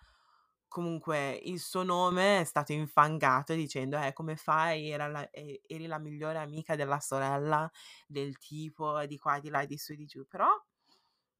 comunque 0.68 1.34
il 1.44 1.60
suo 1.60 1.84
nome 1.84 2.40
è 2.42 2.44
stato 2.46 2.72
infangato 2.72 3.54
dicendo 3.54 4.00
eh 4.00 4.14
come 4.14 4.38
fai? 4.38 4.92
La- 4.96 5.30
eri 5.32 5.86
la 5.88 6.00
migliore 6.00 6.38
amica 6.40 6.76
della 6.76 7.00
sorella 7.02 7.70
del 8.08 8.38
tipo 8.38 9.06
di 9.06 9.18
qua 9.18 9.40
di 9.40 9.50
là 9.50 9.66
di 9.66 9.78
su 9.78 9.94
di 9.96 10.06
giù. 10.06 10.26
Però 10.28 10.48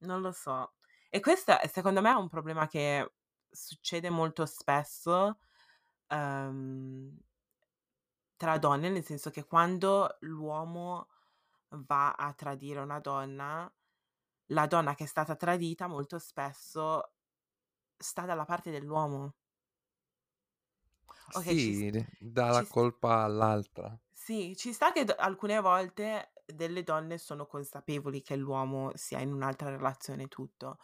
non 0.00 0.20
lo 0.20 0.32
so. 0.32 0.74
E 1.10 1.20
questo 1.20 1.54
secondo 1.70 2.00
me 2.02 2.10
è 2.10 2.14
un 2.14 2.28
problema 2.28 2.66
che 2.68 3.12
succede 3.50 4.10
molto 4.10 4.46
spesso 4.46 5.38
ehm, 6.08 7.18
tra 8.36 8.58
donne 8.58 8.88
nel 8.90 9.04
senso 9.04 9.30
che 9.30 9.44
quando 9.44 10.16
l'uomo 10.20 11.08
va 11.86 12.12
a 12.14 12.32
tradire 12.34 12.80
una 12.80 13.00
donna 13.00 13.72
la 14.46 14.66
donna 14.66 14.94
che 14.94 15.04
è 15.04 15.06
stata 15.06 15.36
tradita 15.36 15.86
molto 15.88 16.18
spesso 16.18 17.14
sta 17.96 18.24
dalla 18.26 18.44
parte 18.44 18.70
dell'uomo 18.70 19.36
Ok, 21.34 21.54
ci, 21.56 21.72
s- 21.74 21.84
Sì, 21.84 22.04
dà 22.18 22.50
ci 22.50 22.62
la 22.62 22.66
colpa 22.66 23.22
all'altra. 23.24 23.98
sì, 24.10 24.54
ci 24.56 24.72
sta 24.72 24.92
che 24.92 25.04
d- 25.04 25.14
alcune 25.18 25.60
volte 25.60 26.32
delle 26.46 26.82
donne 26.82 27.18
sono 27.18 27.46
consapevoli 27.46 28.22
che 28.22 28.36
l'uomo 28.36 28.92
sia 28.94 29.20
in 29.20 29.32
un'altra 29.32 29.70
relazione 29.70 30.28
tutto, 30.28 30.78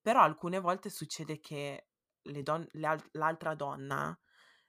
però 0.00 0.20
alcune 0.22 0.58
volte 0.60 0.90
succede 0.90 1.38
che 1.40 1.88
le 2.22 2.42
don- 2.42 2.66
al- 2.82 3.08
l'altra 3.12 3.54
donna, 3.54 4.18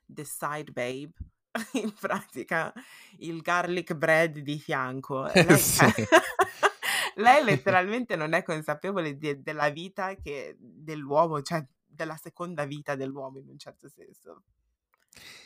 the 0.06 0.24
side 0.26 0.72
babe, 0.72 1.12
in 1.74 1.94
pratica 1.94 2.74
il 3.20 3.42
garlic 3.42 3.94
bread 3.94 4.40
di 4.40 4.60
fianco, 4.60 5.30
lei, 5.34 5.58
Sì. 5.58 5.86
lei 7.16 7.44
letteralmente 7.44 8.16
non 8.16 8.34
è 8.34 8.44
consapevole 8.44 9.18
di- 9.18 9.42
della 9.42 9.70
vita 9.70 10.16
che 10.16 10.56
dell'uomo, 10.60 11.42
cioè 11.42 11.66
della 11.86 12.18
seconda 12.18 12.66
vita 12.66 12.96
dell'uomo 12.96 13.38
in 13.38 13.50
un 13.50 13.58
certo 13.60 13.88
senso. 13.88 14.44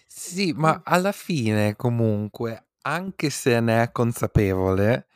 Sì, 0.06 0.54
ma 0.54 0.82
alla 0.86 1.12
fine 1.12 1.76
comunque, 1.76 2.68
anche 2.84 3.30
se 3.30 3.60
ne 3.60 3.84
è 3.84 3.92
consapevole, 3.92 5.08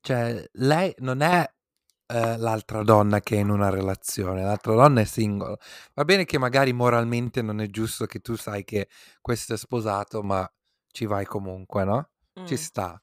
cioè 0.00 0.44
lei 0.54 0.92
non 0.98 1.20
è 1.20 1.48
eh, 2.06 2.36
l'altra 2.38 2.82
donna 2.82 3.20
che 3.20 3.36
è 3.36 3.40
in 3.40 3.50
una 3.50 3.68
relazione, 3.70 4.42
l'altra 4.42 4.74
donna 4.74 5.00
è 5.00 5.04
single. 5.04 5.56
Va 5.94 6.04
bene 6.04 6.24
che 6.24 6.38
magari 6.38 6.72
moralmente 6.72 7.42
non 7.42 7.60
è 7.60 7.66
giusto 7.68 8.06
che 8.06 8.20
tu 8.20 8.36
sai 8.36 8.64
che 8.64 8.88
questo 9.20 9.54
è 9.54 9.56
sposato, 9.56 10.22
ma 10.22 10.48
ci 10.88 11.06
vai 11.06 11.24
comunque, 11.24 11.84
no? 11.84 12.10
Ci 12.42 12.56
mm, 12.56 12.56
sta. 12.56 13.00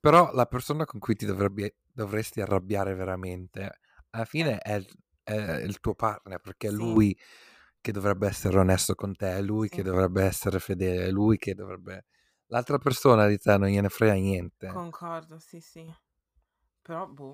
Però 0.00 0.32
la 0.32 0.46
persona 0.46 0.84
con 0.84 1.00
cui 1.00 1.14
ti 1.16 1.26
dovrebbe- 1.26 1.76
dovresti 1.92 2.40
arrabbiare 2.40 2.94
veramente, 2.94 3.80
alla 4.10 4.24
fine 4.24 4.58
è, 4.58 4.74
il- 4.74 4.88
è 5.22 5.34
il 5.62 5.80
tuo 5.80 5.94
partner, 5.94 6.40
perché 6.40 6.68
è 6.68 6.70
sì, 6.70 6.84
lui 6.84 7.16
che 7.80 7.92
dovrebbe 7.92 8.26
essere 8.28 8.58
onesto 8.58 8.94
con 8.94 9.14
te, 9.16 9.36
è 9.36 9.42
lui 9.42 9.68
che 9.68 9.82
sì. 9.82 9.88
dovrebbe 9.88 10.24
essere 10.24 10.58
fedele, 10.60 11.06
è 11.06 11.10
lui 11.10 11.38
che 11.38 11.54
dovrebbe... 11.54 12.06
L'altra 12.46 12.78
persona 12.78 13.26
di 13.26 13.38
te 13.38 13.56
non 13.58 13.68
gliene 13.68 13.88
frega 13.88 14.14
niente. 14.14 14.68
Concordo, 14.72 15.38
sì, 15.40 15.60
sì. 15.60 15.84
Però, 16.82 17.06
boh. 17.06 17.32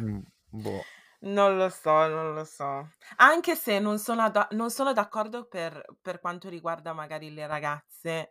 Mm, 0.00 0.22
boh. 0.50 0.82
Non 1.22 1.56
lo 1.56 1.68
so, 1.70 2.06
non 2.08 2.34
lo 2.34 2.44
so. 2.44 2.88
Anche 3.16 3.54
se 3.56 3.78
non 3.78 3.98
sono, 3.98 4.22
ad- 4.22 4.48
non 4.52 4.70
sono 4.70 4.92
d'accordo 4.92 5.46
per, 5.46 5.84
per 6.00 6.20
quanto 6.20 6.48
riguarda 6.48 6.92
magari 6.92 7.32
le 7.32 7.46
ragazze 7.46 8.28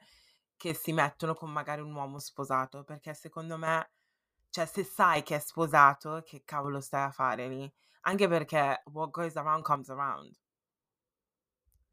che 0.56 0.74
si 0.74 0.92
mettono 0.94 1.34
con 1.34 1.50
magari 1.52 1.82
un 1.82 1.94
uomo 1.94 2.20
sposato, 2.20 2.84
perché 2.84 3.14
secondo 3.14 3.58
me, 3.58 3.92
cioè, 4.50 4.66
se 4.66 4.84
sai 4.84 5.24
che 5.24 5.36
è 5.38 5.40
sposato, 5.40 6.22
che 6.26 6.44
cavolo 6.46 6.80
stai 6.82 7.04
a 7.06 7.12
fare 7.12 7.48
lì? 7.48 7.74
Anche 8.02 8.28
perché 8.28 8.82
what 8.86 9.10
goes 9.12 9.36
around 9.36 9.64
comes 9.64 9.90
around. 9.90 10.36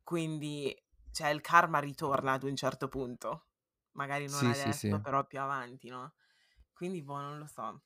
Quindi, 0.02 0.74
cioè, 1.12 1.28
il 1.28 1.40
karma 1.40 1.78
ritorna 1.78 2.32
ad 2.32 2.42
un 2.42 2.56
certo 2.56 2.88
punto. 2.88 3.46
Magari 3.92 4.26
non 4.28 4.46
Sì, 4.46 4.54
sì, 4.54 4.72
sì. 4.72 4.88
adesso, 4.88 5.00
però 5.00 5.24
più 5.26 5.40
avanti, 5.40 5.88
no? 5.88 6.14
Quindi, 6.72 7.02
boh, 7.02 7.20
non 7.20 7.38
lo 7.38 7.46
so. 7.46 7.82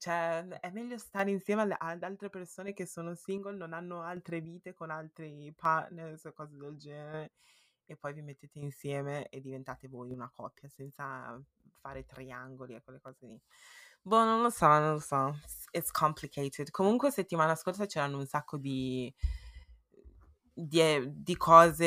Cioè, 0.00 0.46
è 0.60 0.70
meglio 0.70 0.96
stare 0.96 1.30
insieme 1.30 1.60
alle- 1.60 1.76
ad 1.78 2.02
altre 2.02 2.30
persone 2.30 2.72
che 2.72 2.86
sono 2.86 3.14
single, 3.14 3.54
non 3.58 3.74
hanno 3.74 4.00
altre 4.00 4.40
vite 4.40 4.72
con 4.72 4.90
altri 4.90 5.52
partners 5.54 6.24
o 6.24 6.32
cose 6.32 6.56
del 6.56 6.76
genere. 6.78 7.32
E 7.84 7.96
poi 7.96 8.14
vi 8.14 8.22
mettete 8.22 8.58
insieme 8.58 9.28
e 9.28 9.40
diventate 9.42 9.88
voi 9.88 10.10
una 10.12 10.30
coppia 10.34 10.68
senza 10.70 11.38
fare 11.80 12.06
triangoli 12.06 12.74
e 12.74 12.82
quelle 12.82 13.00
cose 13.00 13.26
lì. 13.26 13.40
Boh, 14.02 14.24
non 14.24 14.40
lo 14.42 14.48
so, 14.50 14.66
non 14.68 14.92
lo 14.94 14.98
so. 15.00 15.36
It's 15.72 15.90
complicated. 15.90 16.70
Comunque, 16.70 17.10
settimana 17.10 17.54
scorsa 17.54 17.84
c'erano 17.86 18.16
un 18.18 18.26
sacco 18.26 18.56
di 18.56 19.12
di, 20.52 20.80
eh, 20.80 21.04
di 21.14 21.36
cose 21.36 21.86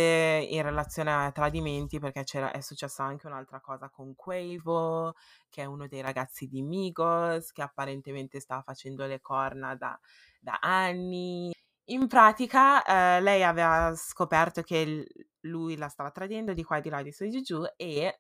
in 0.50 0.62
relazione 0.62 1.14
a 1.14 1.32
tradimenti, 1.32 2.00
perché 2.00 2.24
è 2.52 2.62
successa 2.62 3.04
anche 3.04 3.28
un'altra 3.28 3.60
cosa 3.62 3.90
con 3.90 4.16
Quavo, 4.16 5.14
che 5.50 5.62
è 5.64 5.66
uno 5.66 5.88
dei 5.88 6.02
ragazzi 6.02 6.48
di 6.48 6.62
Migos, 6.62 7.52
che 7.52 7.62
apparentemente 7.62 8.40
stava 8.40 8.62
facendo 8.62 9.06
le 9.06 9.20
corna 9.22 9.76
da, 9.76 9.98
da 10.40 10.58
anni. 10.62 11.52
In 11.88 12.08
pratica, 12.08 12.84
eh, 13.18 13.22
lei 13.22 13.44
aveva 13.44 13.94
scoperto 13.96 14.62
che 14.64 15.06
lui 15.42 15.76
la 15.78 15.90
stava 15.90 16.12
tradendo 16.12 16.54
di 16.54 16.64
qua 16.64 16.78
e 16.78 16.82
di 16.82 16.90
là, 16.90 17.02
di 17.02 17.12
su 17.12 17.24
e 17.26 17.30
di 17.30 17.42
giù, 17.42 17.62
e 17.76 18.18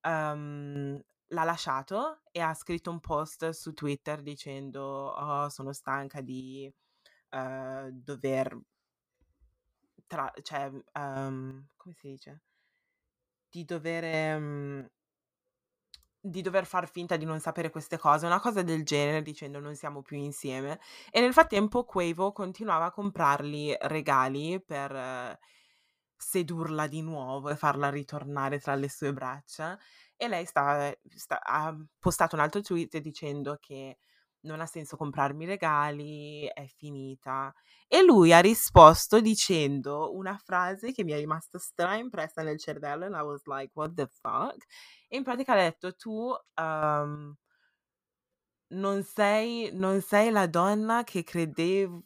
ehm, 0.00 1.00
l'ha 1.28 1.44
lasciato 1.44 2.20
e 2.30 2.40
ha 2.40 2.54
scritto 2.54 2.90
un 2.90 3.00
post 3.00 3.50
su 3.50 3.72
Twitter 3.72 4.22
dicendo: 4.22 4.82
Oh, 5.12 5.48
sono 5.48 5.72
stanca 5.72 6.20
di 6.20 6.70
eh, 7.30 7.90
dover 7.92 8.58
tra 10.06 10.32
cioè, 10.42 10.70
uhm, 10.94 11.68
come 11.76 11.94
si 11.94 12.08
dice? 12.08 12.42
Di 13.50 13.64
dovere 13.64 14.36
mhmm, 14.38 14.86
di 16.20 16.40
dover 16.40 16.64
far 16.66 16.88
finta 16.90 17.16
di 17.16 17.24
non 17.26 17.38
sapere 17.40 17.68
queste 17.70 17.98
cose, 17.98 18.24
una 18.26 18.40
cosa 18.40 18.62
del 18.62 18.82
genere, 18.84 19.22
dicendo: 19.22 19.60
"Non 19.60 19.74
siamo 19.76 20.02
più 20.02 20.16
insieme". 20.16 20.80
E 21.10 21.20
nel 21.20 21.32
frattempo 21.32 21.84
Quavo 21.84 22.32
continuava 22.32 22.86
a 22.86 22.90
comprargli 22.92 23.74
regali 23.82 24.60
per 24.62 24.94
eh, 24.94 25.38
sedurla 26.16 26.86
di 26.86 27.02
nuovo 27.02 27.50
e 27.50 27.56
farla 27.56 27.90
ritornare 27.90 28.58
tra 28.60 28.74
le 28.74 28.88
sue 28.88 29.12
braccia 29.12 29.78
e 30.16 30.28
lei 30.28 30.46
sta 30.46 30.92
sta 31.14 31.40
ha 31.42 31.76
postato 31.98 32.36
un 32.36 32.40
altro 32.42 32.60
tweet 32.62 32.98
dicendo 32.98 33.58
che 33.60 33.98
non 34.44 34.60
ha 34.60 34.66
senso 34.66 34.96
comprarmi 34.96 35.44
regali, 35.44 36.50
è 36.52 36.66
finita. 36.66 37.52
E 37.86 38.02
lui 38.02 38.32
ha 38.32 38.40
risposto 38.40 39.20
dicendo 39.20 40.14
una 40.14 40.36
frase 40.36 40.92
che 40.92 41.04
mi 41.04 41.12
è 41.12 41.16
rimasta 41.16 41.58
stra 41.58 41.96
impressa 41.96 42.42
nel 42.42 42.58
cervello 42.58 43.04
and 43.04 43.14
I 43.14 43.22
was 43.22 43.44
like, 43.46 43.70
what 43.74 43.94
the 43.94 44.06
fuck? 44.06 44.64
E 45.08 45.16
in 45.16 45.22
pratica 45.22 45.52
ha 45.52 45.56
detto 45.56 45.94
tu 45.94 46.32
ehm, 46.54 47.36
non 48.74 49.02
sei, 49.04 49.70
non 49.72 50.00
sei 50.00 50.30
la 50.30 50.46
donna 50.46 51.04
che 51.04 51.22
credevo 51.22 52.02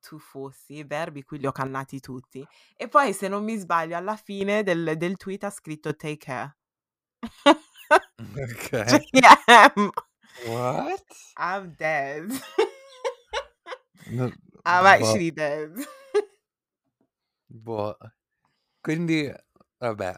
tu 0.00 0.18
fossi, 0.18 0.84
verbi 0.84 1.24
qui 1.24 1.38
li 1.38 1.46
ho 1.46 1.52
cannati 1.52 2.00
tutti. 2.00 2.46
E 2.76 2.88
poi 2.88 3.12
se 3.12 3.28
non 3.28 3.44
mi 3.44 3.56
sbaglio 3.56 3.96
alla 3.96 4.16
fine 4.16 4.62
del, 4.62 4.94
del 4.96 5.16
tweet 5.16 5.44
ha 5.44 5.50
scritto 5.50 5.94
take 5.96 6.16
care. 6.16 6.56
Ok. 8.18 8.70
JM. 9.12 9.90
What? 10.46 11.02
I'm 11.36 11.74
dead. 11.78 12.30
No, 14.10 14.30
I'm 14.64 14.82
boh, 14.84 14.88
actually 14.88 15.30
dead. 15.30 15.72
boh. 17.46 17.96
Quindi, 18.80 19.32
vabbè, 19.78 20.12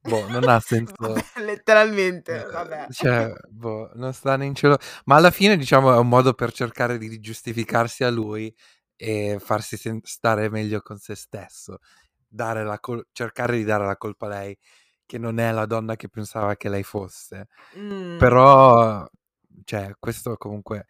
boh, 0.00 0.26
non 0.30 0.48
ha 0.48 0.60
senso. 0.60 0.94
Vabbè, 0.98 1.22
letteralmente, 1.44 2.42
eh, 2.42 2.50
vabbè. 2.50 2.86
Cioè, 2.90 3.32
boh, 3.48 3.90
non 3.94 4.12
sta 4.12 4.36
né 4.36 4.44
in 4.46 4.54
cielo. 4.54 4.78
Ma 5.06 5.16
alla 5.16 5.30
fine, 5.30 5.56
diciamo, 5.56 5.92
è 5.92 5.96
un 5.98 6.08
modo 6.08 6.34
per 6.34 6.52
cercare 6.52 6.98
di 6.98 7.18
giustificarsi 7.20 8.04
a 8.04 8.10
lui 8.10 8.54
e 8.96 9.38
farsi 9.40 9.76
sen- 9.76 10.00
stare 10.04 10.48
meglio 10.50 10.80
con 10.80 10.98
se 10.98 11.14
stesso. 11.16 11.78
Dare 12.28 12.64
la 12.64 12.78
col- 12.80 13.06
cercare 13.12 13.56
di 13.56 13.64
dare 13.64 13.84
la 13.86 13.96
colpa 13.96 14.26
a 14.26 14.28
lei, 14.30 14.58
che 15.06 15.18
non 15.18 15.38
è 15.38 15.50
la 15.52 15.66
donna 15.66 15.96
che 15.96 16.08
pensava 16.08 16.56
che 16.56 16.68
lei 16.68 16.82
fosse. 16.84 17.48
Mm, 17.76 18.18
Però, 18.18 19.06
cioè 19.64 19.92
questo 19.98 20.36
comunque, 20.36 20.86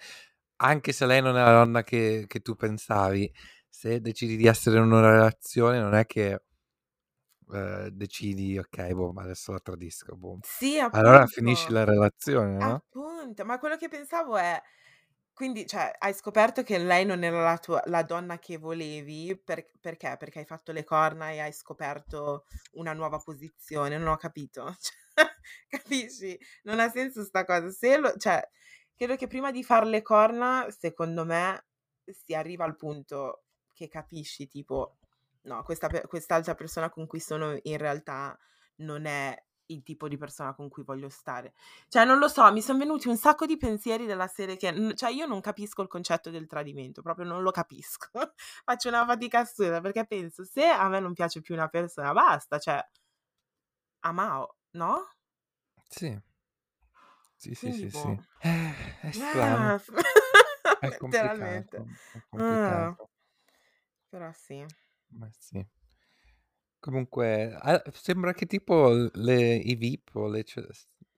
anche 0.56 0.92
se 0.92 1.06
lei 1.06 1.20
non 1.22 1.36
è 1.36 1.42
la 1.42 1.52
donna 1.52 1.82
che, 1.82 2.24
che 2.26 2.40
tu 2.40 2.54
pensavi, 2.56 3.32
se 3.68 4.00
decidi 4.00 4.36
di 4.36 4.46
essere 4.46 4.78
in 4.78 4.84
una 4.84 5.10
relazione 5.10 5.80
non 5.80 5.94
è 5.94 6.06
che 6.06 6.40
eh, 7.52 7.90
decidi, 7.92 8.58
ok, 8.58 8.92
boh, 8.92 9.12
ma 9.12 9.22
adesso 9.22 9.52
la 9.52 9.58
tradisco, 9.60 10.16
boh. 10.16 10.38
Sì, 10.42 10.78
Allora 10.78 11.26
finisci 11.26 11.70
la 11.70 11.84
relazione, 11.84 12.56
no? 12.56 12.74
Appunto, 12.74 13.44
ma 13.44 13.58
quello 13.58 13.76
che 13.76 13.88
pensavo 13.88 14.36
è 14.36 14.60
quindi, 15.34 15.66
cioè, 15.66 15.92
hai 15.98 16.14
scoperto 16.14 16.62
che 16.62 16.78
lei 16.78 17.04
non 17.04 17.24
era 17.24 17.42
la 17.42 17.58
tua 17.58 17.82
la 17.86 18.02
donna 18.02 18.38
che 18.38 18.56
volevi 18.56 19.36
per 19.44 19.68
perché? 19.80 20.16
Perché 20.18 20.38
hai 20.40 20.44
fatto 20.46 20.72
le 20.72 20.84
corna 20.84 21.30
e 21.30 21.40
hai 21.40 21.52
scoperto 21.52 22.46
una 22.72 22.92
nuova 22.92 23.18
posizione, 23.18 23.98
non 23.98 24.08
ho 24.08 24.16
capito. 24.16 24.76
Cioè, 25.16 25.26
capisci? 25.68 26.36
Non 26.64 26.80
ha 26.80 26.88
senso 26.90 27.22
sta 27.24 27.44
cosa. 27.44 27.70
Se 27.70 27.96
lo 27.98 28.16
cioè, 28.16 28.42
credo 28.96 29.16
che 29.16 29.26
prima 29.28 29.50
di 29.52 29.62
far 29.62 29.86
le 29.86 30.02
corna, 30.02 30.66
secondo 30.70 31.24
me, 31.24 31.64
si 32.06 32.34
arriva 32.34 32.64
al 32.64 32.76
punto 32.76 33.44
che 33.72 33.88
capisci 33.88 34.48
tipo: 34.48 34.96
"No, 35.42 35.62
questa 35.62 35.88
quest'altra 36.06 36.54
persona 36.54 36.90
con 36.90 37.06
cui 37.06 37.20
sono 37.20 37.56
in 37.62 37.78
realtà 37.78 38.36
non 38.76 39.04
è 39.06 39.36
il 39.66 39.82
tipo 39.82 40.08
di 40.08 40.16
persona 40.16 40.54
con 40.54 40.68
cui 40.68 40.82
voglio 40.84 41.08
stare." 41.08 41.54
Cioè, 41.88 42.04
non 42.04 42.18
lo 42.18 42.28
so, 42.28 42.50
mi 42.52 42.62
son 42.62 42.78
venuti 42.78 43.08
un 43.08 43.16
sacco 43.16 43.46
di 43.46 43.56
pensieri 43.56 44.06
della 44.06 44.26
serie 44.28 44.56
che 44.56 44.92
cioè 44.96 45.10
io 45.10 45.26
non 45.26 45.40
capisco 45.40 45.82
il 45.82 45.88
concetto 45.88 46.30
del 46.30 46.46
tradimento, 46.46 47.02
proprio 47.02 47.26
non 47.26 47.42
lo 47.42 47.50
capisco. 47.50 48.08
Faccio 48.64 48.88
una 48.88 49.04
fatica 49.06 49.40
assurda 49.40 49.80
perché 49.80 50.06
penso: 50.06 50.44
se 50.44 50.64
a 50.66 50.88
me 50.88 51.00
non 51.00 51.12
piace 51.14 51.40
più 51.40 51.54
una 51.54 51.68
persona, 51.68 52.12
basta, 52.12 52.58
cioè 52.58 52.84
amao, 54.02 54.56
no? 54.74 55.04
Sì. 55.88 56.18
Sì, 57.36 57.54
sì, 57.54 57.72
Quindi 57.72 57.72
sì, 57.72 57.90
sì. 57.90 58.08
boh. 58.08 58.24
Eh, 58.40 59.00
è 59.00 59.10
strano. 59.12 59.74
Eh, 59.74 59.80
È 60.80 60.88
letteralmente. 60.88 61.76
complicato, 61.76 61.86
è 62.12 62.22
Ah. 62.36 62.96
complicato. 62.96 63.10
Però 64.10 64.32
sì. 64.32 64.64
Ma 65.12 65.30
sì. 65.38 65.66
Comunque, 66.84 67.54
a 67.58 67.82
sembra 67.94 68.34
che 68.34 68.44
tipo 68.44 68.90
l 68.90 69.10
le 69.14 69.54
i 69.54 69.74
VIP 69.74 70.16
o 70.16 70.28
le 70.28 70.44
ce 70.44 70.68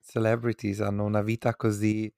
celebrities 0.00 0.80
hanno 0.80 1.02
una 1.02 1.22
vita 1.22 1.56
così 1.56 2.08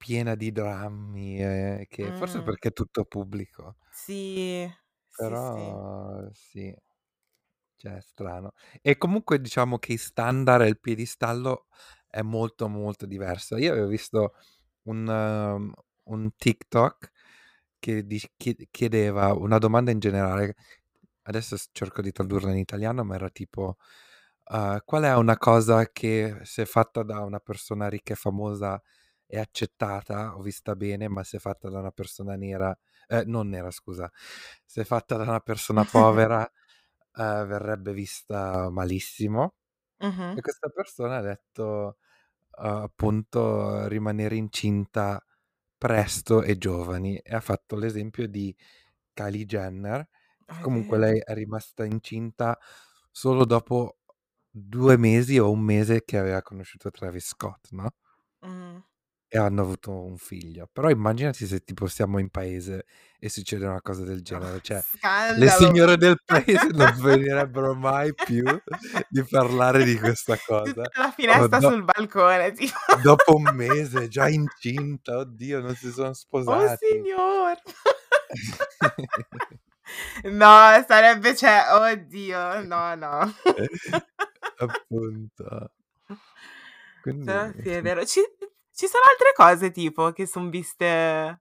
piena 0.00 0.34
di 0.34 0.52
drammi, 0.52 1.40
ehm, 1.40 1.84
che 1.88 2.12
forse 2.12 2.42
Mh. 2.42 2.42
perché 2.42 2.68
è 2.68 2.72
tutto 2.72 3.04
pubblico. 3.04 3.76
Sì, 3.90 4.70
sì, 5.08 5.34
sì. 5.36 5.76
Però 5.76 6.28
sì. 6.32 6.74
Cioè 7.80 7.96
è 7.96 8.00
strano. 8.00 8.52
E 8.80 8.96
comunque 8.96 9.40
diciamo 9.40 9.78
che 9.78 9.92
i 9.92 9.96
standard 9.98 10.62
e 10.64 10.68
il 10.68 10.80
piedistallo 10.80 11.66
è 12.08 12.22
molto, 12.22 12.68
molto 12.68 13.04
diverso. 13.06 13.56
Io 13.56 13.72
avevo 13.72 13.88
visto 13.88 14.34
un 14.84 15.06
um, 15.08 15.72
un 16.04 16.30
TikTok 16.36 17.10
che 17.78 18.06
dic 18.06 18.32
chied 18.36 18.68
chiedeva 18.70 19.34
una 19.34 19.58
domanda 19.58 19.90
in 19.90 19.98
generale, 20.00 20.54
adesso 21.26 21.56
cerco 21.72 22.02
di 22.02 22.12
tradurla 22.12 22.50
in 22.52 22.58
italiano, 22.58 23.04
ma 23.04 23.14
era 23.16 23.30
tipo, 23.30 23.76
uhm: 24.50 24.80
"Qual 24.84 25.02
è 25.04 25.14
una 25.16 25.36
cosa 25.38 25.86
che 25.90 26.38
se 26.44 26.66
fatta 26.66 27.02
da 27.02 27.20
una 27.24 27.40
persona 27.40 27.88
ricca 27.88 28.12
e 28.14 28.16
famosa 28.16 28.80
è 29.26 29.38
accettata 29.38 30.36
o 30.36 30.42
vista 30.42 30.76
bene, 30.76 31.08
ma 31.08 31.24
se 31.24 31.38
fatta 31.38 31.68
da 31.70 31.78
una 31.80 31.90
persona 31.92 32.36
nera 32.36 32.76
ehm, 33.08 33.24
non 33.28 33.48
nera 33.48 33.70
scusa, 33.70 34.10
se 34.64 34.84
fatta 34.84 35.16
da 35.16 35.24
una 35.24 35.40
persona 35.40 35.84
povera, 35.86 36.40
uhm, 37.18 37.46
verrebbe 37.46 37.92
vista 37.92 38.70
malissimo?" 38.70 39.54
Mh-mh. 40.00 40.38
E 40.38 40.40
questa 40.42 40.68
persona 40.68 41.16
ha 41.16 41.20
detto, 41.22 41.98
uhm, 42.58 42.66
appunto 42.66 43.86
rimanere 43.88 44.36
incinta 44.36 45.22
presto 45.78 46.42
e 46.42 46.58
giovani 46.58 47.18
e 47.18 47.34
ha 47.34 47.40
fatto 47.40 47.76
l'esempio 47.76 48.28
di 48.28 48.56
Kylie 49.14 49.46
Jenner, 49.46 50.08
Ah, 50.48 50.62
è 50.62 50.62
comunque 50.62 50.98
vero. 50.98 50.98
lei 50.98 51.20
è 51.24 51.34
rimasta 51.34 51.84
incinta 51.84 52.58
solo 53.10 53.44
dopo 53.44 53.98
2 54.50 54.96
mesi 54.96 55.38
o 55.38 55.50
1 55.50 55.62
mese 55.62 56.04
che 56.04 56.18
aveva 56.18 56.42
conosciuto 56.42 56.90
Travis 56.90 57.26
Scott, 57.28 57.68
no? 57.72 57.90
Mh. 58.42 58.80
E 59.32 59.38
hanno 59.38 59.62
avuto 59.62 59.90
un 60.04 60.16
figlio. 60.18 60.68
Però 60.72 60.88
immaginati 60.88 61.46
se 61.46 61.60
tipo 61.64 61.88
siamo 61.88 62.18
in 62.18 62.30
paese 62.30 62.86
e 63.18 63.28
succede 63.28 63.66
una 63.66 63.82
cosa 63.82 64.04
del 64.04 64.22
Oh, 64.32 64.46
genere, 64.46 64.60
cioè 64.60 64.84
le 65.34 65.48
scandalo. 65.48 65.50
signore 65.50 65.96
del 65.96 66.16
paese 66.24 66.68
non 66.72 66.94
finirebbero 66.94 67.74
mai 67.74 68.14
più 68.14 68.62
di 69.08 69.24
parlare 69.24 69.82
di 69.84 69.98
questa 69.98 70.38
cosa. 70.38 70.88
Tutta 70.90 71.00
la 71.00 71.10
Oh 71.32 71.48
finestra 71.48 71.60
do 71.60 71.70
sul 71.70 71.84
balcone 71.84 72.52
tipo. 72.52 72.78
dopo 72.88 73.34
1 73.36 73.50
mese 73.52 74.08
già 74.08 74.28
incinta, 74.28 75.18
oddio 75.18 75.60
non 75.60 75.74
si 75.76 75.90
son 75.92 76.14
Oh 76.48 76.66
sposati. 76.66 76.78
signor. 76.78 77.60
No, 80.24 80.84
sarebbe 80.88 81.34
cioè, 81.36 81.64
oddio, 81.72 82.62
no, 82.64 82.94
no. 82.94 83.34
Appunto. 84.58 85.70
Quindi 87.00 87.32
Però 87.32 87.50
sì, 87.60 87.70
è 87.70 87.82
vero. 87.82 88.04
Ci 88.04 88.20
ci 88.72 88.86
sono 88.86 89.04
altre 89.10 89.32
cose 89.34 89.70
tipo 89.72 90.12
che 90.12 90.26
son 90.26 90.50
viste 90.50 91.40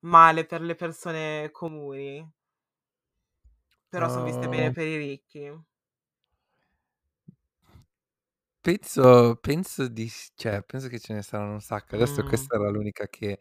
male 0.00 0.44
per 0.46 0.60
le 0.60 0.74
persone 0.76 1.50
comuni? 1.50 2.24
Però 3.92 4.08
son 4.08 4.24
viste 4.24 4.48
bene 4.48 4.70
Uhm 4.70 4.72
per 4.72 4.86
i 4.86 4.96
ricchi? 4.96 5.64
Penso 8.64 9.36
penso 9.42 9.88
di 9.88 10.08
s 10.08 10.30
cioè 10.34 10.62
penso 10.62 10.88
che 10.88 10.98
ce 10.98 11.12
ne 11.12 11.20
saranno 11.22 11.52
un 11.52 11.60
sacco. 11.60 11.96
Adesso 11.96 12.22
Mh. 12.22 12.24
questa 12.24 12.54
era 12.56 12.70
l'unica 12.70 13.06
che 13.08 13.38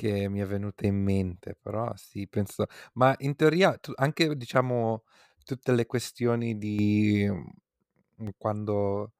che 0.00 0.28
mi 0.28 0.40
è 0.40 0.46
venuta 0.46 0.86
in 0.86 0.96
mente, 1.02 1.56
però 1.60 1.92
sì, 1.96 2.26
penso 2.28 2.66
ma 2.94 3.14
in 3.18 3.36
teoria 3.36 3.76
tu 3.78 3.92
anche 3.96 4.34
diciamo 4.36 5.04
tutte 5.44 5.72
le 5.74 5.86
questioni 5.86 6.56
di, 6.58 7.26
mhmm, 7.28 8.30
quando 8.38 9.14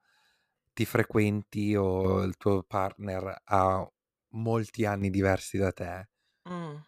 ti 0.74 0.85
frequenti 0.87 1.74
o 1.76 2.22
il 2.24 2.37
tuo 2.39 2.62
partner 2.64 3.43
ha 3.45 3.87
molti 4.31 4.85
anni 4.87 5.11
diversi 5.11 5.59
da 5.59 5.72
te, 5.72 6.09
Mh. 6.45 6.83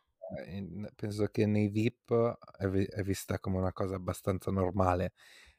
ehm, 0.47 0.89
penso 0.95 1.27
che 1.29 1.47
nei 1.47 1.69
VIP 1.69 2.39
è 2.59 2.69
vi 2.69 2.85
è 2.85 3.03
vista 3.03 3.39
come 3.39 3.59
una 3.59 3.73
cosa 3.73 3.97
abbastanza 3.97 4.51
normale, 4.51 5.13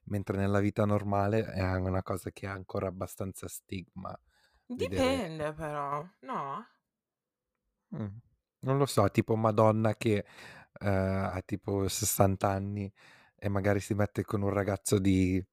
mentre 0.06 0.38
nella 0.38 0.60
vita 0.60 0.86
normale 0.86 1.46
è 1.46 1.62
una 1.76 2.04
cosa 2.04 2.32
che 2.32 2.48
ha 2.48 2.54
ancora 2.54 2.88
abbastanza 2.88 3.48
stigma 3.48 4.18
vedere 4.74 5.22
Dipende 5.22 5.54
però, 5.54 6.06
no? 6.20 6.68
Mh, 7.94 8.06
non 8.62 8.78
lo 8.78 8.86
so, 8.88 9.08
tipo 9.12 9.36
Madonna 9.36 9.96
che, 9.96 10.26
ehm, 10.80 11.30
ha 11.34 11.42
tipo 11.46 11.88
60 11.88 12.44
anni 12.44 12.92
e 13.36 13.50
magari 13.50 13.80
si 13.80 13.94
mette 13.94 14.24
con 14.24 14.42
un 14.42 14.50
ragazzo 14.50 14.98
di 15.00 15.44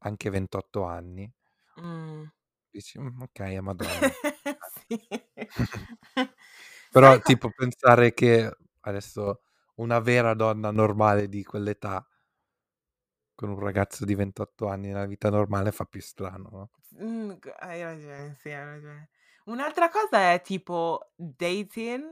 anche 0.00 0.30
28 0.30 0.84
anni. 0.84 1.30
Mh. 1.76 2.26
Dici: 2.74 2.98
"Mh, 2.98 3.22
okay, 3.22 3.54
è 3.56 3.60
Madonna." 3.60 4.16
Sì. 4.88 5.08
Però 6.90 7.18
Sai 7.18 7.20
co 7.20 7.30
tipo 7.30 7.50
pensare 7.50 8.12
che 8.14 8.50
adesso 8.80 9.42
una 9.76 9.98
vera 10.00 10.34
donna 10.34 10.70
normale 10.70 11.28
di 11.28 11.44
quell'età 11.44 12.06
con 13.38 13.50
un 13.50 13.58
ragazzo 13.58 14.06
di 14.06 14.14
28 14.14 14.66
anni 14.66 14.86
nella 14.88 15.04
vita 15.04 15.28
normale 15.28 15.70
fa 15.70 15.84
più 15.84 16.00
strano, 16.00 16.48
no? 16.50 16.70
Mh, 16.92 17.38
g 17.42 17.52
hai 17.58 17.82
ragione, 17.82 18.34
sì, 18.40 18.50
hai 18.50 18.64
ragione. 18.64 19.08
Un'altra 19.48 19.88
cosa 19.88 20.32
è 20.32 20.40
tipo 20.42 21.12
dating, 21.14 22.02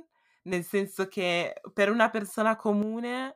nel 0.45 0.62
senso 0.64 1.09
che 1.09 1.61
per 1.72 1.91
una 1.91 2.09
persona 2.09 2.55
comune 2.55 3.35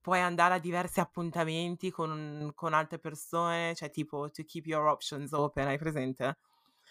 puoi 0.00 0.20
andare 0.20 0.54
a 0.54 0.58
diversi 0.58 1.00
appuntamenti 1.00 1.90
con 1.90 2.52
con 2.54 2.72
altre 2.72 2.98
persone, 2.98 3.74
cioè 3.74 3.90
tipo 3.90 4.30
to 4.30 4.44
keep 4.44 4.64
your 4.66 4.86
options 4.86 5.32
open, 5.32 5.66
hai 5.68 5.76
presente? 5.78 6.38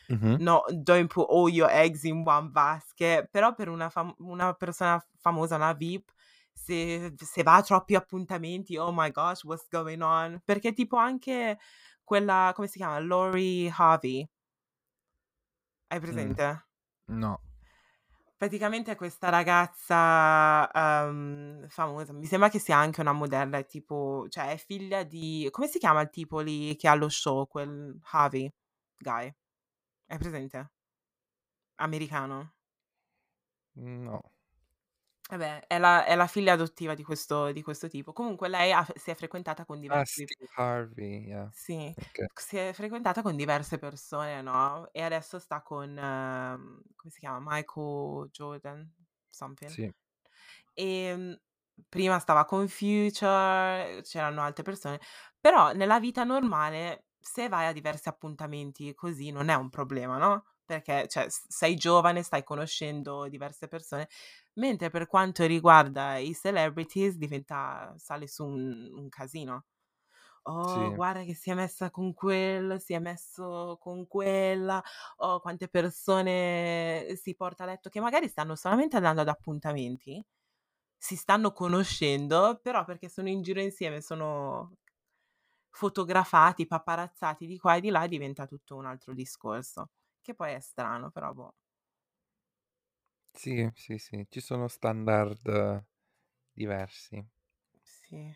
Mh-mh. 0.09 0.39
No, 0.39 0.63
don't 0.83 1.09
put 1.09 1.27
all 1.29 1.49
your 1.49 1.69
eggs 1.71 2.03
in 2.05 2.23
one 2.25 2.51
basket, 2.51 3.29
però 3.31 3.53
per 3.55 3.69
una 3.69 3.89
fam 3.89 4.13
una 4.19 4.53
persona 4.53 5.03
famosa, 5.19 5.55
una 5.55 5.73
VIP, 5.73 6.11
se 6.53 7.13
se 7.17 7.43
va 7.43 7.55
a 7.57 7.63
troppi 7.63 7.95
appuntamenti, 7.95 8.77
oh 8.77 8.91
my 8.93 9.11
gosh, 9.11 9.43
what's 9.45 9.67
going 9.69 10.01
on? 10.01 10.41
Perché 10.45 10.73
tipo 10.73 10.97
anche 10.97 11.57
quella 12.03 12.51
come 12.55 12.67
si 12.67 12.77
chiama? 12.77 12.99
Lori 12.99 13.71
Harvey. 13.75 14.27
Hai 15.91 15.99
presente? 16.01 16.67
No. 17.07 17.39
Praticamente 18.39 18.95
questa 18.95 19.29
ragazza, 19.29 20.69
uhm, 20.71 21.67
famosa, 21.69 22.13
mi 22.13 22.27
sembra 22.27 22.49
che 22.49 22.59
sia 22.59 22.77
anche 22.77 23.01
una 23.01 23.11
modella, 23.11 23.63
tipo 23.63 24.27
cioè 24.29 24.51
è 24.51 24.57
figlia 24.57 25.01
di 25.03 25.47
come 25.49 25.65
si 25.67 25.79
chiama 25.79 26.01
il 26.01 26.11
tipo 26.11 26.39
lì 26.41 26.75
che 26.75 26.87
ha 26.87 26.93
lo 26.93 27.09
show, 27.09 27.47
quel 27.47 27.99
Harvey 28.11 28.47
guy? 28.99 29.33
Hai 30.07 30.17
presente? 30.19 30.69
Americano. 31.79 32.51
No. 33.75 34.21
Vabbè, 35.29 35.67
è 35.67 35.77
la 35.77 36.05
è 36.05 36.15
la 36.15 36.25
figlia 36.27 36.53
adottiva 36.53 36.93
di 36.93 37.03
questo 37.03 37.51
di 37.51 37.61
questo 37.61 37.89
tipo. 37.89 38.13
Comunque 38.13 38.47
lei 38.47 38.71
ha 38.71 38.83
f 38.85 38.93
si 38.95 39.11
è 39.11 39.15
frequentata 39.15 39.65
con 39.65 39.79
Ah, 39.89 40.03
diversi 40.05 40.25
Steve 40.25 40.47
Harvey, 40.57 41.27
yeah. 41.27 41.53
sì, 41.53 41.95
Okay. 41.97 42.27
si 42.33 42.57
è 42.57 42.71
frequentata 42.73 43.21
con 43.21 43.35
diverse 43.35 43.77
persone, 43.79 44.41
no, 44.41 44.89
e 44.91 45.01
adesso 45.01 45.39
sta 45.39 45.61
con 45.61 45.93
come 45.95 46.81
come 46.95 47.11
si 47.11 47.19
chiama? 47.19 47.39
Michael 47.55 48.29
Jordan, 48.31 48.93
something. 49.29 49.75
Sì. 49.75 49.91
E 50.73 51.41
prima 51.89 52.19
stava 52.19 52.45
con 52.45 52.67
Future, 52.67 54.01
c'erano 54.03 54.41
altre 54.43 54.63
persone, 54.63 54.99
però 55.39 55.73
nella 55.73 55.99
vita 55.99 56.23
normale 56.23 57.07
se 57.19 57.49
vai 57.49 57.67
a 57.67 57.73
diversi 57.73 58.09
appuntamenti 58.09 58.93
così 58.95 59.31
non 59.31 59.49
è 59.49 59.55
un 59.55 59.69
problema, 59.69 60.17
no? 60.17 60.45
Perché 60.67 61.07
cioè, 61.07 61.27
sei 61.29 61.75
giovane, 61.75 62.23
stai 62.23 62.43
conoscendo 62.43 63.27
diverse 63.29 63.67
persone, 63.69 64.09
mentre 64.55 64.89
per 64.89 65.07
quanto 65.07 65.45
riguarda 65.45 66.17
i 66.17 66.33
celebrities 66.35 67.15
diventa, 67.15 67.93
sale 67.97 68.27
su 68.27 68.45
un, 68.45 68.91
un 68.93 69.07
casino. 69.09 69.65
Oh, 70.43 70.93
Sì. 70.93 70.95
guarda 70.95 71.23
che 71.23 71.35
si 71.35 71.49
è 71.51 71.53
messa 71.55 71.91
con 71.91 72.13
quello, 72.13 72.79
si 72.79 72.93
è 72.93 72.99
messo 72.99 73.77
con 73.81 74.07
quella, 74.07 74.81
oh, 75.17 75.39
quante 75.41 75.67
persone 75.69 77.15
si 77.21 77.35
porta 77.35 77.63
a 77.63 77.67
letto 77.67 77.89
che 77.89 77.99
magari 77.99 78.29
stanno 78.29 78.55
solamente 78.55 78.95
andando 78.95 79.21
ad 79.21 79.27
appuntamenti, 79.29 80.23
si 80.97 81.15
stanno 81.17 81.51
conoscendo, 81.53 82.59
però 82.61 82.85
perché 82.85 83.09
sono 83.09 83.29
in 83.29 83.41
giro 83.43 83.61
insieme, 83.61 84.01
sono 84.01 84.73
fotografati, 85.71 86.67
paparazzati 86.67 87.47
di 87.47 87.57
qua 87.57 87.75
e 87.77 87.81
di 87.81 87.89
là, 87.89 88.07
diventa 88.07 88.45
tutto 88.47 88.75
un 88.75 88.85
altro 88.85 89.13
discorso. 89.13 89.89
Che 90.27 90.35
poi 90.35 90.51
è 90.55 90.59
strano, 90.59 91.09
però 91.09 91.31
boh. 91.31 91.53
Sì, 93.33 93.69
sì, 93.75 93.97
sì, 93.97 94.25
ci 94.29 94.41
sono 94.41 94.67
standard 94.67 95.85
diversi. 96.51 97.25
Sì. 97.81 98.35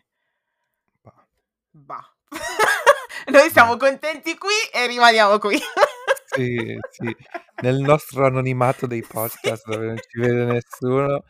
Bah. 1.02 1.26
Bah. 1.72 2.14
Noi 3.30 3.50
siamo 3.50 3.76
contenti 3.76 4.38
qui 4.38 4.54
e 4.72 4.86
rimaniamo 4.86 5.38
qui. 5.38 5.58
Sì, 6.24 6.78
sì. 6.88 7.14
Nel 7.60 7.80
nostro 7.80 8.24
anonimato 8.24 8.86
dei 8.86 9.02
podcast 9.06 9.66
dove 9.68 9.86
non 9.88 9.98
ci 9.98 10.18
vede 10.18 10.44
nessuno, 10.46 11.24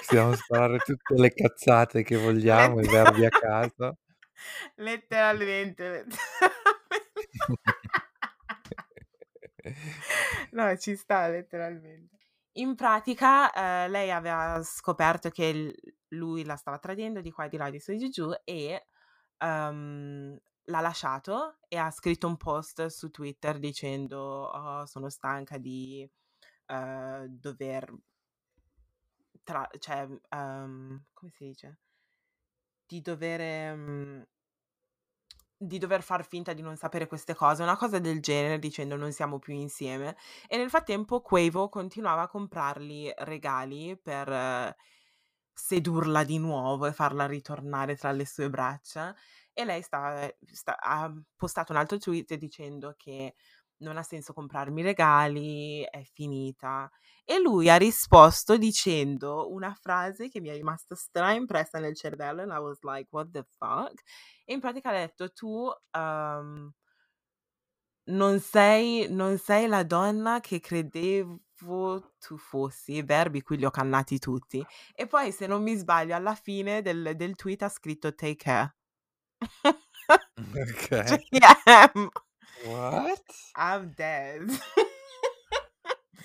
possiamo 0.00 0.34
sparare 0.34 0.80
tutte 0.80 1.14
le 1.14 1.32
cazzate 1.32 2.02
che 2.02 2.16
vogliamo, 2.18 2.80
i 2.80 2.88
verbi 2.88 3.24
a 3.24 3.30
caso. 3.30 3.96
Letteralmente, 4.76 5.88
letteralmente. 5.88 6.16
No, 10.52 10.76
ci 10.76 10.94
sta 10.96 11.28
letteralmente. 11.28 12.18
In 12.56 12.74
pratica, 12.76 13.52
ehm, 13.52 13.90
lei 13.90 14.10
aveva 14.10 14.62
scoperto 14.62 15.30
che 15.30 15.74
lui 16.08 16.44
la 16.44 16.56
stava 16.56 16.78
tradendo 16.78 17.20
di 17.20 17.30
qua 17.32 17.46
e 17.46 17.48
di 17.48 17.56
là, 17.56 17.70
di 17.70 17.80
su 17.80 17.92
di 17.96 18.08
giù 18.10 18.30
e, 18.44 18.86
uhm, 19.40 20.38
l'ha 20.66 20.80
lasciato 20.80 21.58
e 21.68 21.76
ha 21.78 21.90
scritto 21.90 22.26
un 22.28 22.36
post 22.36 22.86
su 22.86 23.10
Twitter 23.10 23.58
dicendo: 23.58 24.18
"Oh, 24.50 24.86
sono 24.86 25.08
stanca 25.10 25.58
di, 25.58 26.08
ehm, 26.66 27.26
dover" 27.28 27.92
tra 29.46 29.68
cioè, 29.78 30.06
uhm, 30.30 31.04
come 31.12 31.30
si 31.32 31.44
dice? 31.46 31.76
Di 32.90 33.00
dovere 33.00 33.74
mhmm 33.74 34.24
di 35.56 35.78
dover 35.78 36.02
far 36.02 36.26
finta 36.26 36.52
di 36.52 36.62
non 36.62 36.76
sapere 36.76 37.06
queste 37.06 37.34
cose, 37.34 37.62
una 37.62 37.76
cosa 37.76 37.98
del 37.98 38.20
genere, 38.20 38.58
dicendo: 38.58 38.96
"Non 38.96 39.12
siamo 39.12 39.38
più 39.38 39.54
insieme". 39.54 40.16
E 40.48 40.56
nel 40.56 40.68
frattempo 40.70 41.20
Quavo 41.20 41.68
continuava 41.68 42.22
a 42.22 42.28
comprargli 42.28 43.10
regali 43.18 43.98
per 44.00 44.74
sedurla 45.52 46.24
di 46.24 46.38
nuovo 46.38 46.86
e 46.86 46.92
farla 46.92 47.26
ritornare 47.26 47.96
tra 47.96 48.10
le 48.12 48.26
sue 48.26 48.50
braccia 48.50 49.14
e 49.52 49.64
lei 49.64 49.82
sta 49.82 50.22
ehm, 50.22 50.30
sta 50.52 50.76
ha 50.80 51.12
postato 51.36 51.72
un 51.72 51.78
altro 51.78 51.96
tweet 51.98 52.34
dicendo 52.34 52.94
che 52.98 53.34
non 53.84 53.96
ha 53.98 54.02
senso 54.02 54.32
comprarmi 54.32 54.82
regali, 54.82 55.82
è 55.88 56.02
finita. 56.04 56.90
E 57.24 57.38
lui 57.40 57.70
ha 57.70 57.76
risposto 57.76 58.56
dicendo 58.58 59.52
una 59.52 59.74
frase 59.80 60.28
che 60.28 60.40
mi 60.40 60.48
è 60.50 60.54
rimasta 60.54 60.94
straimpressa 60.96 61.78
nel 61.78 61.94
cervello 61.96 62.42
and 62.42 62.52
I 62.52 62.58
was 62.58 62.82
like: 62.82 63.08
"What 63.12 63.30
the 63.30 63.44
fuck?" 63.58 64.02
E 64.44 64.52
in 64.54 64.60
pratica 64.60 64.90
ha 64.90 64.92
detto: 64.92 65.32
"Tu, 65.32 65.48
uhm" 65.92 66.72
"non 68.08 68.38
sei 68.40 69.06
non 69.08 69.38
sei 69.38 69.66
la 69.66 69.82
donna 69.82 70.40
che 70.40 70.60
credevo 70.60 71.40
tu 72.18 72.36
fossi", 72.36 73.02
verbi 73.02 73.40
qui 73.42 73.56
li 73.56 73.64
ho 73.64 73.70
cannati 73.70 74.18
tutti. 74.18 74.64
E 74.94 75.06
poi 75.06 75.32
se 75.32 75.46
non 75.46 75.62
mi 75.62 75.74
sbaglio 75.74 76.14
alla 76.14 76.34
fine 76.34 76.82
del 76.82 77.12
del 77.16 77.34
tweet 77.34 77.62
ha 77.62 77.68
scritto 77.70 78.14
"Take 78.14 78.36
care". 78.36 78.74
Okay. 80.56 81.24
JM. 81.32 82.10
What? 82.62 83.20
I'm 83.56 83.92
dead. 83.96 84.42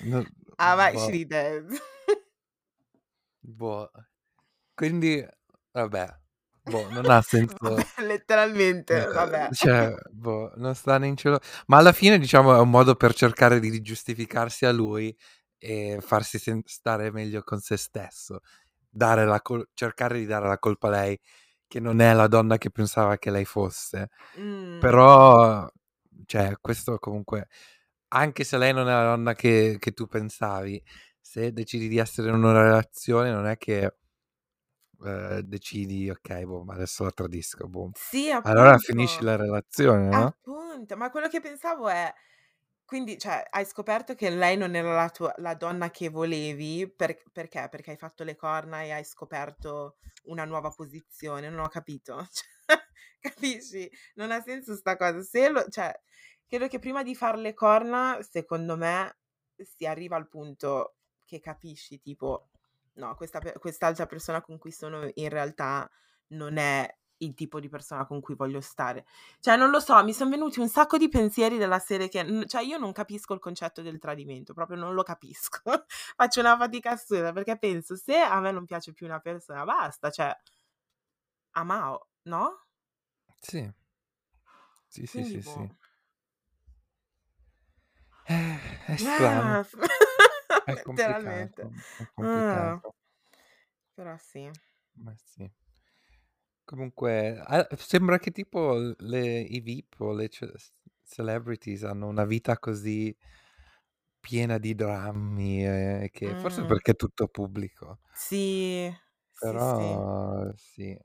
No 0.03 0.25
I'm 0.59 0.77
boh. 0.77 0.83
actually 0.83 1.25
dead. 1.25 1.65
Boh. 3.41 3.89
Quindi 4.75 5.25
vabbè, 5.71 6.07
boh, 6.63 6.89
non 6.91 7.09
ha 7.09 7.21
senso 7.23 7.55
Vabbè, 7.59 7.85
letteralmente, 8.05 9.03
ehm, 9.05 9.13
vabbè. 9.13 9.49
cioè, 9.53 9.95
boh, 10.11 10.51
non 10.55 10.75
sta 10.75 10.97
né 10.97 11.07
in 11.07 11.17
cielo 11.17 11.39
ma 11.67 11.77
alla 11.77 11.91
fine 11.93 12.17
diciamo 12.19 12.55
è 12.55 12.59
un 12.59 12.69
modo 12.69 12.95
per 12.95 13.13
cercare 13.13 13.59
di 13.59 13.81
giustificarsi 13.81 14.65
a 14.65 14.71
lui 14.71 15.15
e 15.57 15.97
farsi 16.01 16.39
sen 16.39 16.61
stare 16.65 17.11
meglio 17.11 17.43
con 17.43 17.59
se 17.59 17.75
stesso. 17.77 18.39
Dare 18.89 19.25
la 19.25 19.41
col 19.41 19.67
cercare 19.73 20.17
di 20.19 20.25
dare 20.25 20.47
la 20.47 20.57
colpa 20.59 20.87
a 20.87 20.91
lei, 20.91 21.19
che 21.67 21.79
non 21.79 21.99
è 22.01 22.13
la 22.13 22.27
donna 22.27 22.57
che 22.57 22.71
pensava 22.71 23.17
che 23.17 23.29
lei 23.31 23.45
fosse. 23.45 24.09
Mh. 24.37 24.79
Però, 24.79 25.69
cioè, 26.29 26.53
questo 26.61 26.99
comunque 26.99 27.47
anche 28.09 28.43
se 28.43 28.57
lei 28.57 28.73
non 28.73 28.87
è 28.87 28.91
la 28.93 29.03
donna 29.15 29.33
che 29.35 29.77
che 29.79 29.91
tu 29.93 30.07
pensavi, 30.07 30.83
se 31.19 31.51
decidi 31.53 31.87
di 31.89 31.97
essere 31.97 32.29
in 32.29 32.35
una 32.35 32.53
relazione 32.63 33.31
non 33.31 33.47
è 33.47 33.57
che, 33.57 33.95
ehm, 35.05 35.39
decidi: 35.41 36.09
"Okay, 36.09 36.45
boh, 36.45 36.63
ma 36.63 36.73
adesso 36.73 37.03
la 37.03 37.11
tradisco, 37.11 37.67
boh". 37.67 37.91
Sì, 37.95 38.29
Allora 38.41 38.77
finisci 38.77 39.23
appunto. 39.23 39.25
la 39.25 39.35
relazione, 39.35 40.09
no? 40.11 40.35
Appunto, 40.41 40.97
ma 40.97 41.09
quello 41.11 41.27
che 41.29 41.41
pensavo 41.41 41.89
è 41.89 42.13
quindi, 42.85 43.17
cioè, 43.19 43.45
hai 43.51 43.65
scoperto 43.65 44.15
che 44.15 44.29
lei 44.31 44.57
non 44.57 44.75
era 44.75 44.93
la 44.95 45.09
tua 45.09 45.33
la 45.37 45.55
donna 45.55 45.91
che 45.91 46.09
volevi 46.09 46.91
per 46.95 47.21
perché? 47.33 47.67
Perché 47.69 47.91
hai 47.91 47.97
fatto 47.97 48.23
le 48.23 48.35
corna 48.35 48.81
e 48.83 48.91
hai 48.91 49.03
scoperto 49.05 49.97
una 50.25 50.45
nuova 50.45 50.71
posizione? 50.71 51.49
Non 51.49 51.61
ho 51.61 51.67
capito. 51.69 52.27
Cioè, 53.21 53.33
capisci? 53.33 53.89
Non 54.15 54.31
ha 54.31 54.41
senso 54.41 54.75
'sta 54.75 54.95
cosa. 54.97 55.21
Se 55.23 55.49
lo 55.49 55.65
cioè, 55.69 55.93
credo 56.49 56.67
che 56.67 56.79
prima 56.79 57.03
di 57.03 57.15
far 57.15 57.37
le 57.37 57.53
corna, 57.53 58.19
secondo 58.23 58.77
me, 58.77 59.17
si 59.57 59.85
arriva 59.85 60.17
al 60.17 60.27
punto 60.29 60.95
che 61.25 61.39
capisci 61.39 61.99
tipo: 62.01 62.49
"No, 62.95 63.15
questa 63.15 63.39
quest'altra 63.59 64.05
persona 64.07 64.41
con 64.41 64.57
cui 64.57 64.71
sono 64.71 65.09
in 65.13 65.29
realtà 65.29 65.89
non 66.29 66.57
è 66.57 66.97
il 67.21 67.33
tipo 67.33 67.59
di 67.59 67.67
persona 67.69 68.05
con 68.05 68.21
cui 68.21 68.35
voglio 68.35 68.61
stare". 68.61 69.05
Cioè, 69.39 69.55
non 69.57 69.69
lo 69.69 69.79
so, 69.79 70.03
mi 70.03 70.13
son 70.13 70.29
venuti 70.29 70.59
un 70.59 70.69
sacco 70.69 70.97
di 70.97 71.09
pensieri 71.09 71.57
della 71.57 71.79
serie 71.79 72.09
che 72.09 72.45
cioè 72.47 72.63
io 72.63 72.77
non 72.77 72.91
capisco 72.93 73.33
il 73.33 73.39
concetto 73.39 73.81
del 73.81 73.99
tradimento, 73.99 74.53
proprio 74.53 74.77
non 74.77 74.93
lo 74.95 75.03
capisco. 75.03 75.61
Faccio 76.15 76.39
una 76.41 76.57
fatica 76.57 76.91
assurda 76.91 77.31
perché 77.33 77.57
penso: 77.57 77.95
se 77.95 78.17
a 78.17 78.39
me 78.39 78.51
non 78.51 78.65
piace 78.65 78.93
più 78.93 79.05
una 79.05 79.19
persona 79.19 79.63
basta, 79.65 80.09
cioè 80.11 80.35
amao, 81.53 81.99
no? 82.25 82.45
Sì. 83.41 83.69
Sì, 84.87 85.05
sì, 85.05 85.23
Quindi 85.23 85.39
sì, 85.41 85.41
boh. 85.41 85.67
sì. 85.67 85.69
Eh, 88.31 88.59
è 88.85 88.95
strano. 88.97 89.59
È 90.63 90.79
Letteralmente. 90.79 90.81
complicato, 90.81 91.73
è 91.95 92.05
Ah. 92.19 92.81
complicato. 92.85 92.93
Però 93.97 94.17
sì. 94.17 94.49
Ma 94.95 95.15
sì. 95.17 95.49
Comunque, 96.67 97.41
sembra 97.77 98.19
che 98.19 98.29
tipo 98.31 98.75
l 98.75 98.95
le 98.99 99.39
i 99.39 99.59
VIP 99.59 99.99
o 100.01 100.13
le 100.13 100.29
ce 100.29 100.51
s 100.55 100.71
celebrities 101.03 101.83
hanno 101.83 102.05
una 102.07 102.25
vita 102.25 102.59
così 102.59 103.15
piena 104.23 104.57
di 104.57 104.75
drammi 104.75 105.65
e 105.65 106.09
che 106.11 106.35
forse 106.35 106.65
Mh. 106.65 106.65
perché 106.65 106.91
è 106.91 106.95
tutto 106.95 107.27
pubblico. 107.29 107.99
Sì, 108.13 108.93
sì, 109.31 109.59
sì. 109.59 110.03
Però 110.17 110.51
sì. 110.55 110.99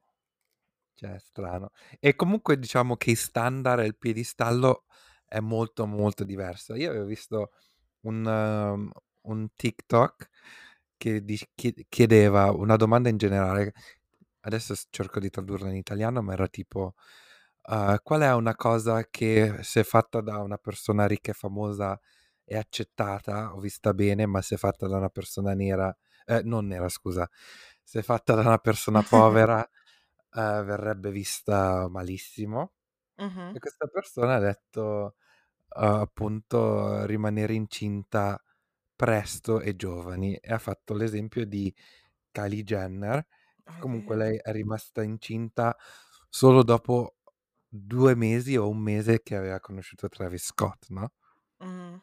Cioè, 0.99 1.14
è 1.14 1.18
strano. 1.18 1.70
E 1.99 2.14
comunque 2.14 2.59
diciamo 2.59 2.97
che 2.97 3.11
i 3.12 3.14
standard 3.16 3.81
e 3.83 3.87
il 3.87 3.97
piedistallo 3.99 4.85
è 5.27 5.41
molto, 5.41 5.87
molto 5.87 6.25
diverso. 6.25 6.75
Io 6.75 6.91
avevo 6.91 7.07
visto 7.07 7.53
un 8.03 8.91
un 9.27 9.49
TikTok 9.57 10.29
che 10.97 11.25
chiedeva 11.89 12.51
una 12.53 12.77
domanda 12.77 13.09
in 13.09 13.16
generale, 13.18 13.72
adesso 14.41 14.75
cerco 14.91 15.20
di 15.20 15.31
tradurla 15.31 15.68
in 15.70 15.77
italiano, 15.77 16.22
ma 16.22 16.33
era 16.35 16.47
tipo, 16.49 16.95
uhm: 17.68 17.97
"Qual 18.03 18.20
è 18.22 18.33
una 18.35 18.55
cosa 18.57 19.05
che 19.11 19.59
se 19.62 19.85
fatta 19.85 20.20
da 20.20 20.39
una 20.43 20.59
persona 20.59 21.07
ricca 21.07 21.31
e 21.33 21.35
famosa 21.35 21.99
è 22.45 22.57
accettata 22.57 23.55
o 23.55 23.61
vista 23.61 23.95
bene, 23.95 24.27
ma 24.27 24.43
se 24.43 24.57
fatta 24.57 24.87
da 24.89 24.97
una 24.99 25.09
persona 25.11 25.55
nera 25.55 25.95
ehm, 26.27 26.43
non 26.47 26.66
nera 26.66 26.89
scusa, 26.89 27.29
se 27.83 28.03
fatta 28.03 28.35
da 28.35 28.43
una 28.43 28.59
persona 28.59 29.03
povera, 29.09 29.68
ehm, 30.35 30.64
verrebbe 30.64 31.11
vista 31.11 31.89
malissimo?" 31.91 32.72
Mh-mh. 33.18 33.56
E 33.56 33.58
questa 33.60 33.86
persona 33.86 34.34
ha 34.36 34.38
detto, 34.40 35.16
uhm, 35.76 35.84
appunto 35.84 37.06
rimanere 37.06 37.54
incinta 37.54 38.40
presto 38.96 39.60
e 39.60 39.76
giovani 39.76 40.36
e 40.36 40.52
ha 40.52 40.58
fatto 40.58 40.94
l'esempio 40.94 41.46
di 41.46 41.74
Kylie 42.32 42.64
Jenner. 42.64 43.26
Ah, 43.66 43.80
è 43.82 43.84
Comunque 43.84 44.16
vero. 44.16 44.16
lei 44.16 44.38
è 44.42 44.52
rimasta 44.52 45.02
incinta 45.02 45.76
solo 46.30 46.62
dopo 46.64 47.16
due 47.68 48.14
mesi 48.16 48.56
o 48.56 48.68
un 48.70 48.78
mese 48.80 49.22
che 49.22 49.36
aveva 49.36 49.60
conosciuto 49.60 50.08
Travis 50.08 50.46
Scott, 50.46 50.88
no? 50.90 51.10
Mm. 51.60 52.00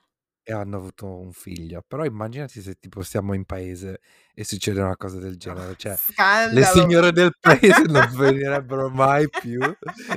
E 0.52 0.54
hanno 0.54 0.76
avuto 0.78 1.06
un 1.08 1.32
figlio. 1.32 1.82
Però 1.88 2.04
immaginati 2.04 2.62
se 2.62 2.76
tipo 2.78 3.02
siamo 3.04 3.34
in 3.34 3.46
paese 3.46 4.02
e 4.34 4.44
succede 4.44 4.82
una 4.82 4.98
cosa 4.98 5.18
del 5.18 5.38
genere. 5.38 5.76
Cioè, 5.78 5.92
le 5.92 5.98
scandalo. 5.98 6.66
signore 6.66 7.12
del 7.14 7.32
paese 7.40 7.84
non 7.84 8.10
finirebbero 8.10 8.90
mai 8.90 9.30
più 9.30 9.60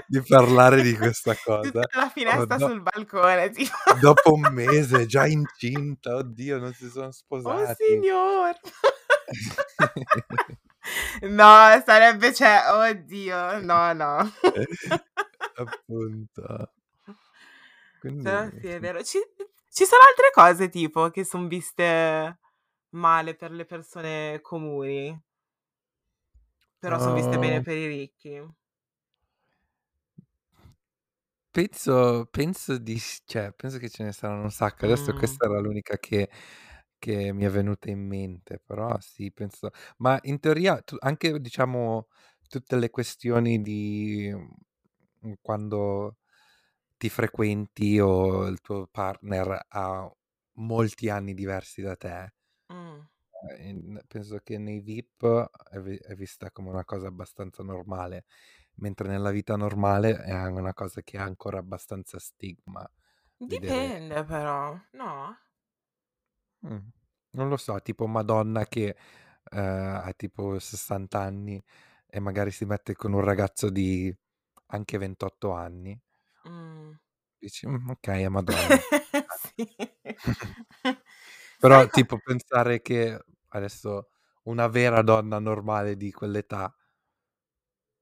di 0.09 0.21
parlare 0.27 0.83
di 0.83 0.97
questa 0.97 1.37
cosa. 1.45 1.63
Tutta 1.83 1.89
la 1.99 2.07
Oh, 2.07 2.11
finestra 2.11 2.57
no- 2.57 2.69
sul 2.69 2.83
balcone, 2.83 3.51
tipo. 3.55 3.77
dopo 4.01 4.33
un 4.33 4.49
mese 4.51 5.07
già 5.07 5.25
incinta, 5.27 6.17
oddio, 6.17 6.59
non 6.59 6.73
si 6.73 6.89
sono 6.89 7.07
Oh 7.07 7.13
sposati. 7.13 7.85
signor. 7.85 8.59
No, 11.23 11.83
sarebbe, 11.87 12.35
cioè, 12.35 12.61
oddio, 12.71 13.61
no, 13.63 13.93
no. 13.95 14.33
Appunto. 15.57 16.73
Quindi, 18.01 18.23
Però 18.23 18.49
sì, 18.61 18.67
è 18.69 18.81
vero. 18.81 19.03
Ci, 19.03 19.19
ci 19.75 19.85
sono 19.85 20.03
altre 20.09 20.31
cose 20.33 20.69
tipo 20.71 21.11
che 21.11 21.25
sono 21.25 21.49
viste 21.49 22.39
male 22.91 23.35
per 23.35 23.51
le 23.51 23.65
persone 23.67 24.41
comuni, 24.41 25.21
però 26.79 27.01
sono 27.01 27.17
viste 27.17 27.37
bene 27.39 27.61
Oh, 27.61 27.65
per 27.65 27.77
i 27.77 27.89
ricchi. 27.89 28.41
penso, 31.51 32.27
penso 32.31 32.79
di, 32.79 32.99
s- 32.99 33.23
cioè, 33.25 33.53
penso 33.53 33.79
che 33.79 33.89
ce 33.89 34.05
ne 34.05 34.13
saranno 34.13 34.43
un 34.45 34.51
sacco. 34.51 34.85
Adesso 34.87 35.13
Mm. 35.13 35.13
questa 35.13 35.47
era 35.47 35.59
l'unica 35.61 35.99
che, 35.99 36.29
che 36.99 37.33
mi 37.33 37.45
è 37.45 37.51
venuta 37.51 37.91
in 37.91 38.01
mente, 38.07 38.61
però 38.65 38.99
sì, 39.01 39.31
penso. 39.33 39.71
Ma 39.99 40.19
in 40.23 40.41
teoria 40.41 40.81
tu- 40.83 40.97
anche, 41.01 41.41
diciamo, 41.41 42.09
tutte 42.49 42.77
le 42.77 42.91
questioni 42.91 43.61
di 43.63 44.31
mm, 45.27 45.33
quando 45.41 46.19
ti 47.05 47.11
frequenti 47.11 47.99
o 48.01 48.47
il 48.47 48.61
tuo 48.61 48.87
partner 48.87 49.67
ha 49.69 50.11
molti 50.59 51.09
anni 51.11 51.35
diversi 51.35 51.83
da 51.83 51.97
te, 51.97 52.33
Mm. 52.71 53.07
eh, 53.49 53.69
in- 53.69 54.01
penso 54.07 54.39
che 54.43 54.59
nei 54.59 54.81
VIP 54.81 55.51
è, 55.71 55.81
vi- 55.81 55.97
è 55.99 56.15
vista 56.15 56.51
come 56.51 56.71
una 56.71 56.85
cosa 56.85 57.07
abbastanza 57.09 57.63
normale, 57.63 58.25
mentre 58.77 59.09
nella 59.09 59.31
vita 59.31 59.57
normale 59.57 60.17
è 60.23 60.47
una 60.47 60.75
cosa 60.75 61.03
che 61.03 61.19
ha 61.19 61.25
ancora 61.25 61.59
abbastanza 61.59 62.19
stigma. 62.19 62.89
Vedere, 63.47 63.95
Dipende 63.95 64.25
però, 64.25 64.77
no? 64.91 65.39
Mm, 66.67 66.79
non 67.33 67.49
lo 67.49 67.57
so, 67.57 67.81
tipo 67.81 68.07
Madonna 68.07 68.65
che 68.67 68.97
eh, 69.51 69.59
ha 69.61 70.13
tipo 70.17 70.59
60 70.59 71.21
anni 71.21 71.63
e 72.07 72.21
magari 72.21 72.51
si 72.51 72.65
mette 72.65 72.95
con 72.95 73.13
un 73.13 73.21
ragazzo 73.21 73.71
di 73.71 74.15
anche 74.67 74.99
28 74.99 75.53
anni. 75.53 75.99
Mm. 76.49 76.93
Dici, 77.39 77.67
"Mm, 77.67 77.89
ok, 77.91 78.09
è 78.09 78.29
Madonna. 78.29 78.87
Sì. 79.57 79.77
Però 81.59 81.79
Sai 81.79 81.89
co- 81.89 81.91
tipo 81.91 82.19
pensare 82.19 82.81
che 82.83 83.19
adesso 83.49 84.09
una 84.45 84.67
vera 84.69 85.03
donna 85.03 85.39
normale 85.39 85.97
di 85.97 86.11
quell'età 86.13 86.75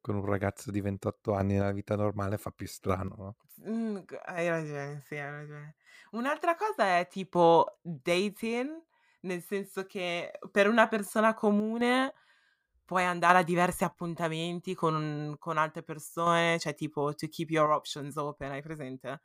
con 0.01 0.16
un 0.16 0.24
ragazzo 0.26 0.70
di 0.70 0.80
28 0.80 1.32
anni 1.32 1.55
nella 1.55 1.72
vita 1.72 1.97
normale 1.97 2.38
fa 2.38 2.51
più 2.51 2.66
strano, 2.68 3.14
no? 3.16 3.36
Mm, 3.68 3.99
g- 4.07 4.18
hai 4.24 4.49
ragione, 4.49 5.03
sì, 5.07 5.16
hai 5.16 5.30
ragione. 5.30 5.76
Un'altra 6.12 6.55
cosa 6.57 6.99
è 6.99 7.07
tipo 7.09 7.78
dating, 7.82 8.70
nel 9.20 9.43
senso 9.43 9.86
che 9.86 10.32
per 10.51 10.68
una 10.68 10.88
persona 10.88 11.34
comune 11.34 12.14
puoi 12.85 13.05
andare 13.05 13.39
a 13.39 13.43
diversi 13.43 13.85
appuntamenti 13.85 14.74
con, 14.74 15.37
con 15.39 15.59
altre 15.59 15.83
persone, 15.83 16.59
cioè 16.59 16.74
tipo 16.74 17.14
to 17.14 17.28
keep 17.28 17.51
your 17.51 17.70
options 17.70 18.16
open, 18.16 18.51
hai 18.51 18.62
presente? 18.62 19.22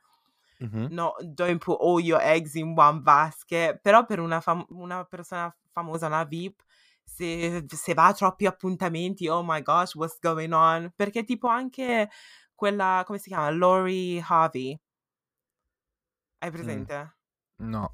Mhm. 0.60 0.90
No, 0.90 1.14
don't 1.22 1.60
put 1.62 1.78
all 1.80 2.00
your 2.00 2.20
eggs 2.20 2.54
in 2.54 2.74
one 2.76 3.00
basket, 3.02 3.78
però 3.82 4.04
per 4.06 4.20
una, 4.20 4.40
fam- 4.40 4.64
una 4.70 5.04
persona 5.04 5.54
famosa, 5.72 6.06
una 6.06 6.24
VIP, 6.24 6.62
se, 7.04 7.64
se 7.68 7.94
va 7.94 8.06
a 8.06 8.12
troppi 8.14 8.46
appuntamenti, 8.46 9.28
oh 9.28 9.42
my 9.42 9.62
gosh, 9.62 9.94
what's 9.94 10.18
going 10.20 10.52
on? 10.52 10.90
Perché 10.96 11.24
tipo 11.24 11.46
anche 11.48 12.08
quella, 12.54 13.02
come 13.06 13.18
si 13.18 13.28
chiama? 13.28 13.50
Lori 13.50 14.22
Harvey, 14.26 14.78
hai 16.40 16.50
Mm, 16.50 16.52
presente? 16.52 16.96
No. 17.58 17.90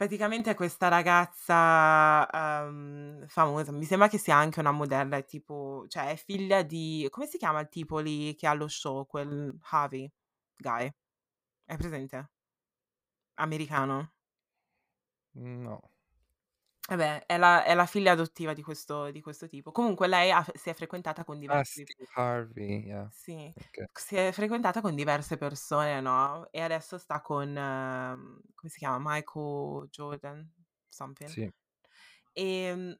Praticamente 0.00 0.50
è 0.50 0.54
questa 0.54 0.88
ragazza 0.88 2.28
ehm, 2.30 3.26
famosa, 3.28 3.72
mi 3.72 3.86
sembra 3.86 4.08
che 4.08 4.18
sia 4.18 4.36
anche 4.36 4.60
una 4.60 4.70
modella, 4.70 5.16
è 5.16 5.24
tipo, 5.24 5.86
cioè 5.88 6.10
è 6.10 6.16
figlia 6.16 6.60
di, 6.62 7.06
come 7.10 7.26
si 7.26 7.38
chiama 7.38 7.60
il 7.60 7.68
tipo 7.70 7.98
lì 7.98 8.34
che 8.34 8.46
ha 8.46 8.52
lo 8.52 8.68
show, 8.68 9.06
quel 9.06 9.58
Harvey 9.70 10.10
guy, 10.58 10.84
hai 11.66 11.76
presente? 11.78 12.28
Americano. 13.38 14.10
No. 15.34 15.80
Vabbè, 16.88 17.26
è 17.26 17.36
la, 17.36 17.64
è 17.64 17.74
la 17.74 17.86
figlia 17.86 18.12
adottiva 18.12 18.52
di 18.52 18.62
questo, 18.62 19.10
di 19.10 19.20
questo 19.20 19.46
tipo. 19.48 19.72
Comunque 19.72 20.06
lei 20.06 20.30
ha- 20.30 20.44
si 20.54 20.70
è 20.70 20.74
frequentata 20.74 21.24
con 21.24 21.38
Ah, 21.48 21.64
diversi... 21.64 21.84
Steve 21.84 22.06
Harvey, 22.16 22.86
yeah. 22.86 23.10
Sì, 23.12 23.52
Ok. 23.56 23.78
si 23.92 24.16
è 24.16 24.30
frequentata 24.32 24.80
con 24.80 24.94
diverse 24.94 25.36
persone, 25.36 26.00
no? 26.00 26.48
E 26.50 26.60
adesso 26.60 26.98
sta 26.98 27.20
con, 27.22 27.56
ehm, 27.56 28.40
come 28.54 28.70
si 28.72 28.78
chiama? 28.78 28.98
Michael 29.14 29.88
Jordan, 29.90 30.52
something. 30.88 31.34
Sì. 31.34 31.50
E 32.32 32.74
mm, 32.74 32.92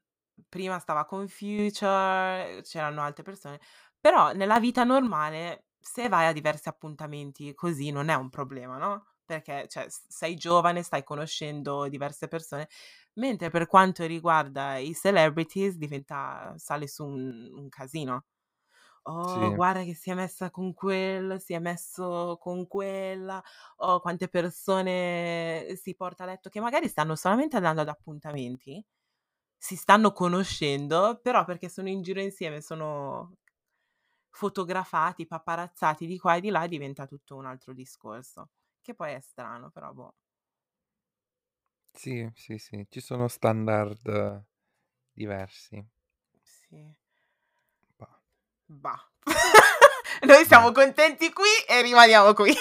prima 0.49 0.79
stava 0.79 1.05
con 1.05 1.27
Future, 1.27 2.61
c'erano 2.63 3.01
altre 3.01 3.23
persone. 3.23 3.59
Però 3.99 4.31
nella 4.33 4.59
vita 4.59 4.83
normale, 4.83 5.67
se 5.79 6.09
vai 6.09 6.27
a 6.27 6.33
diversi 6.33 6.69
appuntamenti 6.69 7.53
così, 7.53 7.91
non 7.91 8.09
è 8.09 8.15
un 8.15 8.29
problema, 8.29 8.77
no? 8.77 9.05
Perché 9.27 9.67
cioè, 9.67 9.85
sei 9.89 10.35
giovane, 10.35 10.83
stai 10.83 11.03
conoscendo 11.03 11.87
diverse 11.89 12.27
persone. 12.29 12.69
Mentre 13.15 13.49
per 13.49 13.67
quanto 13.67 14.05
riguarda 14.05 14.77
i 14.77 14.93
celebrities, 14.95 15.75
diventa, 15.75 16.53
sale 16.57 16.87
su 16.87 17.05
un, 17.05 17.51
un 17.53 17.69
casino. 17.69 18.25
Oh, 19.03 19.53
Sì. 19.53 19.55
guarda 19.55 19.83
che 19.83 19.93
si 19.95 20.09
è 20.11 20.13
messa 20.15 20.49
con 20.51 20.73
quello, 20.73 21.39
si 21.39 21.53
è 21.53 21.59
messo 21.59 22.37
con 22.41 22.67
quella. 22.67 23.41
Oh, 23.77 23.99
quante 24.01 24.27
persone 24.29 25.75
si 25.81 25.95
porta 25.95 26.23
a 26.23 26.27
letto 26.27 26.49
che 26.49 26.59
magari 26.59 26.87
stanno 26.89 27.15
solamente 27.15 27.55
andando 27.55 27.81
ad 27.81 27.87
appuntamenti, 27.89 28.83
si 29.57 29.75
stanno 29.77 30.11
conoscendo, 30.13 31.19
però 31.21 31.45
perché 31.45 31.69
sono 31.69 31.89
in 31.89 32.01
giro 32.03 32.21
insieme, 32.21 32.61
sono 32.61 33.35
fotografati, 34.29 35.27
paparazzati 35.27 36.05
di 36.07 36.17
qua 36.17 36.35
e 36.37 36.41
di 36.41 36.49
là, 36.49 36.67
diventa 36.67 37.05
tutto 37.07 37.35
un 37.35 37.45
altro 37.45 37.73
discorso. 37.73 38.49
Che 38.87 38.93
poi 38.95 39.11
è 39.15 39.19
strano, 39.19 39.69
però 39.69 39.91
boh. 39.91 40.13
Sì, 41.95 42.29
sì, 42.35 42.57
sì. 42.57 42.85
Ci 42.89 42.99
sono 43.01 43.27
standard 43.27 44.43
diversi. 45.13 45.83
Sì. 46.43 46.95
Bah. 47.99 48.21
Bah. 48.67 48.99
Noi 50.27 50.45
siamo 50.45 50.71
Bah. 50.71 50.71
contenti 50.71 51.31
qui 51.33 51.47
e 51.67 51.81
rimaniamo 51.81 52.33
qui. 52.33 52.53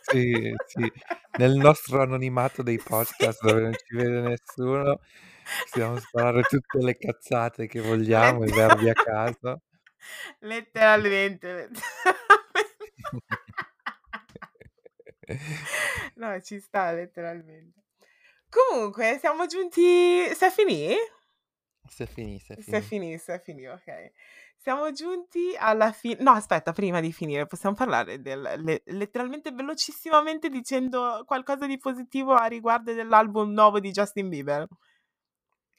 Sì, 0.00 0.54
sì. 0.66 0.90
Nel 1.36 1.54
nostro 1.56 2.00
anonimato 2.02 2.62
dei 2.62 2.78
Sì. 2.82 2.84
podcast 2.84 3.42
dove 3.44 3.60
non 3.62 3.72
ci 3.74 3.94
vede 3.96 4.20
nessuno, 4.22 5.00
possiamo 5.60 5.98
sparare 5.98 6.42
tutte 6.44 6.78
le 6.82 6.96
cazzate 6.96 7.66
che 7.66 7.80
vogliamo, 7.80 8.44
i 8.44 8.52
verbi 8.52 8.88
a 8.88 8.94
caso. 8.94 9.62
Letteralmente. 10.40 11.70
No, 16.16 16.40
ci 16.40 16.60
sta 16.60 16.92
letteralmente. 16.92 17.82
Comunque, 18.48 19.18
siamo 19.20 19.46
giunti... 19.46 20.26
Se 20.34 20.50
finì? 20.50 20.94
Se 21.88 22.06
finì, 22.06 22.38
se 22.38 22.56
Se 22.58 22.80
finì. 22.80 22.82
finì, 22.82 23.18
se 23.18 23.38
finì, 23.40 23.66
ok. 23.66 24.12
Siamo 24.56 24.90
giunti 24.92 25.54
alla 25.56 25.92
fine... 25.92 26.22
No, 26.22 26.32
aspetta, 26.32 26.72
prima 26.72 27.00
di 27.00 27.12
finire, 27.12 27.46
possiamo 27.46 27.74
parlare 27.74 28.20
del... 28.20 28.40
le- 28.58 28.82
letteralmente 28.86 29.50
velocissimamente 29.52 30.48
dicendo 30.48 31.22
qualcosa 31.26 31.66
di 31.66 31.78
positivo 31.78 32.34
a 32.34 32.46
riguardo 32.46 32.92
dell'album 32.92 33.52
nuovo 33.52 33.80
di 33.80 33.90
Justin 33.90 34.28
Bieber. 34.28 34.66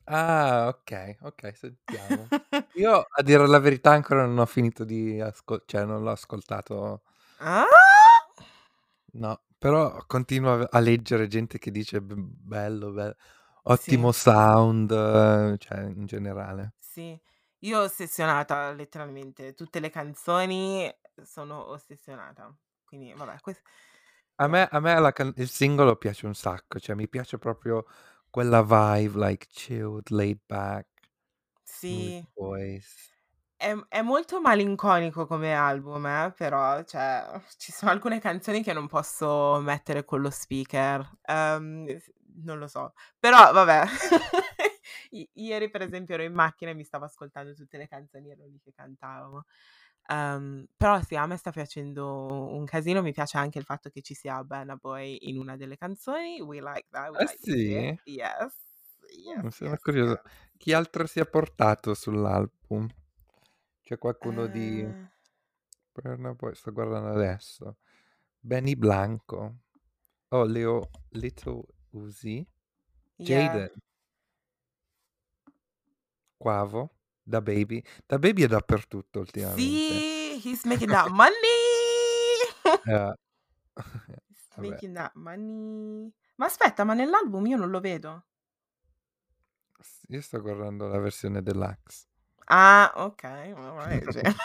Ah, 0.05 0.67
ok, 0.69 1.17
ok, 1.21 1.55
sentiamo. 1.55 2.27
Io, 2.73 3.05
a 3.09 3.21
dire 3.21 3.45
la 3.47 3.59
verità, 3.59 3.91
ancora 3.91 4.25
non 4.25 4.39
ho 4.39 4.45
finito 4.47 4.83
di 4.83 5.19
ascoltare, 5.21 5.63
cioè 5.67 5.85
non 5.85 6.01
l'ho 6.03 6.11
ascoltato, 6.11 7.03
Ah? 7.41 7.65
No, 9.13 9.43
però 9.57 10.03
continuo 10.07 10.63
a, 10.69 10.79
leggere 10.79 11.27
gente 11.27 11.57
che 11.59 11.71
dice 11.71 12.01
"B- 12.01 12.13
bello, 12.15 12.91
bello, 12.91 13.15
Sì, 13.71 14.03
ottimo 14.03 14.11
sound, 14.11 14.91
eh, 14.91 15.55
cioè 15.59 15.81
in 15.83 16.05
generale. 16.05 16.73
sì. 16.77 17.19
Io 17.63 17.79
ossessionata, 17.81 18.71
letteralmente. 18.71 19.53
Tutte 19.53 19.79
le 19.79 19.89
canzoni 19.89 20.89
sono 21.23 21.67
ossessionata. 21.69 22.55
Quindi, 22.85 23.13
vabbè, 23.13 23.39
questo... 23.41 23.63
A 24.41 24.47
me, 24.47 24.67
a 24.71 24.79
me 24.79 24.99
la 24.99 25.11
can- 25.11 25.33
il 25.37 25.49
singolo 25.49 25.95
piace 25.97 26.25
un 26.25 26.33
sacco, 26.33 26.79
cioè 26.79 26.95
mi 26.95 27.07
piace 27.09 27.37
proprio 27.37 27.85
quella 28.29 28.61
vibe, 28.63 29.17
like 29.19 29.47
chilled, 29.49 30.09
laid 30.09 30.39
back, 30.45 30.87
smooth 31.85 32.15
Sì. 32.15 32.27
voice. 32.35 33.13
È 33.61 33.75
è 33.89 34.01
molto 34.01 34.39
malinconico 34.39 35.25
come 35.27 35.53
album, 35.53 36.05
eh, 36.05 36.31
però, 36.33 36.81
cioè, 36.85 37.25
ci 37.57 37.73
sono 37.73 37.91
alcune 37.91 38.17
canzoni 38.21 38.63
che 38.63 38.71
non 38.71 38.87
posso 38.87 39.59
mettere 39.59 40.05
con 40.05 40.21
lo 40.21 40.29
speaker. 40.29 41.17
Ehm, 41.23 41.97
s 41.97 42.09
non 42.41 42.57
lo 42.57 42.67
so. 42.69 42.93
Però 43.19 43.51
vabbè. 43.51 43.83
I 45.11 45.29
ieri 45.33 45.69
per 45.69 45.81
esempio 45.81 46.13
ero 46.13 46.23
in 46.23 46.31
macchina 46.33 46.71
e 46.71 46.73
mi 46.73 46.85
stavo 46.85 47.03
ascoltando 47.03 47.53
tutte 47.53 47.77
le 47.77 47.87
canzoni, 47.89 48.29
ero 48.31 48.45
lì 48.45 48.61
che 48.63 48.71
cantavo. 48.73 49.43
Ehm, 50.07 50.65
però 50.77 51.01
sì, 51.01 51.17
a 51.17 51.25
me 51.25 51.35
sta 51.35 51.51
piacendo 51.51 52.53
un 52.55 52.63
casino, 52.63 53.01
mi 53.01 53.11
piace 53.11 53.37
anche 53.37 53.59
il 53.59 53.65
fatto 53.65 53.89
che 53.89 54.01
ci 54.01 54.13
sia 54.13 54.41
Burna 54.41 54.77
Boy 54.77 55.17
in 55.23 55.37
una 55.37 55.57
delle 55.57 55.75
canzoni. 55.75 56.39
We 56.39 56.61
like 56.61 56.87
that, 56.91 57.09
we 57.11 57.19
Ah 57.19 57.25
like 57.25 57.41
to 57.43 57.51
see 57.51 57.75
sì? 57.75 57.89
it. 57.89 57.91
Yes. 58.05 58.53
Mh, 59.41 59.47
Yes, 59.47 59.49
sono 59.49 59.75
yes, 59.81 59.81
curioso. 59.81 60.21
yes. 60.23 60.23
Chi 60.57 60.73
altro 60.73 61.05
si 61.05 61.19
è 61.19 61.25
portato 61.27 61.93
sull'album? 61.93 62.87
C'è 63.89 63.97
qualcuno 63.97 64.45
di 64.45 64.81
Ehm 64.81 65.09
Burna 65.91 66.35
Boy? 66.35 66.53
Sto 66.53 66.71
guardando 66.71 67.09
adesso. 67.09 67.77
Benny 68.39 68.75
Blanco. 68.75 69.61
Oh, 70.27 70.43
Leo 70.43 70.91
Little 71.13 71.63
Uzi. 71.93 72.47
Yeah. 73.15 73.47
Jaden. 73.51 73.71
Quavo. 76.37 76.97
DaBaby. 77.23 77.83
DaBaby 78.05 78.43
è 78.43 78.47
dappertutto 78.47 79.21
ultimamente. 79.21 79.61
Sì, 79.63 80.39
he's 80.47 80.65
making 80.69 80.91
that 80.91 81.09
money. 81.09 81.33
Eh. 82.85 83.13
He's 84.29 84.47
Vabbè. 84.53 84.69
making 84.69 84.93
that 84.93 85.15
money. 85.15 86.13
Ma 86.35 86.45
aspetta, 86.45 86.83
ma 86.83 86.93
nell'album 86.93 87.43
io 87.47 87.57
non 87.57 87.71
lo 87.71 87.79
vedo. 87.79 88.23
Io 90.09 90.21
sto 90.21 90.39
guardando 90.41 90.87
la 90.87 90.99
versione 90.99 91.41
deluxe. 91.41 92.05
Ah, 92.49 92.91
okay. 92.97 93.53
Alright 93.53 94.11
then. 94.13 94.41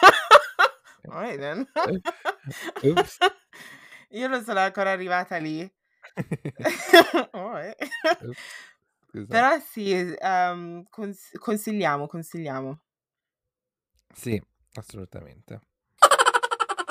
Alright 1.10 1.40
then. 1.40 1.66
Eh, 1.86 2.00
oops. 2.88 3.20
Io 4.10 4.28
non 4.28 4.44
sono 4.44 4.60
ancora 4.60 4.90
arrivata 4.92 5.36
lì. 5.38 5.68
Oops. 8.20 8.38
Scusa. 9.08 9.34
Però 9.34 9.58
sì, 9.60 9.92
ehm, 10.18 10.84
cons 10.90 11.30
consigliamo, 11.38 12.06
consigliamo. 12.06 12.80
Sì, 14.12 14.40
assolutamente. 14.74 15.60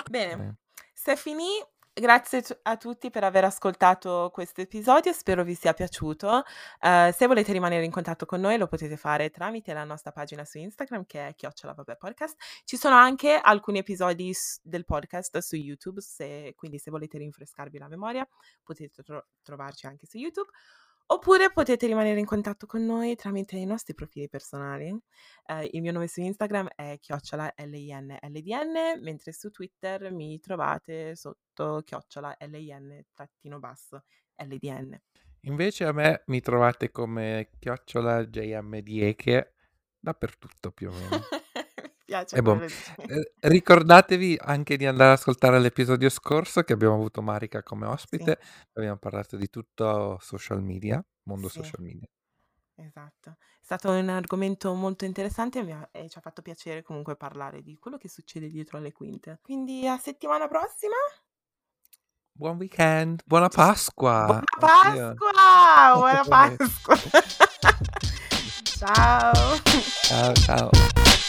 Bene, 0.10 0.40
Eh. 0.40 0.54
c'est 0.96 1.16
fini. 1.18 1.50
Grazie 1.96 2.44
a 2.64 2.76
tutti 2.76 3.12
per 3.12 3.24
aver 3.24 3.44
ascoltato 3.44 4.32
questo 4.34 4.62
episodio, 4.62 5.14
spero 5.14 5.44
vi 5.44 5.54
sia 5.54 5.74
piaciuto. 5.74 6.42
Ehm, 6.80 7.12
se 7.12 7.28
volete 7.28 7.52
rimanere 7.52 7.86
in 7.86 7.92
contatto 7.92 8.26
con 8.26 8.40
noi 8.42 8.58
lo 8.58 8.66
potete 8.66 8.98
fare 8.98 9.30
tramite 9.30 9.74
la 9.74 9.84
nostra 9.84 10.12
pagina 10.12 10.44
su 10.44 10.58
Instagram 10.58 11.06
che 11.06 11.28
è 11.28 11.36
@chiocciolavabbèpodcast. 11.36 12.36
Ci 12.64 12.78
sono 12.78 12.96
anche 12.96 13.40
alcuni 13.40 13.78
episodi 13.78 14.34
del 14.64 14.86
podcast 14.86 15.38
su 15.38 15.56
YouTube, 15.56 16.02
se 16.02 16.54
quindi 16.56 16.80
se 16.80 16.90
volete 16.90 17.20
rinfrescarvi 17.20 17.78
la 17.78 17.88
memoria 17.88 18.28
potete 18.64 19.04
tro 19.04 19.28
trovarci 19.44 19.86
anche 19.86 20.08
su 20.08 20.18
YouTube. 20.18 20.50
Oppure 21.14 21.52
potete 21.52 21.86
rimanere 21.86 22.20
in 22.20 22.26
contatto 22.26 22.66
con 22.66 22.84
noi 22.84 23.16
tramite 23.16 23.56
i 23.56 23.66
nostri 23.66 23.94
profili 23.94 24.28
personali. 24.28 24.88
Ehm, 25.46 25.68
il 25.70 25.82
mio 25.82 25.92
nome 25.92 26.08
su 26.08 26.22
Instagram 26.22 26.70
è 26.74 26.98
@linldn, 27.00 28.18
mentre 29.00 29.32
su 29.32 29.52
Twitter 29.52 30.12
mi 30.12 30.40
trovate 30.40 31.16
sotto 31.16 31.84
@lin_ldn. 31.86 33.04
Invece 35.42 35.84
a 35.86 35.92
me 35.92 36.24
mi 36.26 36.42
trovate 36.42 36.90
come 36.90 37.52
chiocciola 37.60 38.26
JMDieche 38.26 39.54
dappertutto 40.00 40.72
più 40.72 40.90
o 40.90 40.94
meno. 40.94 41.22
Piace 42.10 42.42
boh, 42.42 42.60
ehm, 42.62 43.24
ricordatevi 43.40 44.38
anche 44.42 44.76
di 44.76 44.86
andare 44.86 45.12
ad 45.14 45.18
ascoltare 45.20 45.60
l'episodio 45.60 46.10
scorso 46.10 46.62
che 46.64 46.74
abbiamo 46.74 46.96
avuto 46.96 47.22
Marica 47.22 47.64
come 47.64 47.86
Sì. 47.86 47.92
ospite. 47.92 48.40
Abbiamo 48.74 48.98
parlato 48.98 49.38
di 49.38 49.50
tutto 49.50 50.18
social 50.20 50.62
media, 50.62 51.04
mondo 51.24 51.48
Sì. 51.48 51.60
social 51.60 51.82
media. 51.82 52.08
Esatto. 52.76 53.38
È 53.40 53.64
stato 53.64 53.92
un 53.92 54.10
argomento 54.10 54.74
molto 54.74 55.06
interessante 55.06 55.60
e 55.60 55.72
ha 55.72 55.88
e 55.92 56.10
ci 56.10 56.18
ha 56.18 56.22
fatto 56.22 56.42
piacere 56.42 56.82
comunque 56.82 57.16
parlare 57.16 57.62
di 57.62 57.78
quello 57.78 57.98
che 57.98 58.10
succede 58.10 58.50
dietro 58.50 58.80
le 58.80 58.92
quinte. 58.92 59.40
Quindi 59.42 59.88
a 59.88 59.98
settimana 59.98 60.48
prossima. 60.48 60.96
Buon 62.36 62.58
weekend, 62.58 63.22
buona 63.26 63.48
Pasqua. 63.48 64.26
Buona. 64.26 64.42
Pasqua! 64.60 65.94
Buona 65.94 66.24
Pasqua! 66.26 66.96
Ciao. 68.80 69.34
Ciao, 70.08 70.34
ciao. 70.34 71.23